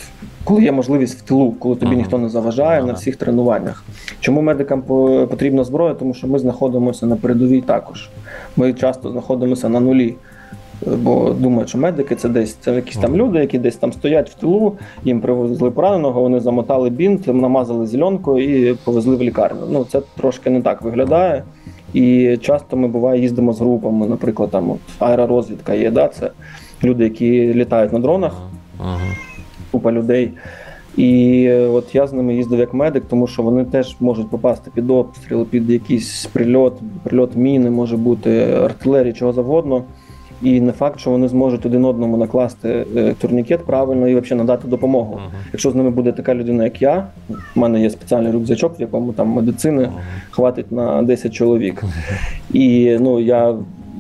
коли 0.45 0.63
є 0.63 0.73
можливість 0.73 1.19
в 1.19 1.23
тилу, 1.23 1.53
коли 1.59 1.77
тобі 1.77 1.97
ніхто 1.97 2.19
не 2.19 2.29
заважає 2.29 2.83
на 2.83 2.93
всіх 2.93 3.17
тренуваннях. 3.17 3.85
Чому 4.21 4.43
медикам 4.43 4.83
потрібна 5.31 5.65
зброя? 5.65 5.95
Тому 5.95 6.15
що 6.15 6.29
ми 6.29 6.39
знаходимося 6.39 7.07
на 7.07 7.17
передовій 7.17 7.61
також. 7.61 8.11
Ми 8.57 8.73
часто 8.73 9.11
знаходимося 9.11 9.69
на 9.69 9.81
нулі. 9.81 10.15
Бо 10.87 11.31
думають, 11.31 11.69
що 11.69 11.79
медики 11.79 12.15
це 12.15 12.29
десь 12.29 12.55
це 12.55 12.75
якісь 12.75 12.97
там 12.97 13.17
люди, 13.17 13.39
які 13.39 13.59
десь 13.59 13.77
там 13.77 13.93
стоять 13.93 14.31
в 14.31 14.35
тилу, 14.35 14.73
їм 15.05 15.21
привезли 15.21 15.71
пораненого, 15.71 16.21
вони 16.21 16.41
замотали 16.41 16.91
бінт, 16.91 17.27
намазали 17.27 17.87
зеленкою 17.87 18.71
і 18.71 18.75
повезли 18.75 19.17
в 19.17 19.23
лікарню. 19.23 19.61
Ну 19.71 19.85
це 19.85 20.01
трошки 20.17 20.51
не 20.51 20.63
так 20.63 20.83
виглядає. 20.83 21.43
І 21.97 22.37
часто 22.37 22.77
ми 22.77 22.89
буває 22.89 23.21
їздимо 23.21 23.53
з 23.53 23.61
групами, 23.61 24.07
наприклад, 24.07 24.51
там 24.51 24.71
от, 24.71 24.79
аеророзвідка 24.99 25.75
є, 25.75 25.91
да, 25.91 26.09
це 26.09 26.31
люди, 26.85 27.05
які 27.05 27.55
літають 27.55 27.93
на 27.93 27.99
дронах, 27.99 28.33
група 29.73 29.93
людей. 29.93 30.33
І 30.97 31.51
от 31.53 31.95
я 31.95 32.07
з 32.07 32.13
ними 32.13 32.35
їздив 32.35 32.59
як 32.59 32.75
медик, 32.75 33.05
тому 33.09 33.27
що 33.27 33.43
вони 33.43 33.65
теж 33.65 33.97
можуть 34.01 34.31
попасти 34.31 34.71
під 34.75 34.91
обстріл, 34.91 35.47
під 35.47 35.71
якийсь 35.71 36.27
прильот, 36.27 36.75
прильот 37.03 37.37
міни, 37.37 37.71
може 37.71 37.97
бути 37.97 38.59
артилерії, 38.65 39.13
чого 39.13 39.33
завгодно. 39.33 39.85
І 40.47 40.61
не 40.61 40.73
факт, 40.73 41.01
що 41.01 41.11
вони 41.11 41.29
зможуть 41.29 41.67
один 41.67 41.85
одному 41.85 42.17
накласти 42.17 42.87
е, 42.97 43.15
турнікет 43.21 43.65
правильно 43.65 44.09
і 44.09 44.15
взагалі 44.15 44.39
надати 44.39 44.69
допомогу. 44.69 45.15
Uh 45.15 45.19
-huh. 45.19 45.49
Якщо 45.53 45.71
з 45.71 45.75
ними 45.75 45.91
буде 45.91 46.13
така 46.13 46.35
людина, 46.35 46.65
як 46.65 46.83
я, 46.83 47.07
в 47.29 47.59
мене 47.59 47.83
є 47.83 47.91
спеціальний 47.91 48.33
рюкзачок, 48.33 48.79
в 48.79 48.81
якому 48.81 49.13
там 49.13 49.29
медицини 49.29 49.83
uh 49.83 49.87
-huh. 49.87 50.31
хватить 50.31 50.73
на 50.73 51.03
10 51.03 51.35
чоловік. 51.35 51.83
Uh 51.83 51.87
-huh. 51.87 52.57
І 52.57 52.99
ну 53.01 53.21
я 53.21 53.55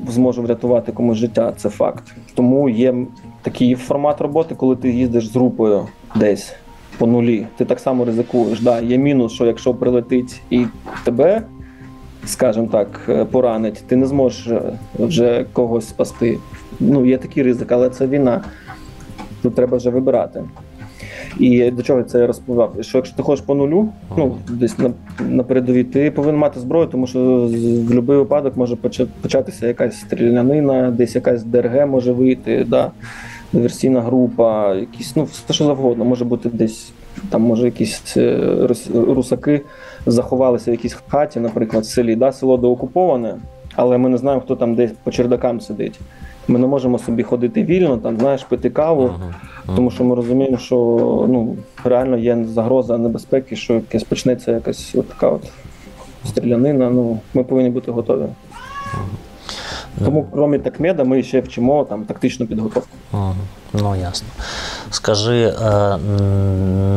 зможу 0.08 0.42
врятувати 0.42 0.92
комусь 0.92 1.18
життя, 1.18 1.52
це 1.56 1.68
факт. 1.68 2.04
Тому 2.34 2.68
є 2.68 2.94
такий 3.42 3.74
формат 3.74 4.20
роботи, 4.20 4.54
коли 4.54 4.76
ти 4.76 4.90
їздиш 4.90 5.26
з 5.26 5.36
групою 5.36 5.86
десь 6.16 6.54
по 6.98 7.06
нулі. 7.06 7.46
Ти 7.56 7.64
так 7.64 7.80
само 7.80 8.04
ризикуєш. 8.04 8.60
Да, 8.60 8.80
Є 8.80 8.98
мінус, 8.98 9.32
що 9.32 9.46
якщо 9.46 9.74
прилетить 9.74 10.40
і 10.50 10.66
тебе 11.04 11.42
скажімо 12.26 12.68
так, 12.72 13.00
е, 13.08 13.24
поранить, 13.24 13.84
ти 13.86 13.96
не 13.96 14.06
зможеш 14.06 14.46
е, 14.46 14.62
вже 14.98 15.46
когось 15.52 15.88
спасти. 15.88 16.38
Ну, 16.80 17.06
є 17.06 17.18
такий 17.18 17.42
ризик, 17.42 17.72
але 17.72 17.90
це 17.90 18.06
війна. 18.06 18.44
Тут 19.42 19.54
треба 19.54 19.76
вже 19.76 19.90
вибирати. 19.90 20.44
І 21.38 21.70
до 21.70 21.82
чого 21.82 22.02
це 22.02 22.18
я 22.18 22.26
розповідав? 22.26 22.74
Що 22.80 22.98
якщо 22.98 23.16
ти 23.16 23.22
ходиш 23.22 23.44
по 23.44 23.54
нулю, 23.54 23.88
ну 24.16 24.36
десь 24.48 24.78
на 24.78 24.90
на 25.28 25.42
передовій, 25.42 25.84
ти 25.84 26.10
повинен 26.10 26.40
мати 26.40 26.60
зброю, 26.60 26.86
тому 26.86 27.06
що 27.06 27.18
в 27.20 27.50
будь-який 27.50 28.16
випадок 28.16 28.56
може 28.56 28.76
початися 29.22 29.66
якась 29.66 30.00
стрілянина, 30.00 30.90
десь 30.90 31.14
якась 31.14 31.42
ДРГ 31.42 31.86
може 31.86 32.12
вийти, 32.12 32.66
да, 32.68 32.90
диверсійна 33.52 34.00
група, 34.00 34.74
якісь 34.74 35.16
ну 35.16 35.24
все 35.24 35.52
що 35.52 35.64
завгодно, 35.64 36.04
може 36.04 36.24
бути 36.24 36.48
десь 36.48 36.92
там, 37.30 37.42
може, 37.42 37.64
якісь 37.64 38.16
е, 38.16 38.58
русаки 38.94 39.60
заховалися 40.06 40.70
в 40.70 40.74
якійсь 40.74 40.96
хаті, 41.08 41.40
наприклад, 41.40 41.84
в 41.84 41.86
селі. 41.86 42.16
Да, 42.16 42.32
Село 42.32 42.56
доокуповане, 42.56 43.34
але 43.74 43.98
ми 43.98 44.08
не 44.08 44.16
знаємо, 44.16 44.42
хто 44.42 44.56
там 44.56 44.74
десь 44.74 44.92
по 45.04 45.10
чердакам 45.10 45.60
сидить. 45.60 46.00
Ми 46.48 46.58
не 46.58 46.66
можемо 46.66 46.98
собі 46.98 47.22
ходити 47.22 47.62
вільно, 47.62 47.96
там, 47.96 48.18
знаєш, 48.18 48.44
пити 48.44 48.70
каву, 48.70 49.02
uh 49.02 49.10
-huh. 49.10 49.76
тому 49.76 49.90
що 49.90 50.04
ми 50.04 50.14
розуміємо, 50.14 50.58
що 50.58 50.76
ну, 51.28 51.56
реально 51.84 52.16
є 52.16 52.44
загроза 52.44 52.98
небезпеки, 52.98 53.56
що 53.56 53.74
якесь 53.74 54.04
почнеться 54.04 54.52
якась 54.52 54.94
от 54.94 55.08
така 55.08 55.28
от 55.28 55.42
стрілянина. 56.24 56.90
Ну, 56.90 57.18
Ми 57.34 57.44
повинні 57.44 57.70
бути 57.70 57.90
готові. 57.92 58.26
Тому, 60.04 60.26
крім 60.34 60.60
такмеда, 60.60 61.04
ми 61.04 61.22
ще 61.22 61.40
вчимо 61.40 61.84
там 61.84 62.04
тактичну 62.04 62.46
підготовку. 62.46 62.96
Ну, 63.72 63.96
ясно. 63.96 64.28
Скажи, 64.90 65.42
е, 65.44 65.96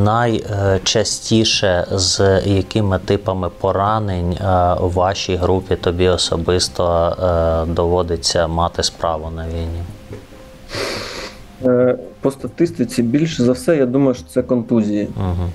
найчастіше 0.04 1.86
з 1.92 2.42
якими 2.46 3.00
типами 3.00 3.50
поранень 3.60 4.32
е, 4.32 4.74
у 4.74 4.90
вашій 4.90 5.36
групі 5.36 5.76
тобі 5.76 6.08
особисто 6.08 7.16
е, 7.24 7.66
доводиться 7.74 8.48
мати 8.48 8.84
справу 8.84 9.30
на 9.36 9.46
війні? 9.48 9.84
По 12.22 12.32
статистиці, 12.32 13.04
більше 13.04 13.44
за 13.44 13.52
все, 13.52 13.78
я 13.78 13.86
думаю, 13.86 14.14
що 14.14 14.24
це 14.28 14.42
контузії. 14.42 15.08
Угу. 15.18 15.50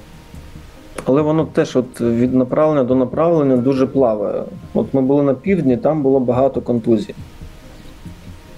Але 1.05 1.23
воно 1.23 1.45
теж 1.45 1.77
от 1.77 2.01
від 2.01 2.35
направлення 2.35 2.85
до 2.85 2.95
направлення 2.95 3.57
дуже 3.57 3.87
плаває. 3.87 4.43
От 4.75 4.95
ми 4.95 5.03
були 5.03 5.23
на 5.23 5.35
півдні, 5.35 5.77
там 5.77 6.03
було 6.03 6.21
багато 6.21 6.61
контузій. 6.61 7.15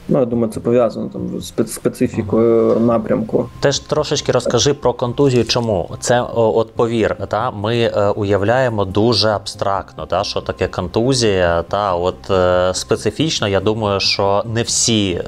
Ну, 0.08 0.18
я 0.18 0.24
думаю, 0.24 0.52
це 0.52 0.60
пов'язано 0.60 1.08
там 1.08 1.40
з 1.40 1.72
специфікою 1.72 2.80
напрямку. 2.80 3.48
Теж 3.60 3.78
трошечки 3.78 4.32
розкажи 4.32 4.74
про 4.74 4.92
контузію. 4.92 5.44
Чому 5.44 5.90
це 6.00 6.20
от 6.34 6.72
повір, 6.72 7.16
та 7.28 7.50
ми 7.50 7.76
е, 7.76 8.10
уявляємо 8.10 8.84
дуже 8.84 9.28
абстрактно, 9.28 10.06
та 10.06 10.24
що 10.24 10.40
таке 10.40 10.68
контузія. 10.68 11.62
Та 11.62 11.94
от 11.94 12.30
е, 12.30 12.74
специфічно, 12.74 13.48
я 13.48 13.60
думаю, 13.60 14.00
що 14.00 14.44
не 14.54 14.62
всі 14.62 15.12
е, 15.12 15.22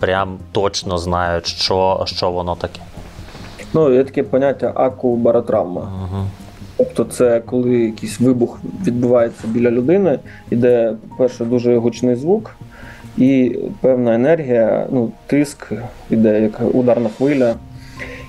прям 0.00 0.38
точно 0.52 0.98
знають, 0.98 1.46
що, 1.46 2.02
що 2.06 2.30
воно 2.30 2.54
таке. 2.54 2.80
Ну, 3.74 3.94
є 3.94 4.04
таке 4.04 4.22
поняття 4.22 4.72
акубаротравма. 4.74 5.80
Угу. 5.80 6.24
Тобто, 6.76 7.04
це 7.04 7.40
коли 7.40 7.78
якийсь 7.78 8.20
вибух 8.20 8.60
відбувається 8.86 9.46
біля 9.46 9.70
людини, 9.70 10.18
іде, 10.50 10.94
по-перше, 11.08 11.44
дуже 11.44 11.76
гучний 11.76 12.16
звук, 12.16 12.56
і 13.18 13.58
певна 13.80 14.14
енергія, 14.14 14.86
ну, 14.90 15.10
тиск, 15.26 15.72
іде 16.10 16.40
як 16.40 16.60
ударна 16.74 17.08
хвиля, 17.08 17.54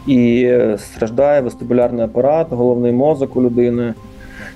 і 0.08 0.44
е, 0.44 0.78
страждає 0.78 1.42
вестибулярний 1.42 2.06
апарат, 2.06 2.48
головний 2.50 2.92
мозок 2.92 3.36
у 3.36 3.44
людини. 3.44 3.94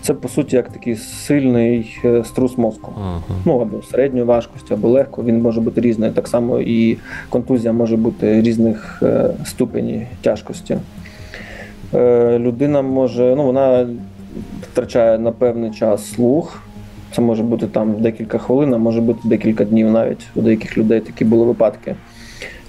Це 0.01 0.13
по 0.13 0.27
суті 0.27 0.55
як 0.55 0.69
такий 0.69 0.95
сильний 0.95 1.99
е, 2.05 2.23
струс 2.23 2.57
мозку. 2.57 2.91
Угу. 2.97 3.37
Ну 3.45 3.59
або 3.59 3.81
середньої 3.81 4.25
важкості, 4.25 4.73
або 4.73 4.89
легко. 4.89 5.23
Він 5.23 5.41
може 5.41 5.61
бути 5.61 5.81
різний. 5.81 6.11
Так 6.11 6.27
само 6.27 6.59
і 6.59 6.97
контузія 7.29 7.73
може 7.73 7.97
бути 7.97 8.41
різних 8.41 8.99
е, 9.03 9.29
ступенів 9.45 10.01
тяжкості. 10.21 10.77
Людина 12.37 12.81
може, 12.81 13.33
ну 13.35 13.43
вона 13.43 13.87
втрачає 14.61 15.19
на 15.19 15.31
певний 15.31 15.71
час 15.71 16.11
слух. 16.11 16.61
Це 17.15 17.21
може 17.21 17.43
бути 17.43 17.67
там 17.67 18.01
декілька 18.01 18.37
хвилин, 18.37 18.73
а 18.73 18.77
може 18.77 19.01
бути 19.01 19.19
декілька 19.23 19.65
днів 19.65 19.91
навіть. 19.91 20.27
У 20.35 20.41
деяких 20.41 20.77
людей 20.77 20.99
такі 20.99 21.25
були 21.25 21.45
випадки. 21.45 21.95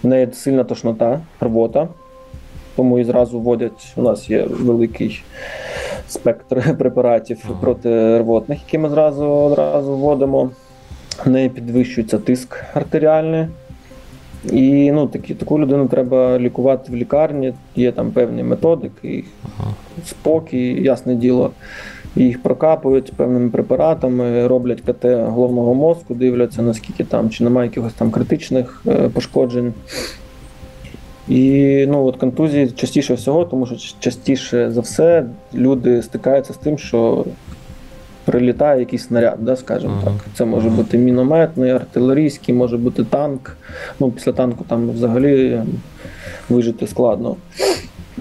В 0.02 0.06
неї 0.06 0.28
сильна 0.32 0.64
тошнота, 0.64 1.20
рвота, 1.40 1.88
тому 2.76 2.98
і 2.98 3.04
зразу 3.04 3.40
вводять. 3.40 3.92
У 3.96 4.02
нас 4.02 4.30
є 4.30 4.46
великий 4.50 5.22
спектр 6.08 6.76
препаратів 6.78 7.38
протирвотних, 7.60 8.58
які 8.64 8.78
ми 8.78 8.88
зразу 8.88 9.24
одразу 9.24 9.96
вводимо. 9.96 10.50
В 11.24 11.30
неї 11.30 11.48
підвищується 11.48 12.18
тиск 12.18 12.64
артеріальний. 12.74 13.46
І 14.52 14.92
ну, 14.92 15.06
такі, 15.06 15.34
таку 15.34 15.60
людину 15.60 15.88
треба 15.88 16.38
лікувати 16.38 16.92
в 16.92 16.96
лікарні. 16.96 17.54
Є 17.76 17.92
там 17.92 18.10
певні 18.10 18.42
методики, 18.42 19.24
спокій, 20.04 20.82
ясне 20.82 21.14
діло. 21.14 21.50
Їх 22.16 22.42
прокапують 22.42 23.12
певними 23.12 23.50
препаратами, 23.50 24.46
роблять 24.46 24.80
КТ 24.80 25.04
головного 25.04 25.74
мозку, 25.74 26.14
дивляться, 26.14 26.62
наскільки 26.62 27.04
там, 27.04 27.30
чи 27.30 27.44
немає 27.44 27.68
якихось 27.68 27.92
там 27.92 28.10
критичних 28.10 28.82
е, 28.86 29.08
пошкоджень. 29.08 29.74
І 31.28 31.86
ну, 31.88 32.04
от 32.04 32.16
контузії 32.16 32.70
частіше 32.70 33.14
всього, 33.14 33.44
тому 33.44 33.66
що 33.66 33.76
частіше 34.00 34.70
за 34.70 34.80
все 34.80 35.24
люди 35.54 36.02
стикаються 36.02 36.52
з 36.52 36.56
тим, 36.56 36.78
що 36.78 37.24
прилітає 38.24 38.80
якийсь 38.80 39.06
снаряд, 39.06 39.36
да, 39.40 39.56
скажімо 39.56 40.00
так. 40.04 40.12
Це 40.34 40.44
може 40.44 40.70
бути 40.70 40.98
мінометний, 40.98 41.70
артилерійський, 41.70 42.54
може 42.54 42.76
бути 42.76 43.04
танк. 43.04 43.56
Ну, 44.00 44.10
після 44.10 44.32
танку 44.32 44.64
там 44.68 44.90
взагалі 44.90 45.62
вижити 46.48 46.86
складно. 46.86 47.36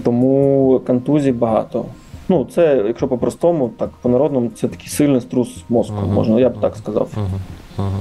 Тому 0.02 0.80
контузій 0.86 1.32
багато. 1.32 1.84
Ну, 2.30 2.46
це, 2.54 2.82
якщо 2.86 3.08
по-простому, 3.08 3.70
так, 3.76 3.90
по-народному, 4.02 4.50
це 4.54 4.68
такий 4.68 4.88
сильний 4.88 5.20
струс 5.20 5.48
мозку, 5.68 5.94
Мгм. 6.04 6.14
можна, 6.14 6.40
я 6.40 6.48
б 6.48 6.60
так 6.60 6.76
сказав. 6.76 7.08
Угу. 7.16 7.26
Угу. 7.78 7.96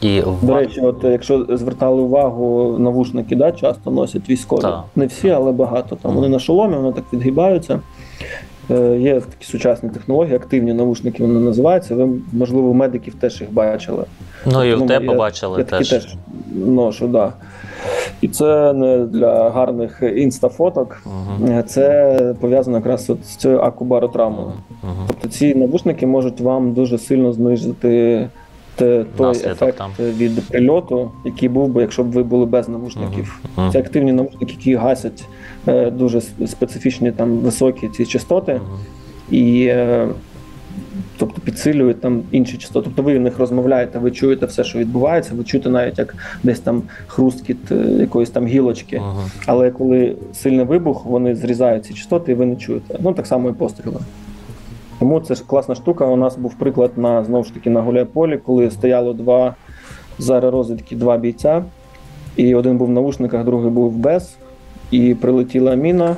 І 0.00 0.22
До 0.42 0.54
речі, 0.54 0.80
от 0.80 1.04
якщо 1.04 1.46
звертали 1.56 2.02
увагу, 2.02 2.76
навушники 2.78 3.36
да, 3.36 3.52
часто 3.52 3.90
носять 3.90 4.30
військові. 4.30 4.60
Так. 4.60 4.84
Не 4.96 5.06
всі, 5.06 5.30
але 5.30 5.52
багато. 5.52 5.96
Там 5.96 6.14
вони 6.14 6.28
на 6.28 6.38
шоломі, 6.38 6.76
вони 6.76 6.92
так 6.92 7.04
відгибаються. 7.12 7.80
Е, 8.70 8.98
Є 9.00 9.14
такі 9.20 9.44
сучасні 9.44 9.88
технології, 9.90 10.34
активні 10.36 10.72
навушники 10.72 11.22
вони 11.22 11.40
називаються. 11.40 11.94
Ви, 11.94 12.08
можливо, 12.32 12.74
медиків 12.74 13.14
теж 13.14 13.40
їх 13.40 13.52
бачили. 13.52 14.04
ну 14.46 14.64
і 14.64 14.74
в 14.74 14.86
тебе 14.86 15.04
я- 15.12 15.18
бачили 15.18 15.58
я 15.58 15.64
такі 15.64 15.78
теж. 15.90 16.04
теж 16.04 16.14
ношу, 16.54 17.08
да. 17.08 17.32
І 18.20 18.28
це 18.28 18.72
не 18.72 18.98
для 18.98 19.50
гарних 19.50 20.02
інстафоток. 20.16 21.02
Е, 21.48 21.62
це 21.66 22.34
пов'язано 22.40 22.76
якраз 22.76 23.10
от 23.10 23.26
з 23.26 23.36
цією 23.36 23.60
акубаротравмою. 23.60 24.52
Угу. 24.82 24.92
Тобто 25.06 25.28
ці 25.28 25.54
навушники 25.54 26.06
можуть 26.06 26.40
вам 26.40 26.72
дуже 26.72 26.98
сильно 26.98 27.32
знизити 27.32 28.28
те- 28.76 29.04
той 29.16 29.26
Наслідок 29.26 29.52
ефект 29.52 29.78
там. 29.78 29.90
від 29.98 30.48
прильоту, 30.48 31.10
який 31.24 31.48
був 31.48 31.68
би, 31.68 31.80
якщо 31.80 32.04
б 32.04 32.12
ви 32.12 32.22
були 32.22 32.46
без 32.46 32.68
навушників. 32.68 33.40
Мгм. 33.56 33.70
Це 33.72 33.78
активні 33.78 34.12
навушники, 34.12 34.54
які 34.58 34.74
гасять 34.74 35.24
е, 35.68 35.90
дуже 35.90 36.20
специфічні 36.46 37.12
там 37.12 37.38
високі 37.38 37.88
ці 37.88 38.06
частоти 38.06 38.60
і 39.30 39.64
е, 39.66 40.08
тобто 41.18 41.40
підсилюють 41.40 42.00
там 42.00 42.22
інші 42.30 42.58
частоти. 42.58 42.84
Тобто 42.84 43.02
ви 43.02 43.18
в 43.18 43.20
них 43.20 43.38
розмовляєте, 43.38 43.98
ви 43.98 44.10
чуєте 44.10 44.46
все, 44.46 44.64
що 44.64 44.78
відбувається, 44.78 45.34
ви 45.34 45.44
чуєте 45.44 45.70
навіть 45.70 45.98
як 45.98 46.14
десь 46.42 46.60
там 46.60 46.82
хрусткіт 47.06 47.72
е, 47.72 47.74
якоїсь 47.76 48.30
там 48.30 48.46
гілочки. 48.46 48.98
Угу. 48.98 49.20
Але 49.46 49.70
коли 49.70 50.16
сильний 50.32 50.64
вибух, 50.64 51.06
вони 51.06 51.34
зрізають 51.36 51.84
ці 51.84 51.94
частоти, 51.94 52.32
і 52.32 52.34
ви 52.34 52.46
не 52.46 52.56
чуєте. 52.56 52.98
Ну 53.00 53.12
так 53.12 53.26
само 53.26 53.48
і 53.48 53.52
постріли. 53.52 54.00
Тому 54.98 55.20
це 55.20 55.34
ж 55.34 55.44
класна 55.46 55.74
штука. 55.74 56.06
У 56.06 56.16
нас 56.16 56.36
був 56.36 56.54
приклад 56.54 56.90
на 56.96 57.24
знову 57.24 57.44
ж 57.44 57.54
таки 57.54 57.70
на 57.70 57.80
Гуляйполі, 57.80 58.38
коли 58.38 58.70
стояло 58.70 59.12
два 59.12 59.54
з 60.18 60.30
аеророзвідки, 60.30 60.96
два 60.96 61.16
бійця, 61.16 61.64
і 62.36 62.54
один 62.54 62.78
був 62.78 62.88
в 62.88 62.90
наушниках, 62.90 63.44
другий 63.44 63.70
був 63.70 63.92
без. 63.92 64.36
І 64.90 65.14
прилетіла 65.14 65.74
міна, 65.74 66.16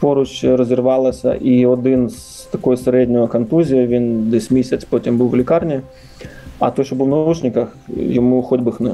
поруч 0.00 0.44
розірвалася, 0.44 1.34
і 1.34 1.66
один 1.66 2.08
з 2.08 2.43
такою 2.46 2.76
середньою 2.76 3.28
контузією, 3.28 3.88
він 3.88 4.30
десь 4.30 4.50
місяць 4.50 4.84
потім 4.84 5.18
був 5.18 5.30
в 5.30 5.36
лікарні. 5.36 5.80
А 6.58 6.70
той, 6.70 6.84
що 6.84 6.96
був 6.96 7.06
в 7.06 7.10
наушниках, 7.10 7.76
йому 7.96 8.42
хоч 8.42 8.60
би 8.60 8.72
хне. 8.72 8.90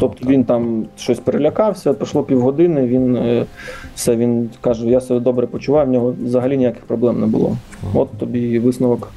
Тобто 0.00 0.28
він 0.28 0.44
там 0.44 0.86
щось 0.96 1.20
перелякався, 1.20 1.92
пройшло 1.92 2.22
півгодини, 2.22 2.86
він 2.86 3.16
е, 3.16 3.46
все, 3.94 4.16
він 4.16 4.50
каже, 4.60 4.88
я 4.88 5.00
себе 5.00 5.20
добре 5.20 5.46
почуваю, 5.46 5.86
в 5.86 5.90
нього 5.90 6.14
взагалі 6.24 6.56
ніяких 6.56 6.82
проблем 6.82 7.20
не 7.20 7.26
було. 7.26 7.56
От 7.94 8.08
тобі 8.18 8.58
висновок. 8.58 9.08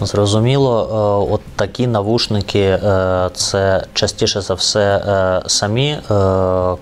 Зрозуміло, 0.00 0.88
Е, 0.90 1.32
от 1.34 1.40
такі 1.56 1.86
навушники 1.86 2.60
е, 2.60 2.80
це 3.34 3.84
частіше 3.92 4.40
за 4.40 4.54
все 4.54 4.96
е, 4.96 5.48
самі 5.48 5.96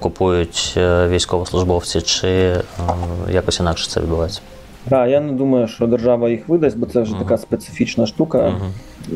купують 0.00 0.74
військовослужбовці, 1.08 2.00
чи 2.00 2.28
е, 2.28 2.60
якось 3.30 3.60
інакше 3.60 3.90
це 3.90 4.00
відбувається? 4.00 4.40
Так, 4.88 5.10
я 5.10 5.20
не 5.20 5.32
думаю, 5.32 5.68
що 5.68 5.86
держава 5.86 6.28
їх 6.30 6.48
видасть, 6.48 6.78
бо 6.78 6.86
це 6.86 7.00
вже 7.00 7.12
Мгм. 7.12 7.22
така 7.22 7.38
специфічна 7.38 8.06
штука. 8.06 8.54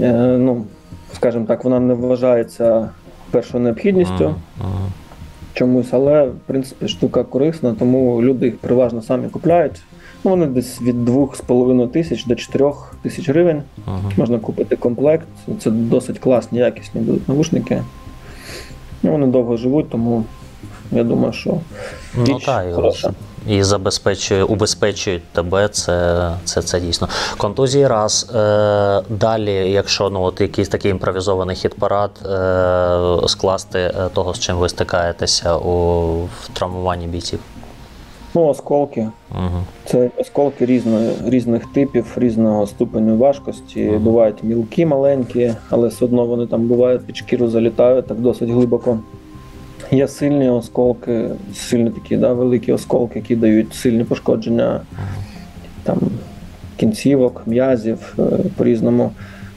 Е, 0.00 0.12
ну, 0.38 0.64
скажімо 1.14 1.44
так, 1.48 1.64
вона 1.64 1.80
не 1.80 1.94
вважається 1.94 2.90
першою 3.30 3.64
необхідністю. 3.64 4.34
Мгм. 4.58 4.92
чомусь, 5.52 5.88
але 5.92 6.24
в 6.24 6.34
принципі 6.46 6.88
штука 6.88 7.24
корисна, 7.24 7.74
тому 7.78 8.22
люди 8.22 8.46
їх 8.46 8.58
переважно 8.58 9.02
самі 9.02 9.28
купляють. 9.28 9.82
Ну, 10.24 10.30
вони 10.30 10.46
десь 10.46 10.82
від 10.82 11.08
2,5 11.08 11.88
тисяч 11.88 12.24
до 12.24 12.34
4 12.34 12.72
тисяч 13.02 13.28
гривень. 13.28 13.62
Мгм. 13.86 14.12
Можна 14.16 14.38
купити 14.38 14.76
комплект. 14.76 15.26
Це 15.60 15.70
досить 15.70 16.18
класні, 16.18 16.58
якісні 16.58 17.00
будуть 17.00 17.28
навушники. 17.28 17.82
Ну, 19.02 19.12
вони 19.12 19.26
довго 19.26 19.56
живуть, 19.56 19.90
тому 19.90 20.24
я 20.92 21.04
думаю, 21.04 21.32
що 21.32 21.54
Ну 22.16 22.38
так, 22.38 22.74
хороша. 22.74 23.10
і 23.46 23.62
забезпечує, 23.62 24.44
убезпечують 24.44 25.22
тебе, 25.32 25.68
це, 25.68 26.30
це, 26.44 26.62
це 26.62 26.80
дійсно. 26.80 27.08
Контузії 27.36 27.86
раз. 27.86 28.30
Е, 28.34 29.02
далі, 29.08 29.52
якщо 29.70 30.10
ну, 30.10 30.22
от 30.22 30.40
якийсь 30.40 30.68
такий 30.68 30.90
імпровізований 30.90 31.56
хіт-парад, 31.56 32.10
е, 32.26 33.28
скласти 33.28 33.78
е, 33.78 34.08
того, 34.14 34.34
з 34.34 34.38
чим 34.38 34.56
ви 34.56 34.68
стикаєтеся 34.68 35.56
у 35.56 36.12
в 36.24 36.48
травмуванні 36.52 37.06
бійців. 37.06 37.40
Ну, 38.34 38.46
осколки. 38.46 39.08
Угу. 39.30 39.62
Це 39.84 40.10
осколки 40.16 40.66
різної, 40.66 41.10
різних 41.26 41.66
типів, 41.66 42.12
різного 42.16 42.66
ступеню 42.66 43.16
важкості. 43.16 43.84
Мгм. 43.84 44.02
Бувають 44.02 44.44
мілкі, 44.44 44.86
маленькі, 44.86 45.54
але 45.70 45.88
все 45.88 46.04
одно 46.04 46.26
вони 46.26 46.46
там 46.46 46.66
бувають 46.66 47.06
під 47.06 47.16
шкіру 47.16 47.48
залітають 47.48 48.06
так 48.06 48.18
досить 48.20 48.50
глибоко. 48.50 48.98
Є 49.90 50.08
сильні 50.08 50.48
осколки, 50.48 51.28
сильні 51.54 51.90
такі, 51.90 52.16
да, 52.16 52.32
великі 52.32 52.72
осколки, 52.72 53.18
які 53.18 53.36
дають 53.36 53.74
сильні 53.74 54.04
пошкодження 54.04 54.80
там, 55.82 55.98
кінцівок, 56.76 57.42
м'язів 57.46 58.14
е, 58.18 58.22
по-різному. 58.56 59.10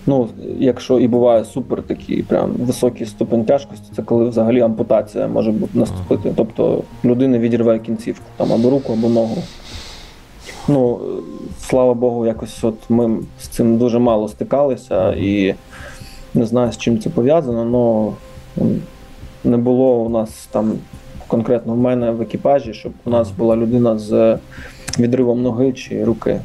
Ну, 0.05 0.29
якщо 0.59 0.99
і 0.99 1.07
буває 1.07 1.45
супер 1.45 1.83
такий 1.83 2.23
прям 2.23 2.51
високий 2.51 3.07
ступень 3.07 3.45
тяжкості, 3.45 3.85
це 3.95 4.01
коли 4.01 4.29
взагалі 4.29 4.61
ампутація 4.61 5.27
може 5.27 5.51
бути 5.51 5.77
наступити. 5.77 6.33
Тобто 6.35 6.83
людина 7.05 7.39
відірве 7.39 7.79
кінцівку 7.79 8.25
там 8.37 8.53
або 8.53 8.69
руку, 8.69 8.93
або 8.93 9.09
ногу. 9.09 9.37
Ну, 10.67 10.99
слава 11.59 11.93
Богу, 11.93 12.25
якось 12.25 12.63
от 12.63 12.75
ми 12.89 13.17
з 13.41 13.47
цим 13.47 13.77
дуже 13.77 13.99
мало 13.99 14.27
стикалися 14.27 15.13
і 15.13 15.55
не 16.33 16.45
знаю, 16.45 16.71
з 16.71 16.77
чим 16.77 16.99
це 16.99 17.09
пов'язано, 17.09 18.15
але 18.57 18.67
не 19.43 19.57
було 19.57 19.95
у 19.95 20.09
нас 20.09 20.47
там 20.51 20.73
конкретно 21.27 21.73
в 21.73 21.77
мене 21.77 22.11
в 22.11 22.21
екіпажі, 22.21 22.73
щоб 22.73 22.93
у 23.05 23.09
нас 23.09 23.31
була 23.31 23.55
людина 23.55 23.97
з 23.99 24.37
відривом 24.99 25.41
ноги 25.41 25.73
чи 25.73 26.03
руки. 26.03 26.39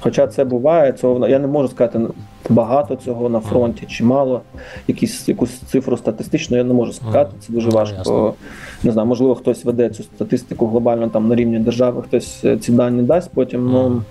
Хоча 0.00 0.26
це 0.26 0.44
буває, 0.44 0.92
цього 0.92 1.28
я 1.28 1.38
не 1.38 1.46
можу 1.46 1.68
сказати 1.68 2.00
багато 2.48 2.96
цього 2.96 3.28
на 3.28 3.40
фронті 3.40 3.86
чи 3.88 4.04
мало. 4.04 4.40
Якісь 4.88 5.28
якусь 5.28 5.50
цифру 5.50 5.96
статистичну 5.96 6.56
я 6.56 6.64
не 6.64 6.74
можу 6.74 6.92
сказати. 6.92 7.30
Це 7.40 7.52
дуже 7.52 7.70
важко. 7.70 8.34
Не 8.82 8.92
знаю, 8.92 9.08
можливо, 9.08 9.34
хтось 9.34 9.64
веде 9.64 9.88
цю 9.90 10.02
статистику 10.02 10.66
глобально 10.66 11.08
там 11.08 11.28
на 11.28 11.34
рівні 11.34 11.58
держави, 11.58 12.02
хтось 12.02 12.44
е, 12.44 12.56
ці 12.56 12.72
дані 12.72 13.02
дасть 13.02 13.30
потім. 13.34 13.70
Ну 13.70 14.02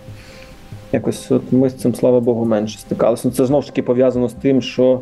якось 0.92 1.32
от 1.32 1.42
ми 1.52 1.70
з 1.70 1.74
цим, 1.74 1.96
слава 1.96 2.20
Богу, 2.20 2.46
менше 2.46 2.80
стикалися. 2.80 3.22
Ну, 3.26 3.32
Це 3.32 3.46
знову 3.46 3.62
ж 3.62 3.68
таки 3.68 3.84
пов'язано 3.84 4.30
з 4.30 4.34
тим, 4.34 4.62
що 4.62 5.00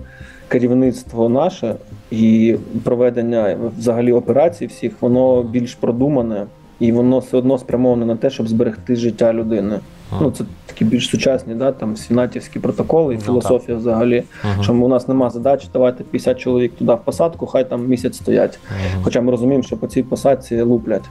керівництво 0.47 1.29
наше 1.29 1.75
і 2.11 2.55
проведення 2.83 3.57
взагалі 3.77 4.11
операцій 4.11 4.65
всіх, 4.65 5.01
воно 5.01 5.43
більш 5.43 5.75
продумане. 5.75 6.45
І 6.79 6.91
воно 6.91 7.19
все 7.19 7.37
одно 7.37 7.57
спрямоване 7.57 8.05
на 8.05 8.15
те, 8.15 8.29
щоб 8.29 8.47
зберегти 8.47 8.95
життя 8.95 9.33
людини. 9.33 9.79
Ну 10.21 10.31
це 10.31 10.43
такі 10.65 10.85
більш 10.85 11.09
сучасні, 11.09 11.55
да, 11.55 11.71
там 11.71 11.97
сенатівські 11.97 12.59
протоколи 12.59 13.13
і 13.13 13.17
Ну, 13.17 13.23
філософія 13.23 13.77
взагалі. 13.77 14.23
Угу. 14.43 14.63
Що 14.63 14.73
у 14.73 14.87
нас 14.87 15.07
нема 15.07 15.29
задачі 15.29 15.67
давати 15.73 16.03
50 16.03 16.39
чоловік 16.39 16.75
туди 16.75 16.93
в 16.93 16.97
посадку, 16.97 17.45
хай 17.45 17.69
там 17.69 17.87
місяць 17.87 18.17
стоять. 18.17 18.59
Угу. 18.69 19.01
Хоча 19.03 19.21
ми 19.21 19.31
розуміємо, 19.31 19.63
що 19.63 19.77
по 19.77 19.87
цій 19.87 20.03
посадці 20.03 20.61
луплять. 20.61 21.03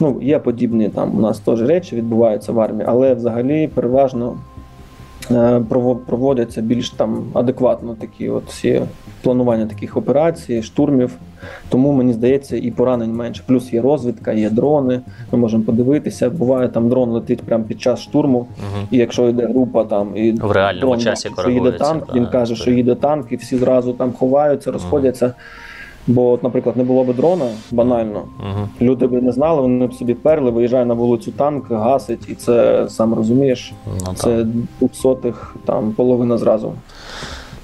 Ну, 0.00 0.18
є 0.22 0.38
подібні 0.38 0.88
там 0.88 1.16
у 1.16 1.20
нас 1.20 1.38
теж 1.38 1.62
речі 1.62 1.96
відбуваються 1.96 2.52
в 2.52 2.60
армії, 2.60 2.84
але 2.88 3.14
взагалі 3.14 3.68
переважно 3.68 4.36
проводяться 6.06 6.60
більш 6.60 6.90
там 6.90 7.24
адекватно 7.34 7.94
такі 7.94 8.28
от 8.28 8.44
всі 8.46 8.82
планування 9.22 9.66
таких 9.66 9.96
операцій, 9.96 10.62
штурмів. 10.62 11.10
Тому 11.68 11.92
мені 11.92 12.12
здається, 12.12 12.56
і 12.56 12.70
поранень 12.70 13.14
менше. 13.14 13.42
Плюс 13.46 13.72
є 13.72 13.82
розвідка, 13.82 14.32
є 14.32 14.50
дрони. 14.50 15.00
Ми 15.32 15.38
можемо 15.38 15.64
подивитися. 15.64 16.30
Буває 16.30 16.68
там 16.68 16.88
дрон 16.88 17.10
летить 17.10 17.42
прямо 17.42 17.64
під 17.64 17.80
час 17.80 18.00
штурму. 18.00 18.38
Мгм. 18.38 18.88
І 18.90 18.96
якщо 18.96 19.28
йде 19.28 19.46
група 19.46 19.84
там 19.84 20.16
і 20.16 20.32
В 20.32 20.50
реальному 20.50 20.86
дрон 20.86 21.00
часі 21.00 21.30
що 21.38 21.50
їде 21.50 21.72
танк, 21.72 22.14
він 22.14 22.26
каже, 22.26 22.56
що 22.56 22.70
їде 22.70 22.94
танк, 22.94 23.26
і 23.32 23.36
всі 23.36 23.56
зразу 23.56 23.92
там 23.92 24.12
ховаються, 24.12 24.72
розходяться. 24.72 25.34
Бо, 26.08 26.30
от, 26.30 26.42
наприклад, 26.42 26.76
не 26.76 26.84
було 26.84 27.04
б 27.04 27.14
дрона 27.14 27.46
банально. 27.70 28.22
Мгм. 28.40 28.68
Люди 28.80 29.06
б 29.06 29.22
не 29.22 29.32
знали, 29.32 29.62
вони 29.62 29.86
б 29.86 29.94
собі 29.94 30.14
перли, 30.14 30.50
виїжджає 30.50 30.84
на 30.84 30.94
вулицю 30.94 31.32
танк, 31.32 31.70
гасить, 31.70 32.28
і 32.28 32.34
це 32.34 32.86
сам 32.88 33.14
розумієш. 33.14 33.72
Ну. 33.86 34.14
Це 34.14 34.46
двохсотих 34.80 35.56
там 35.64 35.92
половина 35.92 36.38
зразу. 36.38 36.72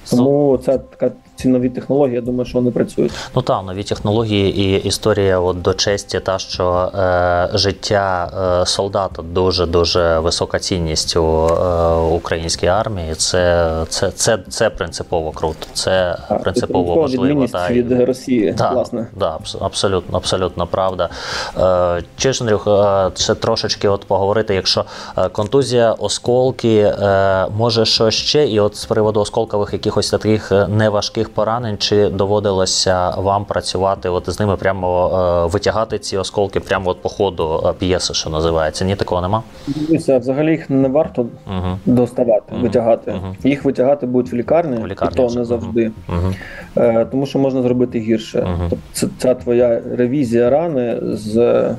Тому 0.09 0.59
це 0.65 0.77
така 0.77 1.11
ці 1.35 1.47
нові 1.47 1.69
технології, 1.69 2.15
я 2.15 2.21
думаю, 2.21 2.45
що 2.45 2.57
вони 2.57 2.71
працюють. 2.71 3.11
Ну 3.35 3.41
так, 3.41 3.63
нові 3.65 3.83
технології 3.83 4.59
і 4.59 4.75
історія 4.87 5.39
от 5.39 5.61
до 5.61 5.73
честі, 5.73 6.19
та 6.19 6.39
що 6.39 6.91
е, 6.95 7.49
життя 7.53 8.31
е, 8.61 8.65
солдата 8.65 9.21
дуже 9.21 9.65
дуже 9.65 10.19
висока 10.19 10.59
цінність 10.59 11.17
у 11.17 11.47
е, 11.47 11.93
українській 12.15 12.67
армії. 12.67 13.15
Це, 13.15 13.71
це, 13.89 14.11
це, 14.11 14.39
це 14.49 14.69
принципово 14.69 15.31
круто. 15.31 15.67
Це 15.73 16.17
Так, 16.29 16.43
принципово 16.43 16.93
це 16.93 16.99
важливо. 16.99 17.47
та, 17.47 17.69
від 17.69 17.91
Росії, 17.91 18.51
Да, 18.57 18.71
власне. 18.71 19.07
да, 19.15 19.37
абс- 19.37 19.57
абсолютно, 19.65 20.17
абсолютно 20.17 20.67
правда. 20.67 21.09
Е, 21.59 22.03
Чуєш, 22.17 22.41
е, 22.41 23.11
ще 23.15 23.35
трошечки 23.35 23.87
от 23.89 24.05
поговорити, 24.05 24.55
якщо 24.55 24.85
е, 25.17 25.29
контузія, 25.29 25.91
осколки, 25.91 26.77
е, 26.77 27.47
може 27.57 27.85
що 27.85 28.11
ще, 28.11 28.47
і 28.47 28.59
от 28.59 28.75
з 28.75 28.85
приводу 28.85 29.19
осколкових 29.19 29.73
якихось 29.73 30.09
таких 30.09 30.51
е, 30.51 30.67
неважких 31.25 31.29
поранень, 31.35 31.77
чи 31.77 32.09
доводилося 32.09 33.09
вам 33.09 33.45
працювати 33.45 34.09
от 34.09 34.29
з 34.29 34.39
ними 34.39 34.55
прямо 34.57 35.09
е, 35.47 35.51
витягати 35.51 35.99
ці 35.99 36.17
осколки 36.17 36.59
прямо 36.59 36.89
от 36.89 37.01
по 37.01 37.09
ходу 37.09 37.63
е, 37.65 37.73
п'єси, 37.79 38.13
що 38.13 38.29
називається? 38.29 38.85
Ні, 38.85 38.95
такого 38.95 39.21
нема? 39.21 39.43
Дивіться, 39.67 40.17
взагалі 40.19 40.51
їх 40.51 40.69
не 40.69 40.87
варто 40.87 41.21
Угу. 41.47 41.77
доставати, 41.85 42.53
Мгм. 42.53 42.61
витягати. 42.61 43.11
Мгм. 43.11 43.35
Їх 43.43 43.65
витягати 43.65 44.05
будуть 44.05 44.31
в 44.31 44.35
лікарні, 44.35 44.77
В 44.77 44.87
лікарні 44.87 45.13
і 45.13 45.27
то 45.27 45.33
не 45.35 45.45
завжди. 45.45 45.91
Угу. 46.09 46.33
Е, 46.77 47.05
тому 47.11 47.25
що 47.25 47.39
можна 47.39 47.61
зробити 47.61 47.99
гірше. 47.99 48.47
Тобто 48.69 48.77
це, 48.93 49.07
ця 49.17 49.33
твоя 49.35 49.81
ревізія 49.97 50.49
рани 50.49 50.97
з 51.01 51.37
е, 51.37 51.75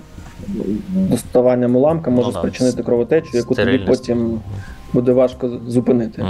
доставанням 0.88 1.76
уламка 1.76 2.10
може 2.10 2.26
Ну 2.28 2.32
да, 2.32 2.38
спричинити 2.38 2.82
кровотечу, 2.82 3.36
яку 3.36 3.54
тобі 3.54 3.78
потім 3.78 4.40
буде 4.92 5.12
важко 5.12 5.48
зупинити. 5.66 6.24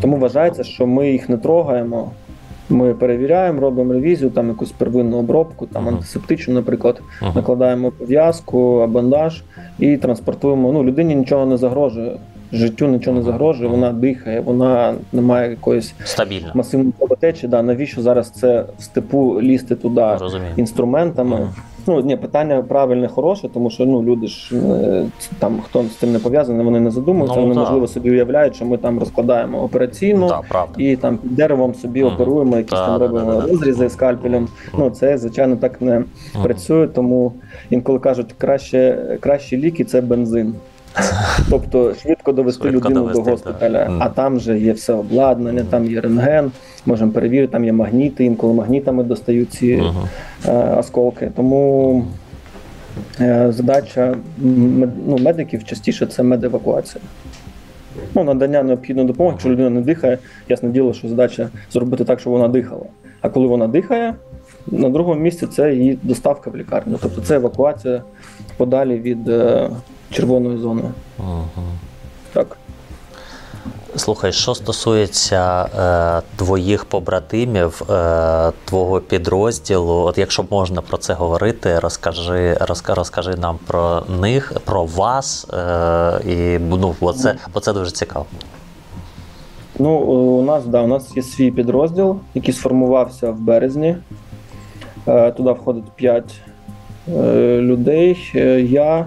Тому 0.00 0.16
вважається, 0.16 0.64
що 0.64 0.86
ми 0.86 1.10
їх 1.10 1.28
не 1.28 1.36
трогаємо. 1.36 2.10
Ми 2.68 2.94
перевіряємо, 2.94 3.60
робимо 3.60 3.92
ревізію, 3.92 4.30
там 4.30 4.48
якусь 4.48 4.72
первинну 4.72 5.16
обробку, 5.18 5.66
там 5.66 5.88
антисептичну, 5.88 6.54
наприклад, 6.54 7.00
накладаємо 7.34 7.90
пов'язку, 7.90 8.86
бандаж 8.86 9.42
і 9.78 9.96
транспортуємо. 9.96 10.72
Ну, 10.72 10.84
людині 10.84 11.14
нічого 11.14 11.46
не 11.46 11.56
загрожує, 11.56 12.16
життю 12.52 12.86
нічого 12.86 13.16
не 13.16 13.22
загрожує, 13.22 13.68
вона 13.70 13.92
дихає, 13.92 14.40
вона 14.40 14.94
не 15.12 15.20
має 15.22 15.50
якоїсь 15.50 15.94
Стабільно. 16.04 16.50
масивної 16.54 16.92
кровотечі. 16.98 17.48
Да, 17.48 17.62
навіщо 17.62 18.02
зараз 18.02 18.30
це 18.30 18.64
в 18.78 18.82
степу 18.82 19.40
лізти 19.42 19.74
туди 19.76 20.16
Розумію. 20.20 20.50
інструментами? 20.56 21.48
Ну 21.86 22.00
ні, 22.00 22.16
питання 22.16 22.62
правильне, 22.62 23.08
хороше, 23.08 23.48
тому 23.48 23.70
що 23.70 23.86
ну 23.86 24.02
люди 24.02 24.26
ж 24.26 24.56
е, 24.56 25.06
там 25.38 25.60
хто 25.64 25.82
з 25.82 25.96
цим 25.96 26.12
не 26.12 26.18
пов'язаний, 26.18 26.64
вони 26.64 26.80
не 26.80 26.90
задумуються. 26.90 27.40
Ну, 27.40 27.46
вони 27.46 27.60
можливо 27.60 27.86
собі 27.86 28.10
уявляють, 28.10 28.56
що 28.56 28.64
ми 28.64 28.76
там 28.76 28.98
розкладаємо 28.98 29.62
операційну 29.62 30.28
Так, 30.28 30.68
і 30.78 30.96
там 30.96 31.16
під 31.16 31.34
деревом 31.34 31.74
собі 31.74 32.04
mm. 32.04 32.14
оперуємо, 32.14 32.56
якісь 32.56 32.70
Да, 32.70 32.86
там 32.86 33.00
робимо 33.00 33.40
розрізи 33.40 33.88
скальпелем. 33.88 34.48
Ну 34.78 34.90
це 34.90 35.18
звичайно 35.18 35.56
так 35.56 35.80
не 35.80 35.98
mm. 35.98 36.42
працює. 36.42 36.86
Тому 36.86 37.32
інколи 37.70 37.98
кажуть, 37.98 38.34
краще 38.38 38.98
кращі 39.20 39.56
ліки 39.56 39.84
це 39.84 40.00
бензин. 40.00 40.54
Тобто 41.50 41.94
швидко 41.94 42.32
довести 42.32 42.68
Швидко 42.68 42.88
людину 42.88 43.00
довести, 43.00 43.22
до 43.22 43.30
госпіталя, 43.30 43.84
так. 43.84 43.96
А 43.98 44.08
там 44.08 44.40
же 44.40 44.58
є 44.58 44.72
все 44.72 44.92
обладнання, 44.92 45.64
там 45.70 45.86
є 45.86 46.00
рентген, 46.00 46.52
можемо 46.86 47.12
перевірити, 47.12 47.52
там 47.52 47.64
є 47.64 47.72
магніти, 47.72 48.24
інколи 48.24 48.54
магнітами 48.54 49.04
достають 49.04 49.52
ці 49.52 49.82
е, 50.48 50.76
осколки. 50.78 51.32
Тому 51.36 52.04
е, 53.20 53.52
задача 53.52 54.16
ну, 55.06 55.18
медиків 55.18 55.64
частіше 55.64 56.06
це 56.06 56.22
медевакуація. 56.22 57.04
Ну, 58.14 58.24
надання 58.24 58.62
необхідної 58.62 59.08
допомоги, 59.08 59.34
якщо 59.34 59.50
людина 59.50 59.70
не 59.70 59.80
дихає, 59.80 60.18
ясне 60.48 60.68
діло, 60.68 60.94
що 60.94 61.08
задача 61.08 61.48
зробити 61.70 62.04
так, 62.04 62.20
щоб 62.20 62.32
вона 62.32 62.48
дихала. 62.48 62.86
А 63.20 63.28
коли 63.28 63.46
вона 63.46 63.68
дихає, 63.68 64.14
на 64.66 64.88
другому 64.88 65.20
місці 65.20 65.46
це 65.46 65.74
її 65.74 65.98
доставка 66.02 66.50
в 66.50 66.56
лікарню. 66.56 66.98
Тобто 67.02 67.20
це 67.20 67.36
евакуація 67.36 68.02
подалі 68.56 68.98
від 68.98 69.28
е, 70.10 70.14
червоної 70.14 70.58
зони. 70.58 70.82
Так. 72.32 72.56
Слухай, 73.96 74.32
що 74.32 74.54
стосується 74.54 75.62
е, 75.62 76.22
твоїх 76.36 76.84
побратимів, 76.84 77.82
е, 77.90 78.52
твого 78.64 79.00
підрозділу, 79.00 79.94
от 79.94 80.18
якщо 80.18 80.44
можна 80.50 80.82
про 80.82 80.96
це 80.96 81.14
говорити, 81.14 81.78
розкажи, 81.78 82.56
розка, 82.60 82.94
розкажи 82.94 83.34
нам 83.36 83.58
про 83.66 84.02
них, 84.20 84.52
про 84.64 84.84
вас, 84.84 85.46
е, 85.54 86.20
і 86.26 86.58
ну, 86.58 86.94
бо 87.00 87.12
це, 87.12 87.34
бо 87.54 87.60
це 87.60 87.72
дуже 87.72 87.90
цікаво. 87.90 88.26
Ну, 89.78 89.90
у 89.98 90.42
нас, 90.42 90.66
да, 90.66 90.82
у 90.82 90.86
нас 90.86 91.16
є 91.16 91.22
свій 91.22 91.50
підрозділ, 91.50 92.16
який 92.34 92.54
сформувався 92.54 93.30
в 93.30 93.40
березні. 93.40 93.96
Е, 95.08 95.30
Туди 95.32 95.50
входить 95.50 95.84
5 95.96 96.24
людей. 97.58 98.30
Е, 98.34 98.60
Я 98.60 98.98
е, 98.98 99.06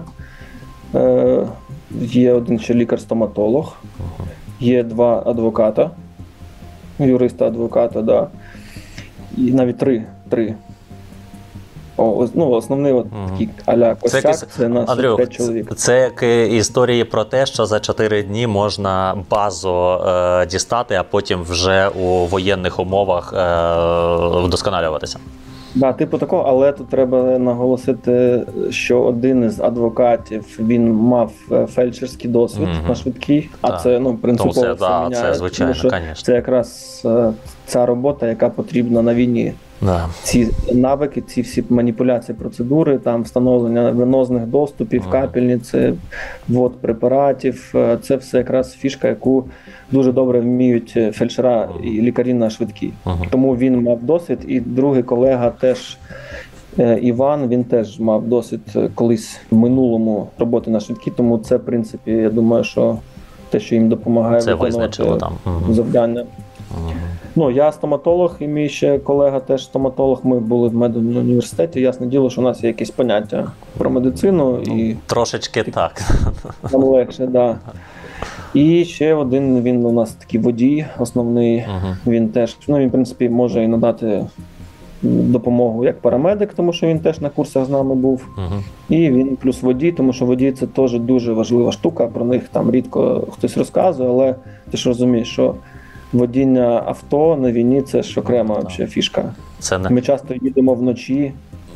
є 2.00 2.32
один 2.32 2.58
ще 2.58 2.74
лікар-стоматолог, 2.74 3.76
є 4.60 4.82
два 4.82 5.22
адвоката, 5.26 5.90
юриста-адвоката, 6.98 8.02
да. 8.02 8.28
І 9.36 9.52
навіть 9.52 9.78
три. 9.78 10.04
три. 10.28 10.54
О, 12.00 12.28
ну, 12.34 12.50
основний 12.50 12.92
от 12.92 13.06
такий 13.30 13.48
аля 13.66 13.94
косяк, 13.94 14.38
це, 14.38 14.46
це 14.46 14.68
наш 14.68 14.88
Андрюх, 14.88 15.16
п'ять 15.16 15.32
чоловік. 15.32 15.68
Це, 15.68 15.74
це 15.74 16.00
як 16.00 16.22
е, 16.22 16.46
історії 16.46 17.04
про 17.04 17.24
те, 17.24 17.46
що 17.46 17.66
за 17.66 17.80
4 17.80 18.22
дні 18.22 18.46
можна 18.46 19.24
базу 19.30 19.74
е, 19.74 20.46
дістати, 20.46 20.94
а 20.94 21.02
потім 21.02 21.42
вже 21.42 21.88
у 21.88 22.26
воєнних 22.26 22.80
умовах 22.80 23.32
е, 23.32 23.36
вдосконалюватися. 24.46 25.18
Да, 25.74 25.92
типу 25.92 26.18
такого, 26.18 26.42
але 26.42 26.72
тут 26.72 26.88
треба 26.88 27.38
наголосити, 27.38 28.42
що 28.70 29.02
один 29.02 29.44
із 29.44 29.60
адвокатів 29.60 30.58
він 30.60 30.92
мав 30.92 31.32
е, 31.52 31.66
фельдшерський 31.66 32.30
досвід 32.30 32.68
Мгм. 32.68 32.88
на 32.88 32.94
швидкій, 32.94 33.48
а 33.60 33.70
да. 33.70 33.76
це 33.76 33.98
ну 34.00 34.16
принципово 34.16 34.54
Тому 34.54 34.66
це, 34.66 34.72
все 34.72 34.88
да, 34.88 35.04
міняє, 35.04 35.32
це 35.32 35.34
звичайно, 35.38 35.74
тому 35.82 35.90
що 36.14 36.22
це 36.22 36.34
якраз 36.34 37.02
е, 37.04 37.32
ця 37.66 37.86
робота, 37.86 38.28
яка 38.28 38.48
потрібна 38.48 39.02
на 39.02 39.14
війні. 39.14 39.52
Да. 39.80 40.06
Ці 40.22 40.48
навики, 40.72 41.20
ці 41.20 41.42
всі 41.42 41.64
маніпуляції, 41.68 42.38
процедури, 42.38 42.98
там 42.98 43.22
встановлення 43.22 43.90
венозних 43.90 44.46
доступів, 44.46 45.02
Мгм. 45.02 45.10
капельниці, 45.12 45.94
ввод 46.48 46.72
препаратів. 46.80 47.72
е, 47.74 47.98
Це 48.02 48.16
все 48.16 48.38
якраз 48.38 48.72
фішка, 48.72 49.08
яку 49.08 49.44
дуже 49.92 50.12
добре 50.12 50.40
вміють 50.40 50.94
е, 50.96 51.12
фельдшера 51.12 51.68
і 51.84 51.88
лікарі 51.90 52.34
на 52.34 52.50
швидкій. 52.50 52.92
Мгм. 53.04 53.18
Тому 53.30 53.56
він 53.56 53.82
мав 53.82 54.02
досвід, 54.02 54.38
і 54.48 54.60
другий 54.60 55.02
колега 55.02 55.50
теж. 55.50 55.96
е, 56.78 56.98
Іван 57.02 57.48
він 57.48 57.64
теж 57.64 58.00
мав 58.00 58.26
досвід 58.28 58.60
колись 58.94 59.40
в 59.50 59.56
минулому 59.56 60.28
роботи 60.38 60.70
на 60.70 60.80
швидкі, 60.80 61.10
тому 61.16 61.38
це, 61.38 61.56
в 61.56 61.64
принципі, 61.64 62.10
я 62.10 62.30
думаю, 62.30 62.64
що 62.64 62.98
те, 63.50 63.60
що 63.60 63.74
їм 63.74 63.88
допомагає 63.88 64.40
Це 64.40 64.54
виконувати 64.54 64.76
визначило 65.02 65.16
там. 65.16 65.32
Завдання. 65.74 66.24
Ну, 67.36 67.50
я 67.50 67.72
стоматолог, 67.72 68.36
і 68.40 68.46
мій 68.46 68.68
ще 68.68 68.98
колега 68.98 69.40
теж 69.40 69.64
стоматолог. 69.64 70.20
Ми 70.22 70.40
були 70.40 70.68
в 70.68 70.74
медичному 70.74 71.20
університеті. 71.20 71.80
Ясне 71.80 72.06
діло, 72.06 72.30
що 72.30 72.40
у 72.40 72.44
нас 72.44 72.62
є 72.62 72.68
якісь 72.68 72.90
поняття 72.90 73.52
про 73.78 73.90
медицину, 73.90 74.58
і 74.60 74.96
Трошечки 75.06 75.62
так. 75.62 76.02
нам 76.72 76.84
легше, 76.84 77.26
да. 77.26 77.58
І 78.54 78.84
ще 78.84 79.14
один 79.14 79.62
він 79.62 79.86
у 79.86 79.92
нас 79.92 80.12
такий 80.12 80.40
водій, 80.40 80.86
основний. 80.98 81.56
Мгм. 81.56 81.96
Він 82.06 82.28
теж, 82.28 82.56
ну 82.68 82.78
він, 82.78 82.88
в 82.88 82.92
принципі, 82.92 83.28
може 83.28 83.64
і 83.64 83.68
надати 83.68 84.26
допомогу 85.02 85.84
як 85.84 86.00
парамедик, 86.00 86.54
тому 86.54 86.72
що 86.72 86.86
він 86.86 86.98
теж 86.98 87.20
на 87.20 87.28
курсах 87.28 87.64
з 87.64 87.70
нами 87.70 87.94
був. 87.94 88.28
Мгм. 88.36 88.64
І 88.88 89.10
він 89.10 89.36
плюс 89.36 89.62
водій, 89.62 89.92
тому 89.92 90.12
що 90.12 90.26
водій 90.26 90.52
це 90.52 90.66
теж 90.66 90.98
дуже 90.98 91.32
важлива 91.32 91.72
штука. 91.72 92.06
Про 92.06 92.24
них 92.24 92.42
там 92.52 92.70
рідко 92.70 93.24
хтось 93.30 93.56
розказує, 93.56 94.08
але 94.08 94.34
ти 94.70 94.76
ж 94.76 94.88
розумієш, 94.88 95.28
що 95.28 95.54
водіння 96.12 96.82
авто 96.86 97.36
на 97.36 97.52
війні 97.52 97.82
це 97.82 98.02
ж 98.02 98.20
окрема 98.20 98.54
Так. 98.54 98.62
вообще 98.64 98.86
фішка. 98.86 99.24
Це 99.58 99.78
не 99.78 99.90
Ми 99.90 100.00
часто 100.00 100.34
їдемо 100.34 100.74
вночі, 100.74 101.32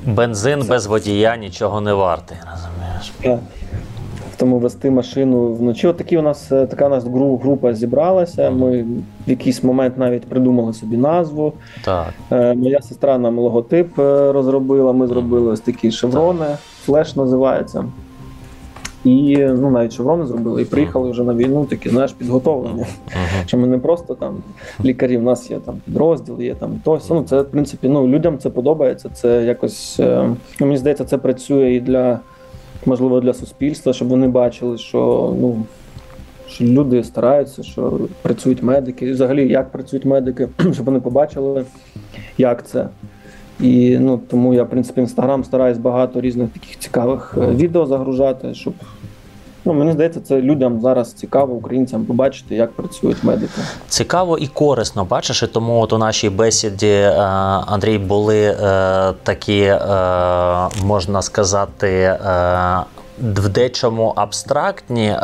бензин 0.06 0.62
без 0.68 0.86
водія 0.86 1.36
нічого 1.36 1.80
не 1.80 1.92
вартий, 1.92 2.36
розумієш? 2.52 3.12
е, 3.24 3.38
тому 4.36 4.58
вести 4.58 4.90
машину 4.90 5.54
вночі. 5.54 5.86
От 5.86 5.96
такі 5.96 6.18
у 6.18 6.22
нас 6.22 6.52
е, 6.52 6.66
така 6.66 6.86
у 6.86 6.88
нас 6.88 7.04
гру- 7.04 7.38
група 7.42 7.74
зібралася. 7.74 8.50
Ми 8.50 8.82
в 9.26 9.30
якийсь 9.30 9.62
момент 9.64 9.98
навіть 9.98 10.24
придумали 10.28 10.72
собі 10.72 10.96
назву. 10.96 11.52
Так. 11.84 12.06
Е, 12.32 12.54
Моя 12.54 12.80
сестра 12.82 13.18
нам 13.18 13.38
логотип 13.38 13.98
е, 13.98 14.32
розробила. 14.32 14.92
Ми 14.92 15.06
зробили 15.06 15.52
ось 15.52 15.60
такі 15.60 15.90
шеврони, 15.90 16.46
флеш 16.84 17.16
називається. 17.16 17.84
І 19.04 19.36
ну 19.38 19.70
навіть 19.70 19.92
шеврони 19.92 20.26
зробили, 20.26 20.62
і 20.62 20.64
приїхали 20.64 21.10
вже 21.10 21.24
на 21.24 21.34
війну, 21.34 21.64
такі 21.64 21.88
знаєш, 21.88 22.12
підготовлені. 22.12 22.84
Що 23.46 23.58
ми 23.58 23.66
не 23.66 23.78
просто 23.78 24.14
там 24.14 24.36
лікарі, 24.84 25.16
в 25.16 25.22
нас 25.22 25.50
є 25.50 25.58
там 25.58 25.80
підрозділ, 25.84 26.42
є 26.42 26.54
там 26.54 26.80
тось. 26.84 27.10
Ну 27.10 27.24
це 27.28 27.42
в 27.42 27.50
принципі 27.50 27.88
ну 27.88 28.08
людям 28.08 28.38
це 28.38 28.50
подобається. 28.50 29.08
Це 29.08 29.44
якось 29.44 30.00
е, 30.00 30.28
ну, 30.60 30.66
мені 30.66 30.78
здається, 30.78 31.04
це 31.04 31.18
працює 31.18 31.72
і 31.72 31.80
для 31.80 32.20
можливо 32.86 33.20
для 33.20 33.34
суспільства, 33.34 33.92
щоб 33.92 34.08
вони 34.08 34.28
бачили, 34.28 34.78
що 34.78 35.34
ну. 35.40 35.64
Що 36.48 36.64
люди 36.64 37.04
стараються, 37.04 37.62
що 37.62 38.00
працюють 38.22 38.62
медики, 38.62 39.06
і 39.06 39.12
взагалі 39.12 39.48
як 39.48 39.70
працюють 39.70 40.04
медики, 40.04 40.48
щоб 40.72 40.84
вони 40.84 41.00
побачили, 41.00 41.64
як 42.38 42.66
це. 42.66 42.88
І 43.62 43.98
ну 44.00 44.20
тому 44.30 44.54
я, 44.54 44.62
в 44.62 44.70
принципі, 44.70 45.00
інстаграм 45.00 45.44
стараюсь 45.44 45.78
багато 45.78 46.20
різних 46.20 46.50
таких 46.50 46.78
цікавих 46.78 47.34
е, 47.38 47.46
відео 47.46 47.86
загружати, 47.86 48.54
щоб 48.54 48.74
ну 49.64 49.72
мені 49.72 49.92
здається, 49.92 50.20
це 50.20 50.40
людям 50.40 50.80
зараз 50.80 51.12
цікаво, 51.12 51.54
українцям 51.54 52.04
побачити, 52.04 52.54
як 52.54 52.72
працюють 52.72 53.24
медики. 53.24 53.60
Цікаво 53.88 54.38
і 54.38 54.46
корисно, 54.46 55.04
бачиш, 55.04 55.42
і 55.42 55.46
тому 55.46 55.80
от 55.80 55.92
у 55.92 55.98
нашій 55.98 56.30
бесіді 56.30 56.86
е, 56.86 57.14
Андрій 57.66 57.98
були 57.98 58.40
е, 58.40 58.56
такі, 59.22 59.60
е, 59.60 59.78
можна 60.84 61.22
сказати, 61.22 61.88
е, 61.88 62.18
в 63.22 63.48
дечому 63.48 64.12
абстрактні, 64.16 65.06
е, 65.06 65.18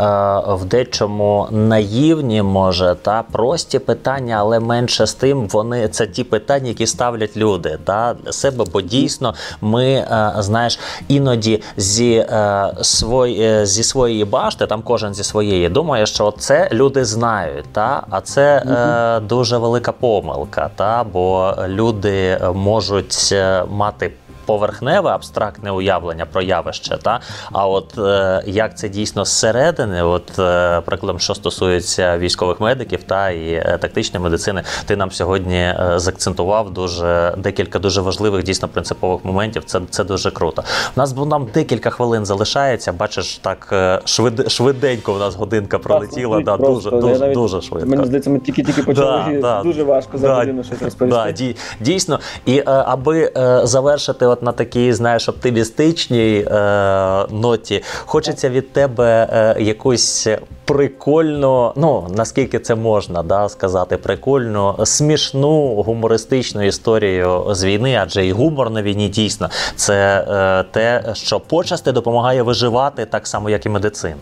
в 0.47 0.65
дечому 0.65 1.49
наївні, 1.51 2.43
може, 2.43 2.97
та 3.03 3.23
прості 3.23 3.79
питання, 3.79 4.37
але 4.39 4.61
менше 4.61 5.07
з 5.07 5.15
тим, 5.15 5.49
вони 5.49 5.89
це 5.89 6.07
ті 6.07 6.25
питання, 6.25 6.69
які 6.69 6.87
ставлять 6.87 7.37
люди 7.37 7.79
та, 7.85 8.15
для 8.25 8.33
себе, 8.33 8.65
бо 8.73 8.81
дійсно 8.81 9.35
ми, 9.61 9.85
е, 9.85 10.33
знаєш, 10.39 10.79
іноді 11.09 11.63
зі, 11.77 12.15
е, 12.15 12.75
свої, 12.83 13.67
зі 13.67 13.83
своєї 13.83 14.25
башти, 14.25 14.67
там 14.67 14.83
кожен 14.83 15.15
зі 15.15 15.25
своєї, 15.25 15.69
думає, 15.69 16.07
що 16.07 16.31
це 16.31 16.69
люди 16.73 17.05
знають, 17.05 17.65
та, 17.73 18.07
а 18.11 18.21
це 18.21 18.57
е, 18.57 19.21
дуже 19.21 19.59
велика 19.59 19.93
помилка, 19.93 20.71
та, 20.77 21.05
бо 21.13 21.55
люди 21.69 22.41
можуть 22.55 23.35
мати 23.71 24.13
поверхневе 24.49 25.11
абстрактне 25.11 25.71
уявлення 25.71 26.27
про 26.27 26.43
явище, 26.43 26.99
та 27.03 27.21
а 27.53 27.67
от 27.67 27.99
е, 27.99 28.43
як 28.47 28.79
це 28.79 28.89
дійсно 28.89 29.25
зсередини, 29.25 30.03
от 30.03 30.39
е, 30.39 30.81
прикладом, 30.81 31.19
що 31.19 31.35
стосується 31.35 32.19
військових 32.19 32.61
медиків 32.61 33.03
та 33.03 33.31
і 33.31 33.53
е, 33.53 33.79
тактичної 33.81 34.25
медицини, 34.25 34.63
ти 34.87 34.97
нам 34.97 35.11
сьогодні 35.11 35.57
е, 35.57 35.93
закцентував 35.97 36.71
дуже 36.71 37.35
декілька 37.39 37.79
дуже 37.79 38.01
важливих, 38.01 38.45
дійсно 38.45 38.69
принципових 38.69 39.25
моментів. 39.25 39.65
Це, 39.65 39.81
це 39.91 40.05
дуже 40.05 40.31
круто. 40.31 40.63
У 40.97 41.01
нас 41.01 41.13
бо 41.13 41.27
нам 41.27 41.47
декілька 41.55 41.91
хвилин 41.91 42.27
залишається. 42.27 42.93
Бачиш, 42.93 43.39
так 43.39 43.69
е, 43.73 44.01
швид, 44.05 44.51
швиденько 44.51 45.13
в 45.13 45.19
нас 45.19 45.35
годинка 45.35 45.79
пролетіла. 45.79 46.41
Да, 46.41 46.57
дуже, 46.57 46.91
Просто, 46.91 46.97
я 46.97 47.01
дуже, 47.03 47.21
навіть- 47.21 47.35
дуже 47.35 47.61
швидко. 47.61 47.89
Мені 47.89 48.07
здається, 48.07 48.31
ми 48.31 48.39
тільки-тільки 48.39 48.83
почали. 48.83 49.33
і 49.33 49.63
дуже 49.69 49.83
важко 49.83 50.19
за 50.19 50.35
годину 50.35 50.65
щось 50.65 50.83
розповісти. 50.83 51.23
Да, 51.25 51.33
дій- 51.33 51.57
дійсно. 51.81 52.21
І 52.47 52.63
аби 52.67 53.33
завершити 53.65 54.27
от 54.27 54.38
на 54.43 54.53
такій, 54.53 54.93
знаєш, 54.93 55.29
оптимістичній 55.29 56.47
е, 56.51 57.27
ноті, 57.31 57.83
хочеться 58.07 58.51
від 58.51 58.73
тебе 58.73 59.29
е, 59.33 59.63
якусь 59.63 60.29
прикольну, 60.65 61.73
ну 61.77 62.07
наскільки 62.17 62.59
це 62.59 62.75
можна 62.75 63.23
да, 63.23 63.49
сказати, 63.49 63.97
прикольну, 63.97 64.75
смішну 64.85 65.83
гумористичну 65.83 66.63
історію 66.67 67.45
з 67.51 67.65
війни, 67.65 67.99
адже 68.03 68.27
і 68.27 68.33
гумор 68.33 68.71
на 68.71 68.83
війні 68.83 69.09
дійсно 69.09 69.49
це 69.77 70.25
е, 70.29 70.65
те, 70.73 71.05
що 71.15 71.41
почасти 71.41 71.93
допомагає 71.93 72.43
виживати 72.43 73.05
так 73.05 73.27
само, 73.27 73.51
як 73.51 73.67
і 73.67 73.69
медицина. 73.69 74.17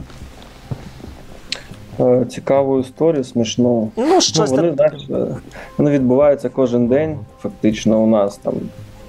Е, 2.01 2.25
Цікаву 2.25 2.81
історію, 2.81 3.25
смішну. 3.25 3.91
Ну, 3.97 4.07
Ну, 4.09 4.21
щось 4.21 4.51
вони, 4.51 4.73
таке. 4.73 4.99
знаєш, 4.99 5.31
е, 5.31 5.37
вони 5.79 5.91
відбуваються 5.91 6.49
кожен 6.49 6.87
день, 6.87 7.19
фактично, 7.43 7.99
у 7.99 8.07
нас 8.07 8.37
там. 8.37 8.55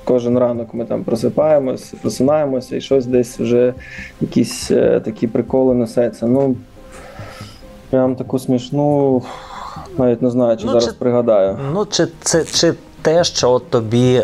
Кожен 0.07 0.37
ранок 0.37 0.73
ми 0.73 0.85
там 0.85 1.03
просипаємось, 1.03 1.93
просинаємося, 2.01 2.75
і 2.75 2.81
щось 2.81 3.05
десь 3.05 3.39
вже 3.39 3.73
якісь 4.21 4.71
е, 4.71 4.99
такі 4.99 5.27
приколи 5.27 5.73
несеться. 5.73 6.27
Ну, 6.27 6.55
прям 7.89 8.15
таку 8.15 8.39
смішну, 8.39 9.21
навіть 9.97 10.21
не 10.21 10.29
знаю, 10.29 10.57
чи 10.57 10.65
Ну, 10.65 10.71
зараз 10.71 10.85
чи- 10.85 10.91
пригадаю. 10.91 11.57
Ну, 11.73 11.85
чи 11.85 12.07
це 12.21 12.43
чи 12.45 12.73
те, 13.07 13.23
що 13.23 13.59
тобі 13.59 14.15
е, 14.15 14.23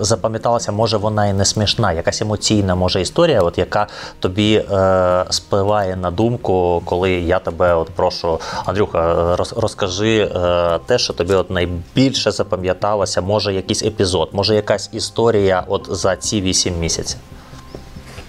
запам'яталося, 0.00 0.72
може 0.72 0.96
вона 0.96 1.26
і 1.26 1.32
не 1.32 1.44
смішна, 1.44 1.92
якась 1.92 2.22
емоційна 2.22 2.74
може 2.74 3.00
історія, 3.00 3.42
от 3.42 3.58
яка 3.58 3.86
тобі 4.18 4.54
е, 4.72 5.24
спливає 5.30 5.96
на 5.96 6.10
думку, 6.10 6.82
коли 6.84 7.10
я 7.10 7.38
тебе 7.38 7.74
от 7.74 7.90
прошу, 7.90 8.38
Андрюха, 8.64 9.36
роз, 9.36 9.54
розкажи 9.56 10.18
е, 10.20 10.78
те, 10.86 10.98
що 10.98 11.12
тобі 11.12 11.34
от 11.34 11.50
найбільше 11.50 12.30
запам'яталося, 12.30 13.20
може 13.20 13.54
якийсь 13.54 13.82
епізод, 13.82 14.28
може 14.32 14.54
якась 14.54 14.90
історія 14.92 15.64
от 15.68 15.88
за 15.90 16.16
ці 16.16 16.40
вісім 16.40 16.74
місяців. 16.80 17.20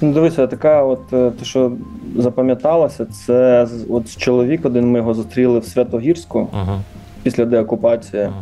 Ну, 0.01 0.13
дивися, 0.13 0.47
така, 0.47 0.83
от 0.83 1.13
е, 1.13 1.31
те, 1.39 1.45
що 1.45 1.71
запам'яталося, 2.17 3.05
це 3.05 3.67
от 3.89 4.17
чоловік 4.17 4.65
один 4.65 4.91
ми 4.91 4.99
його 4.99 5.13
зустріли 5.13 5.59
в 5.59 5.65
Святогірську 5.65 6.39
Угу. 6.39 6.79
після 7.23 7.45
деокупації. 7.45 8.23
Е, 8.23 8.33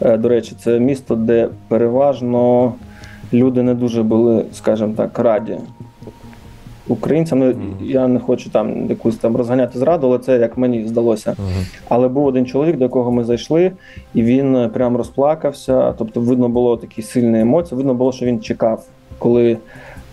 До 0.00 0.28
речі, 0.28 0.52
це 0.58 0.78
місто, 0.78 1.14
де 1.14 1.48
переважно 1.68 2.72
люди 3.32 3.62
не 3.62 3.74
дуже 3.74 4.02
були, 4.02 4.44
скажімо 4.52 4.94
так, 4.96 5.18
раді 5.18 5.58
українцям. 6.88 7.38
Ну, 7.38 7.54
Я 7.80 8.08
не 8.08 8.20
хочу 8.20 8.50
там 8.50 8.86
якусь 8.90 9.16
там 9.16 9.36
розганяти 9.36 9.78
зраду, 9.78 10.06
але 10.06 10.18
це 10.18 10.38
як 10.38 10.58
мені 10.58 10.88
здалося. 10.88 11.36
Але 11.88 12.08
був 12.08 12.26
один 12.26 12.46
чоловік, 12.46 12.76
до 12.76 12.84
якого 12.84 13.12
ми 13.12 13.24
зайшли, 13.24 13.72
і 14.14 14.22
він 14.22 14.56
е, 14.56 14.68
прям 14.68 14.96
розплакався. 14.96 15.92
Тобто, 15.98 16.20
видно 16.20 16.48
було 16.48 16.76
такі 16.76 17.02
сильні 17.02 17.40
емоції. 17.40 17.76
Видно 17.76 17.94
було, 17.94 18.12
що 18.12 18.26
він 18.26 18.40
чекав 18.40 18.84
коли 19.18 19.56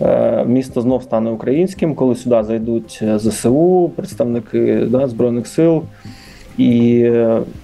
е, 0.02 0.46
місто 0.46 0.82
знов 0.82 1.04
стане 1.04 1.30
українським, 1.30 1.96
коли 1.96 2.16
сюди 2.16 2.44
зайдуть 2.44 3.04
ЗСУ, 3.16 3.92
представники 3.96 4.86
да, 4.86 5.08
Збройних 5.08 5.48
сил. 5.48 5.84
І 6.62 7.12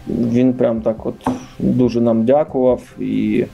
він 0.08 0.54
прям 0.54 0.82
так 0.82 1.06
от 1.06 1.16
дуже 1.60 2.02
нам 2.02 2.26
дякував 2.26 2.82
і 3.00 3.46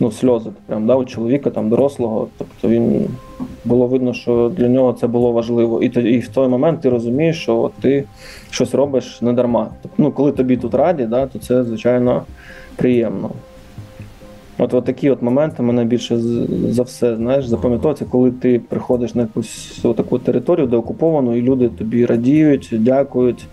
ну, 0.00 0.10
сльози 0.10 0.50
прям 0.66 0.86
да, 0.86 0.94
у 0.94 1.04
чоловіка 1.04 1.50
там 1.50 1.68
дорослого. 1.68 2.28
Тобто 2.38 2.68
він 2.68 3.08
було 3.64 3.86
видно, 3.86 4.12
що 4.12 4.52
для 4.56 4.68
нього 4.68 4.92
це 4.92 5.06
було 5.06 5.32
важливо. 5.32 5.82
І 5.82 5.86
і 6.16 6.18
в 6.18 6.28
той 6.28 6.48
момент 6.48 6.80
ти 6.80 6.88
розумієш, 6.88 7.42
що 7.42 7.56
от 7.56 7.72
ти 7.72 8.04
щось 8.50 8.74
робиш 8.74 9.22
не 9.22 9.32
дарма. 9.32 9.70
Тобто, 9.82 10.02
ну, 10.02 10.12
коли 10.12 10.32
тобі 10.32 10.56
тут 10.56 10.74
раді, 10.74 11.04
да, 11.04 11.26
то 11.26 11.38
це 11.38 11.64
звичайно 11.64 12.22
приємно. 12.76 13.30
От, 14.58 14.74
от 14.74 14.84
такі 14.84 15.10
от 15.10 15.22
моменти 15.22 15.62
мене 15.62 15.84
більше 15.84 16.18
за 16.68 16.82
все 16.82 17.16
знаєш, 17.16 17.46
запам'ятовуються, 17.46 18.04
коли 18.10 18.30
ти 18.30 18.60
приходиш 18.68 19.14
на 19.14 19.22
якусь 19.22 19.80
таку 19.96 20.18
територію, 20.18 20.66
де 20.66 20.76
окуповану, 20.76 21.36
і 21.36 21.42
люди 21.42 21.68
тобі 21.68 22.06
радіють, 22.06 22.68
дякують. 22.72 23.46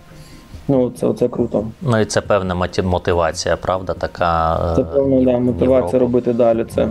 Ну, 0.68 0.92
це 1.00 1.14
це 1.14 1.28
круто. 1.28 1.66
Ну 1.82 2.00
і 2.00 2.06
це 2.06 2.22
певна 2.22 2.70
мотивація, 2.84 3.58
правда? 3.58 3.94
Така 3.94 4.60
це 4.76 4.84
певна 4.84 5.32
да, 5.32 5.40
мотивація 5.40 5.78
Європу. 5.78 6.00
робити 6.00 6.34
далі 6.34 6.66
це. 6.76 6.90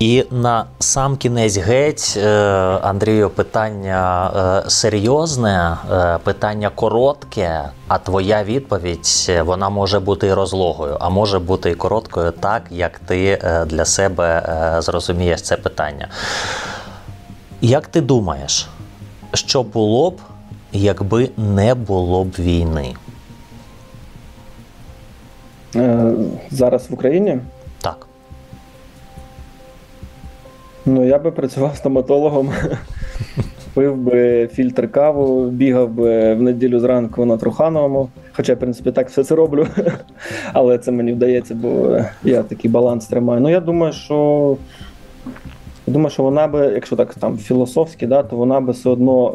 І 0.00 0.24
на 0.30 0.64
сам 0.78 1.16
кінець 1.16 1.56
геть, 1.58 2.14
е, 2.16 2.28
Андрію, 2.82 3.30
питання 3.30 4.30
е, 4.66 4.70
серйозне, 4.70 5.76
е, 5.92 6.18
питання 6.24 6.70
коротке, 6.74 7.70
а 7.88 7.98
твоя 7.98 8.44
відповідь 8.44 9.32
вона 9.44 9.68
може 9.68 10.00
бути 10.00 10.26
і 10.26 10.32
розлогою, 10.32 10.96
а 11.00 11.08
може 11.08 11.38
бути 11.38 11.70
і 11.70 11.74
короткою, 11.74 12.30
так 12.30 12.62
як 12.70 12.98
ти 12.98 13.38
для 13.66 13.84
себе 13.84 14.42
зрозумієш 14.78 15.42
це 15.42 15.56
питання. 15.56 16.08
Як 17.60 17.86
ти 17.86 18.00
думаєш, 18.00 18.68
що 19.34 19.62
було 19.62 20.10
б, 20.10 20.20
якби 20.72 21.28
не 21.36 21.74
було 21.74 22.24
б 22.24 22.30
війни? 22.38 22.94
Зараз 26.50 26.90
в 26.90 26.94
Україні? 26.94 27.38
Так. 27.80 28.06
Ну, 30.86 31.06
я 31.06 31.18
би 31.18 31.30
працював 31.30 31.76
стоматологом, 31.76 32.50
пив 33.74 33.96
би 33.96 34.48
фільтр 34.52 34.92
каву, 34.92 35.50
бігав 35.50 35.90
би 35.90 36.34
в 36.34 36.42
неділю 36.42 36.80
зранку 36.80 37.24
на 37.24 37.36
Трухановому. 37.36 38.08
Хоча, 38.32 38.54
в 38.54 38.58
принципі, 38.58 38.92
так 38.92 39.08
все 39.08 39.24
це 39.24 39.34
роблю. 39.34 39.66
Але 40.52 40.78
це 40.78 40.92
мені 40.92 41.12
вдається, 41.12 41.54
бо 41.54 41.98
я 42.24 42.42
такий 42.42 42.70
баланс 42.70 43.06
тримаю. 43.06 43.40
Ну, 43.40 43.50
я 43.50 43.60
думаю, 43.60 43.92
що 43.92 44.56
я 45.86 45.92
думаю, 45.92 46.10
що 46.10 46.22
вона 46.22 46.46
би, 46.46 46.66
якщо 46.66 46.96
так 46.96 47.14
там 47.14 47.38
філософськи, 47.38 48.06
да, 48.06 48.22
то 48.22 48.36
вона 48.36 48.60
би 48.60 48.72
все 48.72 48.90
одно 48.90 49.34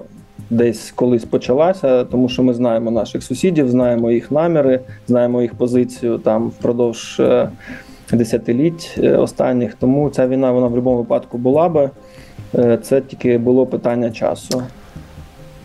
десь 0.49 0.91
колись 0.91 1.25
почалася, 1.25 2.03
тому 2.03 2.29
що 2.29 2.43
ми 2.43 2.53
знаємо 2.53 2.91
наших 2.91 3.23
сусідів, 3.23 3.69
знаємо 3.69 4.11
їх 4.11 4.31
наміри, 4.31 4.79
знаємо 5.07 5.41
їх 5.41 5.53
позицію 5.53 6.17
там 6.17 6.47
впродовж 6.47 7.19
е, 7.19 7.49
десятиліть 8.11 8.95
е, 8.97 9.17
останніх. 9.17 9.73
Тому 9.73 10.09
ця 10.09 10.27
війна 10.27 10.51
вона 10.51 10.67
в 10.67 10.69
будь-якому 10.69 10.97
випадку 10.97 11.37
була 11.37 11.69
би. 11.69 11.89
Е, 12.55 12.77
це 12.81 13.01
тільки 13.01 13.37
було 13.37 13.65
питання 13.65 14.11
часу. 14.11 14.63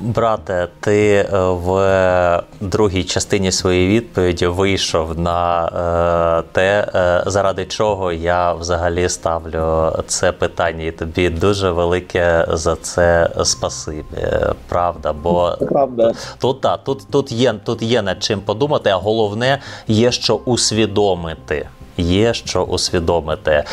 Брате, 0.03 0.68
ти 0.80 1.26
е, 1.32 1.38
в 1.38 2.42
другій 2.61 3.05
частині 3.05 3.53
своєї 3.53 3.88
відповіді 3.88 4.46
вийшов 4.46 5.18
на 5.18 6.42
те, 6.53 6.86
заради 7.26 7.64
чого 7.64 8.12
я 8.12 8.53
взагалі 8.53 9.09
ставлю 9.09 9.92
це 10.07 10.32
питання, 10.32 10.84
і 10.84 10.92
тобі 10.92 11.30
дуже 11.30 11.70
велике 11.70 12.46
за 12.51 12.76
це 12.76 13.30
спасибі. 13.44 14.26
Правда, 14.68 15.12
бо 15.12 15.57
Правда. 15.68 16.12
тут 16.38 16.61
та, 16.61 16.76
тут, 16.76 17.11
тут 17.11 17.32
є 17.32 17.55
тут 17.64 17.82
є 17.82 18.03
над 18.03 18.22
чим 18.22 18.40
подумати, 18.40 18.90
а 18.90 18.96
головне 18.96 19.59
є 19.88 20.12
що 20.12 20.34
усвідомити 20.34 21.66
є 21.96 22.34
що 22.34 22.62
усвідомити. 22.62 23.51
Е, 23.51 23.64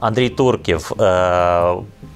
Андрій 0.00 0.28
Турків. 0.28 0.92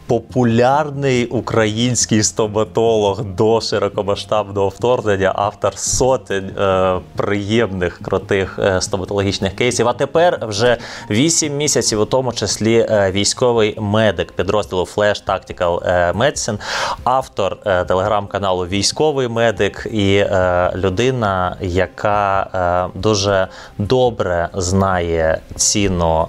Популярний 0.07 1.27
український 1.27 2.23
стоматолог 2.23 3.25
до 3.25 3.61
широкомасштабного 3.61 4.69
вторгнення, 4.69 5.33
автор 5.37 5.79
сотень 5.79 6.45
е, 6.59 6.99
приємних 7.17 8.03
крутих 8.03 8.59
е, 8.59 8.81
стоматологічних 8.81 9.57
кейсів. 9.57 9.89
А 9.89 9.93
тепер 9.93 10.39
вже 10.43 10.77
8 11.11 11.57
місяців, 11.57 12.01
у 12.01 12.05
тому 12.05 12.33
числі 12.33 12.87
е, 12.91 13.11
військовий 13.11 13.77
медик 13.81 14.33
підрозділу 14.33 14.83
Flash 14.97 15.27
Tactical 15.27 15.89
е, 15.89 16.13
Medicine, 16.13 16.59
автор 17.05 17.57
е, 17.67 17.85
телеграм-каналу 17.85 18.67
Військовий 18.67 19.29
медик 19.29 19.87
і 19.93 20.17
е, 20.17 20.73
людина, 20.77 21.57
яка 21.61 22.91
дуже 22.95 23.49
добре 23.79 24.49
знає 24.55 25.41
ціну 25.57 26.29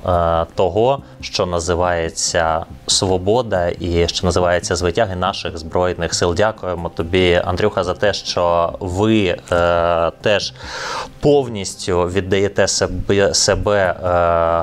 того, 0.56 1.02
що 1.22 1.46
називається 1.46 2.66
свобода 2.88 3.67
і 3.80 4.08
що 4.08 4.28
називається 4.28 4.76
звитяги 4.76 5.16
наших 5.16 5.58
збройних 5.58 6.14
сил. 6.14 6.34
Дякуємо 6.36 6.90
тобі, 6.90 7.42
Андрюха, 7.46 7.84
за 7.84 7.94
те, 7.94 8.14
що 8.14 8.74
ви 8.80 9.38
е, 9.52 10.12
теж 10.22 10.54
повністю 11.20 12.02
віддаєте 12.02 12.68
себе 12.68 13.34
себе, 13.34 13.76
е, 13.76 14.08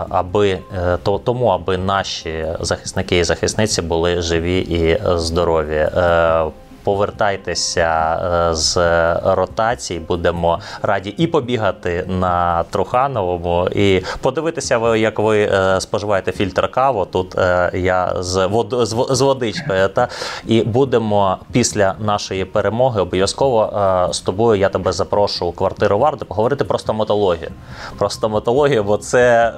аби 0.09 0.49
е, 0.51 0.99
то 1.03 1.19
тому, 1.19 1.47
аби 1.47 1.79
наші 1.79 2.47
захисники 2.61 3.19
і 3.19 3.25
захисниці 3.25 3.83
були 3.83 4.23
живі 4.23 4.59
і 4.59 4.99
здорові. 5.17 5.77
Е, 5.77 6.45
повертайтеся 6.85 8.21
е, 8.51 8.55
з 8.55 8.77
ротації. 9.25 10.01
Будемо 10.01 10.59
раді 10.83 11.15
і 11.17 11.27
побігати 11.27 12.05
на 12.09 12.63
Трухановому, 12.63 13.69
і 13.75 14.03
подивитися, 14.21 14.97
як 14.97 15.19
ви 15.19 15.43
е, 15.43 15.81
споживаєте 15.81 16.33
фільтр 16.33 16.71
каву. 16.71 17.05
Тут 17.05 17.39
е, 17.39 17.71
я 17.75 18.13
з 18.19 18.47
вод 18.47 18.75
з 19.11 19.21
водичкою. 19.21 19.89
Та 19.89 20.09
і 20.47 20.63
будемо 20.63 21.39
після 21.53 21.95
нашої 21.99 22.45
перемоги 22.45 23.01
обов'язково 23.01 23.71
з 24.13 24.21
тобою. 24.21 24.61
Я 24.61 24.69
тебе 24.69 24.93
запрошу 24.93 25.47
у 25.47 25.53
квартиру 25.53 25.99
Варди 25.99 26.25
поговорити 26.25 26.65
про 26.65 26.79
стоматологію. 26.79 27.51
Про 27.99 28.11
стоматологію, 28.11 28.85
бо 28.85 28.97
це 28.97 29.53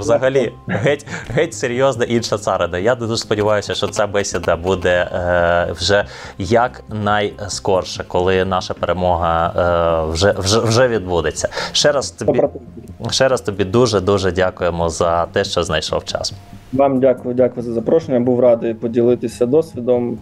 взагалі 0.00 0.52
геть 0.66 1.06
геть 1.28 1.54
серйозна 1.54 2.04
інша 2.04 2.38
царина. 2.38 2.78
Я 2.78 2.94
дуже 2.94 3.16
сподіваюся, 3.16 3.74
що 3.74 3.88
ця 3.88 4.06
бесіда 4.06 4.56
буде 4.56 5.08
вже 5.76 6.04
як 6.38 6.69
як 6.70 6.84
найскорше, 7.04 8.04
коли 8.08 8.44
наша 8.44 8.74
перемога 8.74 9.52
е, 10.06 10.12
вже 10.12 10.34
вже, 10.38 10.60
вже 10.60 10.88
відбудеться. 10.88 11.48
Ще 11.72 11.92
раз 11.92 12.10
тобі 12.10 12.42
ще 13.10 13.28
раз 13.28 13.40
тобі 13.40 13.64
дуже 13.64 14.00
дуже 14.00 14.32
дякуємо 14.32 14.88
за 14.88 15.26
те, 15.26 15.44
що 15.44 15.62
знайшов 15.62 16.04
час. 16.04 16.32
Вам 16.72 17.00
дякую, 17.00 17.34
дякую 17.34 17.66
за 17.66 17.72
запрошення. 17.72 18.20
Був 18.20 18.40
радий 18.40 18.74
поділитися 18.74 19.46
досвідом. 19.46 20.18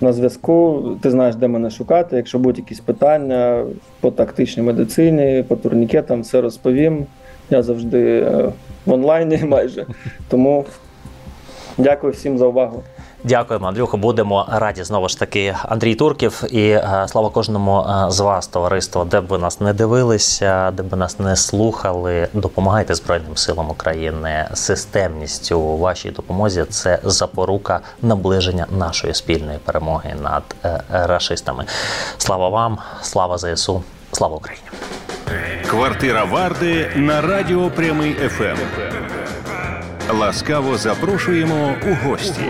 На 0.00 0.12
зв'язку 0.12 0.84
ти 1.02 1.10
знаєш, 1.10 1.34
де 1.34 1.48
мене 1.48 1.70
шукати. 1.70 2.16
Якщо 2.16 2.38
будуть 2.38 2.58
якісь 2.58 2.80
питання 2.80 3.64
по 4.00 4.10
тактичній 4.10 4.62
медицині, 4.62 5.44
по 5.48 5.56
турнікетам, 5.56 6.22
все 6.22 6.40
розповім. 6.40 7.06
Я 7.50 7.62
завжди 7.62 8.20
е, 8.20 8.52
в 8.86 8.92
онлайні 8.92 9.36
майже. 9.44 9.86
Тому 10.28 10.64
дякую 11.78 12.12
всім 12.12 12.38
за 12.38 12.46
увагу. 12.46 12.82
Дякуємо, 13.24 13.66
Андрюхо. 13.66 13.96
Будемо 13.96 14.46
раді 14.50 14.84
знову 14.84 15.08
ж 15.08 15.18
таки. 15.18 15.54
Андрій 15.62 15.94
Турків 15.94 16.44
і 16.50 16.68
е, 16.68 17.06
слава 17.08 17.30
кожному 17.30 17.80
е, 17.80 18.10
з 18.10 18.20
вас, 18.20 18.46
товариство, 18.46 19.04
де 19.04 19.20
б 19.20 19.26
ви 19.26 19.38
нас 19.38 19.60
не 19.60 19.72
дивилися, 19.72 20.70
де 20.70 20.82
б 20.82 20.96
нас 20.96 21.18
не 21.18 21.36
слухали. 21.36 22.28
Допомагайте 22.32 22.94
Збройним 22.94 23.36
силам 23.36 23.70
України 23.70 24.48
системністю 24.54 25.58
у 25.60 25.78
вашій 25.78 26.10
допомозі. 26.10 26.64
Це 26.70 26.98
запорука 27.04 27.80
наближення 28.02 28.66
нашої 28.70 29.14
спільної 29.14 29.58
перемоги 29.58 30.14
над 30.22 30.42
е, 30.64 30.80
рашистами. 30.90 31.64
Слава 32.18 32.48
вам, 32.48 32.78
слава 33.02 33.38
ЗСУ, 33.38 33.82
слава 34.12 34.36
Україні. 34.36 34.66
Квартира 35.70 36.24
Варди 36.24 36.90
на 36.96 37.20
радіо 37.20 37.70
Прямий 37.70 38.14
ФМ. 38.14 38.58
Ласкаво 40.18 40.76
запрошуємо 40.76 41.74
у 41.86 42.08
гості. 42.08 42.44